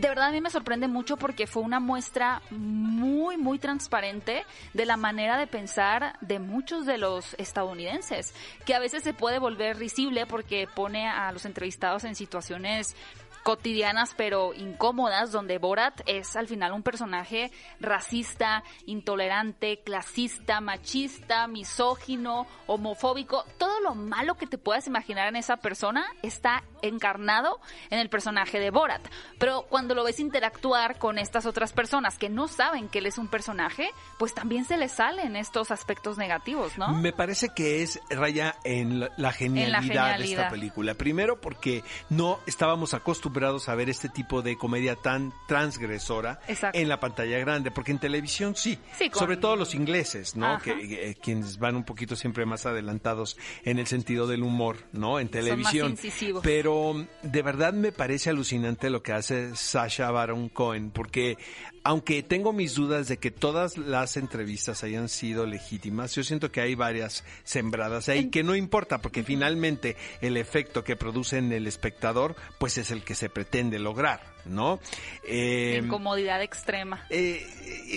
de 0.00 0.08
verdad 0.08 0.28
a 0.28 0.32
mí 0.32 0.40
me 0.40 0.48
sorprende 0.48 0.88
mucho 0.88 1.18
porque 1.18 1.46
fue 1.46 1.62
una 1.62 1.78
muestra 1.78 2.40
muy, 2.50 3.36
muy 3.36 3.58
transparente 3.58 4.46
de 4.72 4.86
la 4.86 4.96
manera 4.96 5.36
de 5.36 5.46
pensar 5.46 6.16
de 6.22 6.38
muchos 6.38 6.86
de 6.86 6.96
los 6.96 7.34
estadounidenses, 7.34 8.34
que 8.64 8.74
a 8.74 8.78
veces 8.78 9.02
se 9.02 9.12
puede 9.12 9.38
volver 9.38 9.76
risible 9.76 10.24
porque 10.24 10.66
pone 10.74 11.06
a 11.06 11.30
los 11.32 11.44
entrevistados 11.44 12.04
en 12.04 12.14
situaciones 12.14 12.96
cotidianas 13.42 14.14
pero 14.16 14.52
incómodas, 14.54 15.32
donde 15.32 15.58
Borat 15.58 16.00
es 16.06 16.36
al 16.36 16.48
final 16.48 16.72
un 16.72 16.82
personaje 16.82 17.50
racista, 17.80 18.62
intolerante, 18.86 19.80
clasista, 19.84 20.60
machista, 20.60 21.46
misógino, 21.46 22.46
homofóbico, 22.66 23.44
todo 23.58 23.80
lo 23.80 23.94
malo 23.94 24.34
que 24.34 24.46
te 24.46 24.58
puedas 24.58 24.86
imaginar 24.86 25.28
en 25.28 25.36
esa 25.36 25.58
persona 25.58 26.06
está 26.22 26.64
encarnado 26.82 27.60
en 27.90 27.98
el 27.98 28.08
personaje 28.08 28.58
de 28.58 28.70
Borat. 28.70 29.06
Pero 29.38 29.66
cuando 29.68 29.94
lo 29.94 30.04
ves 30.04 30.20
interactuar 30.20 30.98
con 30.98 31.18
estas 31.18 31.46
otras 31.46 31.72
personas 31.72 32.18
que 32.18 32.28
no 32.28 32.48
saben 32.48 32.88
que 32.88 32.98
él 32.98 33.06
es 33.06 33.18
un 33.18 33.28
personaje, 33.28 33.90
pues 34.18 34.34
también 34.34 34.64
se 34.64 34.76
le 34.76 34.88
salen 34.88 35.36
estos 35.36 35.70
aspectos 35.70 36.18
negativos, 36.18 36.76
¿no? 36.78 36.92
Me 36.94 37.12
parece 37.12 37.50
que 37.54 37.82
es 37.82 38.00
raya 38.10 38.56
en 38.64 39.08
la 39.16 39.32
genialidad, 39.32 40.18
de 40.18 40.24
esta 40.24 40.48
película. 40.48 40.94
Primero 40.94 41.40
porque 41.40 41.84
no 42.08 42.40
estábamos 42.46 42.94
acostumbrados 42.94 43.29
a 43.68 43.74
ver 43.74 43.88
este 43.88 44.08
tipo 44.08 44.42
de 44.42 44.56
comedia 44.56 44.96
tan 44.96 45.32
transgresora 45.46 46.40
en 46.72 46.88
la 46.88 47.00
pantalla 47.00 47.38
grande, 47.38 47.70
porque 47.70 47.92
en 47.92 47.98
televisión 47.98 48.54
sí, 48.56 48.78
sobre 49.12 49.36
todo 49.36 49.56
los 49.56 49.74
ingleses, 49.74 50.36
¿no? 50.36 50.58
Que, 50.60 51.10
eh, 51.10 51.16
quienes 51.20 51.58
van 51.58 51.76
un 51.76 51.84
poquito 51.84 52.16
siempre 52.16 52.44
más 52.44 52.66
adelantados 52.66 53.36
en 53.64 53.78
el 53.78 53.86
sentido 53.86 54.26
del 54.26 54.42
humor, 54.42 54.76
¿no? 54.92 55.20
En 55.20 55.28
televisión. 55.28 55.96
Pero 56.42 57.06
de 57.22 57.42
verdad 57.42 57.72
me 57.72 57.92
parece 57.92 58.30
alucinante 58.30 58.90
lo 58.90 59.02
que 59.02 59.12
hace 59.12 59.54
Sasha 59.54 60.10
Baron 60.10 60.48
Cohen, 60.48 60.90
porque 60.90 61.38
aunque 61.82 62.22
tengo 62.22 62.52
mis 62.52 62.74
dudas 62.74 63.08
de 63.08 63.16
que 63.16 63.30
todas 63.30 63.78
las 63.78 64.16
entrevistas 64.16 64.84
hayan 64.84 65.08
sido 65.08 65.46
legítimas, 65.46 66.14
yo 66.14 66.22
siento 66.22 66.52
que 66.52 66.60
hay 66.60 66.74
varias 66.74 67.24
sembradas 67.44 68.08
ahí, 68.08 68.28
que 68.28 68.42
no 68.42 68.54
importa, 68.54 68.98
porque 68.98 69.22
finalmente 69.22 69.96
el 70.20 70.36
efecto 70.36 70.84
que 70.84 70.96
produce 70.96 71.38
en 71.38 71.52
el 71.52 71.66
espectador, 71.66 72.36
pues 72.58 72.76
es 72.78 72.90
el 72.90 73.02
que 73.02 73.14
se 73.14 73.30
pretende 73.30 73.78
lograr, 73.78 74.20
¿no? 74.44 74.78
Eh, 75.26 75.80
incomodidad 75.82 76.42
extrema. 76.42 77.06
Eh, 77.08 77.46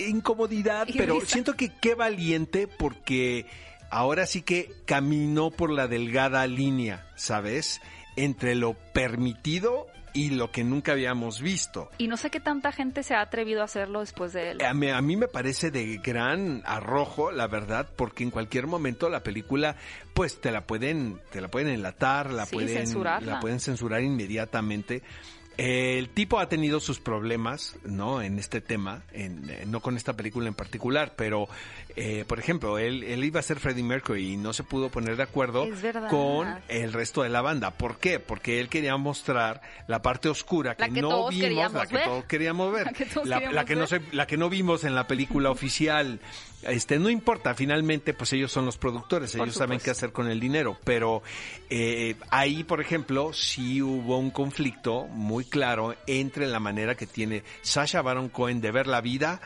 incomodidad, 0.08 0.88
pero 0.96 1.20
siento 1.20 1.54
que 1.54 1.70
qué 1.80 1.94
valiente 1.94 2.66
porque 2.66 3.46
ahora 3.90 4.26
sí 4.26 4.42
que 4.42 4.72
caminó 4.86 5.50
por 5.50 5.70
la 5.70 5.88
delgada 5.88 6.46
línea, 6.46 7.06
¿sabes? 7.16 7.82
Entre 8.16 8.54
lo 8.54 8.74
permitido 8.92 9.88
y 10.14 10.30
lo 10.30 10.50
que 10.50 10.64
nunca 10.64 10.92
habíamos 10.92 11.40
visto. 11.40 11.90
Y 11.98 12.08
no 12.08 12.16
sé 12.16 12.30
qué 12.30 12.40
tanta 12.40 12.72
gente 12.72 13.02
se 13.02 13.14
ha 13.14 13.20
atrevido 13.20 13.60
a 13.60 13.64
hacerlo 13.64 14.00
después 14.00 14.32
de 14.32 14.52
él. 14.52 14.62
A 14.62 14.72
mí, 14.72 14.88
a 14.88 15.02
mí, 15.02 15.16
me 15.16 15.28
parece 15.28 15.70
de 15.70 15.98
gran 15.98 16.62
arrojo, 16.64 17.32
la 17.32 17.48
verdad, 17.48 17.90
porque 17.96 18.22
en 18.22 18.30
cualquier 18.30 18.66
momento 18.66 19.08
la 19.10 19.22
película, 19.22 19.76
pues 20.14 20.40
te 20.40 20.52
la 20.52 20.62
pueden, 20.62 21.20
te 21.30 21.40
la 21.40 21.48
pueden 21.48 21.68
enlatar, 21.68 22.32
la 22.32 22.46
pueden, 22.46 22.88
la 23.26 23.40
pueden 23.40 23.60
censurar 23.60 24.02
inmediatamente. 24.02 25.02
El 25.56 26.08
tipo 26.08 26.40
ha 26.40 26.48
tenido 26.48 26.80
sus 26.80 26.98
problemas, 26.98 27.76
¿no? 27.84 28.22
En 28.22 28.38
este 28.38 28.60
tema, 28.60 29.02
en, 29.12 29.70
no 29.70 29.80
con 29.80 29.96
esta 29.96 30.12
película 30.14 30.48
en 30.48 30.54
particular, 30.54 31.12
pero, 31.16 31.48
eh, 31.94 32.24
por 32.26 32.40
ejemplo, 32.40 32.78
él, 32.78 33.04
él 33.04 33.22
iba 33.24 33.38
a 33.38 33.42
ser 33.42 33.60
Freddie 33.60 33.84
Mercury 33.84 34.32
y 34.32 34.36
no 34.36 34.52
se 34.52 34.64
pudo 34.64 34.88
poner 34.88 35.16
de 35.16 35.22
acuerdo 35.22 35.66
con 36.10 36.58
el 36.68 36.92
resto 36.92 37.22
de 37.22 37.28
la 37.28 37.40
banda. 37.40 37.70
¿Por 37.70 37.98
qué? 37.98 38.18
Porque 38.18 38.58
él 38.60 38.68
quería 38.68 38.96
mostrar 38.96 39.60
la 39.86 40.02
parte 40.02 40.28
oscura 40.28 40.74
que, 40.74 40.90
no 40.90 41.28
vimos, 41.28 41.72
la 41.72 41.86
que 41.86 41.98
todos 41.98 42.24
queríamos 42.24 42.72
ver, 42.72 42.86
la 43.24 43.64
que, 43.64 43.76
no 43.76 43.86
la 44.12 44.26
que 44.26 44.36
no 44.36 44.48
vimos 44.48 44.84
en 44.84 44.94
la 44.94 45.06
película 45.06 45.50
oficial 45.50 46.20
este 46.66 46.98
no 46.98 47.10
importa, 47.10 47.54
finalmente 47.54 48.14
pues 48.14 48.32
ellos 48.32 48.52
son 48.52 48.64
los 48.64 48.78
productores, 48.78 49.34
ellos 49.34 49.54
saben 49.54 49.78
qué 49.80 49.90
hacer 49.90 50.12
con 50.12 50.28
el 50.28 50.40
dinero, 50.40 50.76
pero 50.84 51.22
eh, 51.70 52.16
ahí 52.30 52.64
por 52.64 52.80
ejemplo 52.80 53.32
sí 53.32 53.82
hubo 53.82 54.18
un 54.18 54.30
conflicto 54.30 55.06
muy 55.08 55.44
claro 55.44 55.94
entre 56.06 56.46
la 56.46 56.60
manera 56.60 56.94
que 56.94 57.06
tiene 57.06 57.42
Sasha 57.62 58.02
Baron 58.02 58.28
Cohen 58.28 58.60
de 58.60 58.70
ver 58.70 58.86
la 58.86 59.00
vida 59.00 59.40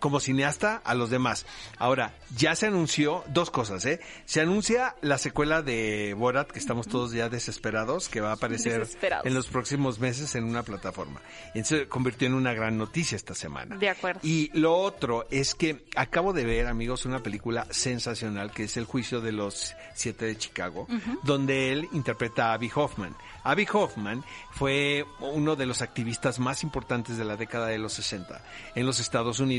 como 0.00 0.20
cineasta 0.20 0.80
a 0.84 0.94
los 0.94 1.10
demás. 1.10 1.46
Ahora, 1.78 2.14
ya 2.36 2.54
se 2.54 2.66
anunció 2.66 3.24
dos 3.28 3.50
cosas, 3.50 3.84
¿eh? 3.84 4.00
Se 4.24 4.40
anuncia 4.40 4.96
la 5.02 5.18
secuela 5.18 5.62
de 5.62 6.14
Borat, 6.16 6.50
que 6.50 6.58
estamos 6.58 6.88
todos 6.88 7.12
ya 7.12 7.28
desesperados, 7.28 8.08
que 8.08 8.20
va 8.20 8.30
a 8.30 8.34
aparecer 8.34 8.88
en 9.24 9.34
los 9.34 9.48
próximos 9.48 9.98
meses 9.98 10.34
en 10.34 10.44
una 10.44 10.62
plataforma. 10.62 11.20
Y 11.54 11.64
se 11.64 11.88
convirtió 11.88 12.28
en 12.28 12.34
una 12.34 12.54
gran 12.54 12.78
noticia 12.78 13.16
esta 13.16 13.34
semana. 13.34 13.76
De 13.76 13.88
acuerdo. 13.88 14.20
Y 14.22 14.50
lo 14.58 14.76
otro 14.76 15.26
es 15.30 15.54
que 15.54 15.84
acabo 15.96 16.32
de 16.32 16.44
ver, 16.44 16.66
amigos, 16.66 17.04
una 17.04 17.22
película 17.22 17.66
sensacional 17.70 18.52
que 18.52 18.64
es 18.64 18.76
El 18.76 18.84
juicio 18.84 19.20
de 19.20 19.32
los 19.32 19.74
siete 19.94 20.26
de 20.26 20.38
Chicago, 20.38 20.86
donde 21.22 21.72
él 21.72 21.88
interpreta 21.92 22.50
a 22.50 22.54
Abby 22.54 22.70
Hoffman. 22.74 23.14
Abby 23.42 23.66
Hoffman 23.72 24.24
fue 24.52 25.04
uno 25.20 25.56
de 25.56 25.66
los 25.66 25.82
activistas 25.82 26.38
más 26.38 26.62
importantes 26.62 27.16
de 27.16 27.24
la 27.24 27.36
década 27.36 27.66
de 27.66 27.78
los 27.78 27.94
60 27.94 28.42
en 28.74 28.86
los 28.86 29.00
Estados 29.00 29.40
Unidos 29.40 29.49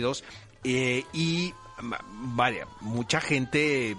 eh, 0.64 1.04
y 1.14 1.54
vaya, 2.36 2.68
mucha 2.82 3.20
gente 3.22 3.96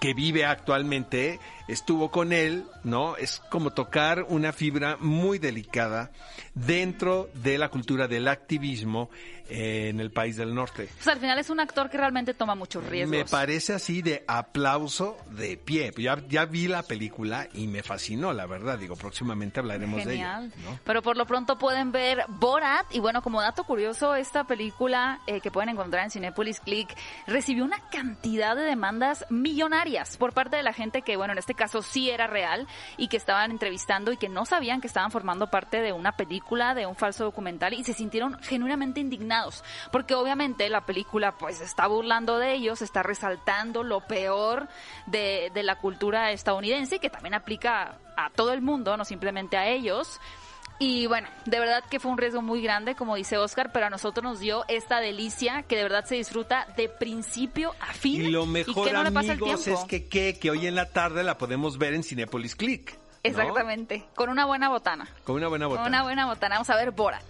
que 0.00 0.14
vive 0.14 0.44
actualmente 0.44 1.38
estuvo 1.68 2.10
con 2.10 2.32
él, 2.32 2.64
¿no? 2.84 3.16
Es 3.16 3.40
como 3.50 3.72
tocar 3.72 4.26
una 4.28 4.52
fibra 4.52 4.96
muy 5.00 5.38
delicada 5.38 6.10
dentro 6.54 7.28
de 7.34 7.58
la 7.58 7.68
cultura 7.68 8.06
del 8.08 8.28
activismo 8.28 9.10
en 9.48 10.00
el 10.00 10.10
país 10.10 10.36
del 10.36 10.54
norte. 10.54 10.88
Pues 10.94 11.06
al 11.06 11.20
final 11.20 11.38
es 11.38 11.50
un 11.50 11.60
actor 11.60 11.88
que 11.88 11.96
realmente 11.96 12.34
toma 12.34 12.54
muchos 12.54 12.84
riesgos. 12.84 13.16
Me 13.16 13.24
parece 13.24 13.74
así 13.74 14.02
de 14.02 14.24
aplauso 14.26 15.16
de 15.30 15.56
pie. 15.56 15.92
Ya, 15.96 16.20
ya 16.28 16.46
vi 16.46 16.66
la 16.66 16.82
película 16.82 17.48
y 17.54 17.68
me 17.68 17.82
fascinó, 17.82 18.32
la 18.32 18.46
verdad. 18.46 18.78
Digo, 18.78 18.96
próximamente 18.96 19.60
hablaremos 19.60 20.04
de 20.04 20.14
ella. 20.14 20.48
Pero 20.84 21.02
por 21.02 21.16
lo 21.16 21.26
pronto 21.26 21.58
pueden 21.58 21.92
ver 21.92 22.24
Borat. 22.28 22.86
Y 22.92 22.98
bueno, 22.98 23.22
como 23.22 23.40
dato 23.40 23.64
curioso, 23.64 24.16
esta 24.16 24.44
película 24.44 25.20
eh, 25.26 25.40
que 25.40 25.50
pueden 25.50 25.68
encontrar 25.68 26.04
en 26.04 26.10
Cinepolis 26.10 26.60
Click 26.60 26.88
recibió 27.26 27.64
una 27.64 27.88
cantidad 27.90 28.56
de 28.56 28.62
demandas 28.62 29.24
millonarias 29.30 29.75
por 30.18 30.32
parte 30.32 30.56
de 30.56 30.62
la 30.62 30.72
gente 30.72 31.02
que, 31.02 31.16
bueno, 31.16 31.32
en 31.32 31.38
este 31.38 31.54
caso 31.54 31.82
sí 31.82 32.10
era 32.10 32.26
real 32.26 32.66
y 32.96 33.08
que 33.08 33.16
estaban 33.16 33.50
entrevistando 33.50 34.12
y 34.12 34.16
que 34.16 34.28
no 34.28 34.44
sabían 34.44 34.80
que 34.80 34.86
estaban 34.86 35.10
formando 35.10 35.48
parte 35.48 35.80
de 35.80 35.92
una 35.92 36.12
película, 36.12 36.74
de 36.74 36.86
un 36.86 36.96
falso 36.96 37.24
documental 37.24 37.74
y 37.74 37.84
se 37.84 37.92
sintieron 37.92 38.38
genuinamente 38.42 39.00
indignados 39.00 39.64
porque 39.92 40.14
obviamente 40.14 40.68
la 40.68 40.82
película 40.86 41.32
pues 41.32 41.60
está 41.60 41.86
burlando 41.86 42.38
de 42.38 42.52
ellos, 42.52 42.82
está 42.82 43.02
resaltando 43.02 43.82
lo 43.82 44.00
peor 44.00 44.68
de, 45.06 45.50
de 45.54 45.62
la 45.62 45.76
cultura 45.76 46.32
estadounidense, 46.32 46.98
que 46.98 47.10
también 47.10 47.34
aplica 47.34 47.98
a 48.16 48.30
todo 48.30 48.52
el 48.52 48.62
mundo, 48.62 48.96
no 48.96 49.04
simplemente 49.04 49.56
a 49.56 49.68
ellos. 49.68 50.20
Y 50.78 51.06
bueno, 51.06 51.28
de 51.46 51.58
verdad 51.58 51.82
que 51.88 52.00
fue 52.00 52.10
un 52.10 52.18
riesgo 52.18 52.42
muy 52.42 52.60
grande, 52.62 52.94
como 52.94 53.16
dice 53.16 53.38
Oscar, 53.38 53.70
pero 53.72 53.86
a 53.86 53.90
nosotros 53.90 54.22
nos 54.22 54.40
dio 54.40 54.64
esta 54.68 55.00
delicia 55.00 55.62
que 55.62 55.76
de 55.76 55.82
verdad 55.82 56.04
se 56.04 56.16
disfruta 56.16 56.66
de 56.76 56.88
principio 56.88 57.74
a 57.80 57.94
fin. 57.94 58.22
Y 58.22 58.30
lo 58.30 58.44
mejor, 58.46 58.94
amigos, 58.94 59.66
es 59.66 59.80
que, 59.84 60.06
que, 60.06 60.38
que 60.38 60.50
hoy 60.50 60.66
en 60.66 60.74
la 60.74 60.90
tarde 60.90 61.22
la 61.24 61.38
podemos 61.38 61.78
ver 61.78 61.94
en 61.94 62.02
Cinepolis 62.02 62.56
Click. 62.56 62.98
Exactamente, 63.22 64.04
con 64.14 64.28
una 64.28 64.44
buena 64.44 64.68
botana. 64.68 65.08
Con 65.24 65.36
una 65.36 65.48
buena 65.48 65.66
botana. 65.66 65.84
Con 65.84 65.92
una 65.92 66.02
buena 66.02 66.26
botana. 66.26 66.54
Vamos 66.56 66.70
a 66.70 66.76
ver 66.76 66.92
Borat 66.92 67.24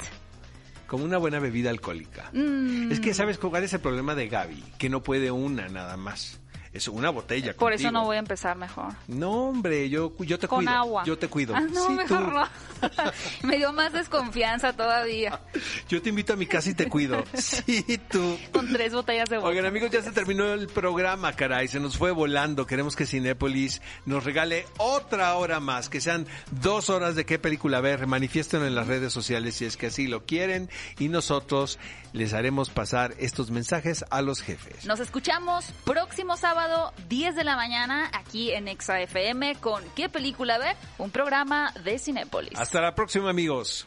como 0.86 1.04
una 1.04 1.18
buena 1.18 1.38
bebida 1.38 1.70
alcohólica. 1.70 2.30
Mm. 2.32 2.92
Es 2.92 3.00
que 3.00 3.12
sabes 3.12 3.38
cuál 3.38 3.64
es 3.64 3.72
el 3.72 3.80
problema 3.80 4.14
de 4.14 4.28
Gaby, 4.28 4.62
que 4.78 4.88
no 4.88 5.02
puede 5.02 5.30
una 5.30 5.68
nada 5.68 5.96
más. 5.96 6.40
Es 6.76 6.88
una 6.88 7.08
botella. 7.08 7.54
Por 7.54 7.72
eso 7.72 7.90
no 7.90 8.04
voy 8.04 8.16
a 8.16 8.18
empezar 8.18 8.54
mejor. 8.56 8.92
No, 9.08 9.48
hombre, 9.48 9.88
yo, 9.88 10.12
yo 10.18 10.38
te 10.38 10.46
Con 10.46 10.58
cuido. 10.58 10.70
agua. 10.72 11.04
Yo 11.06 11.16
te 11.18 11.28
cuido. 11.28 11.54
Ah, 11.56 11.60
no, 11.60 11.88
mejor 11.88 12.32
no. 12.32 12.46
Me 13.42 13.56
dio 13.56 13.72
más 13.72 13.94
desconfianza 13.94 14.74
todavía. 14.74 15.40
Yo 15.88 16.02
te 16.02 16.10
invito 16.10 16.34
a 16.34 16.36
mi 16.36 16.44
casa 16.46 16.68
y 16.70 16.74
te 16.74 16.88
cuido. 16.88 17.24
Sí, 17.34 17.98
tú. 18.10 18.38
Con 18.52 18.70
tres 18.72 18.92
botellas 18.92 19.30
de 19.30 19.36
vodka. 19.38 19.48
Oigan, 19.50 19.64
amigos, 19.64 19.90
ya 19.90 20.02
se 20.02 20.12
terminó 20.12 20.52
el 20.52 20.66
programa, 20.68 21.32
caray. 21.32 21.68
Se 21.68 21.80
nos 21.80 21.96
fue 21.96 22.10
volando. 22.10 22.66
Queremos 22.66 22.94
que 22.94 23.06
Cinépolis 23.06 23.80
nos 24.04 24.24
regale 24.24 24.66
otra 24.76 25.34
hora 25.36 25.58
más. 25.60 25.88
Que 25.88 26.02
sean 26.02 26.26
dos 26.50 26.90
horas 26.90 27.14
de 27.14 27.24
qué 27.24 27.38
película 27.38 27.80
ver. 27.80 28.06
Manifiesten 28.06 28.62
en 28.64 28.74
las 28.74 28.86
redes 28.86 29.14
sociales 29.14 29.54
si 29.54 29.64
es 29.64 29.78
que 29.78 29.86
así 29.86 30.08
lo 30.08 30.26
quieren. 30.26 30.68
Y 30.98 31.08
nosotros 31.08 31.78
les 32.12 32.34
haremos 32.34 32.68
pasar 32.68 33.14
estos 33.18 33.50
mensajes 33.50 34.04
a 34.10 34.20
los 34.20 34.42
jefes. 34.42 34.84
Nos 34.84 35.00
escuchamos 35.00 35.72
próximo 35.84 36.36
sábado, 36.66 36.92
10 37.08 37.36
de 37.36 37.44
la 37.44 37.56
mañana, 37.56 38.10
aquí 38.12 38.50
en 38.52 38.68
Exa 38.68 39.00
FM 39.00 39.56
con 39.56 39.82
¿Qué 39.94 40.08
película 40.08 40.58
ver? 40.58 40.76
Un 40.98 41.10
programa 41.10 41.72
de 41.84 41.98
Cinépolis. 41.98 42.58
Hasta 42.58 42.80
la 42.80 42.94
próxima, 42.94 43.30
amigos. 43.30 43.84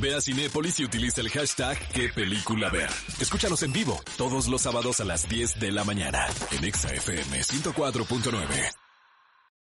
Ve 0.00 0.14
a 0.14 0.20
Cinépolis 0.20 0.78
y 0.80 0.84
utiliza 0.84 1.20
el 1.20 1.30
hashtag 1.30 1.78
¿Qué 1.92 2.08
película 2.08 2.70
ver? 2.70 2.90
Escúchanos 3.20 3.62
en 3.62 3.72
vivo 3.72 4.00
todos 4.16 4.48
los 4.48 4.62
sábados 4.62 5.00
a 5.00 5.04
las 5.04 5.28
10 5.28 5.60
de 5.60 5.72
la 5.72 5.84
mañana 5.84 6.26
en 6.52 6.64
Exa 6.64 6.92
FM 6.92 7.40
104.9. 7.40 8.87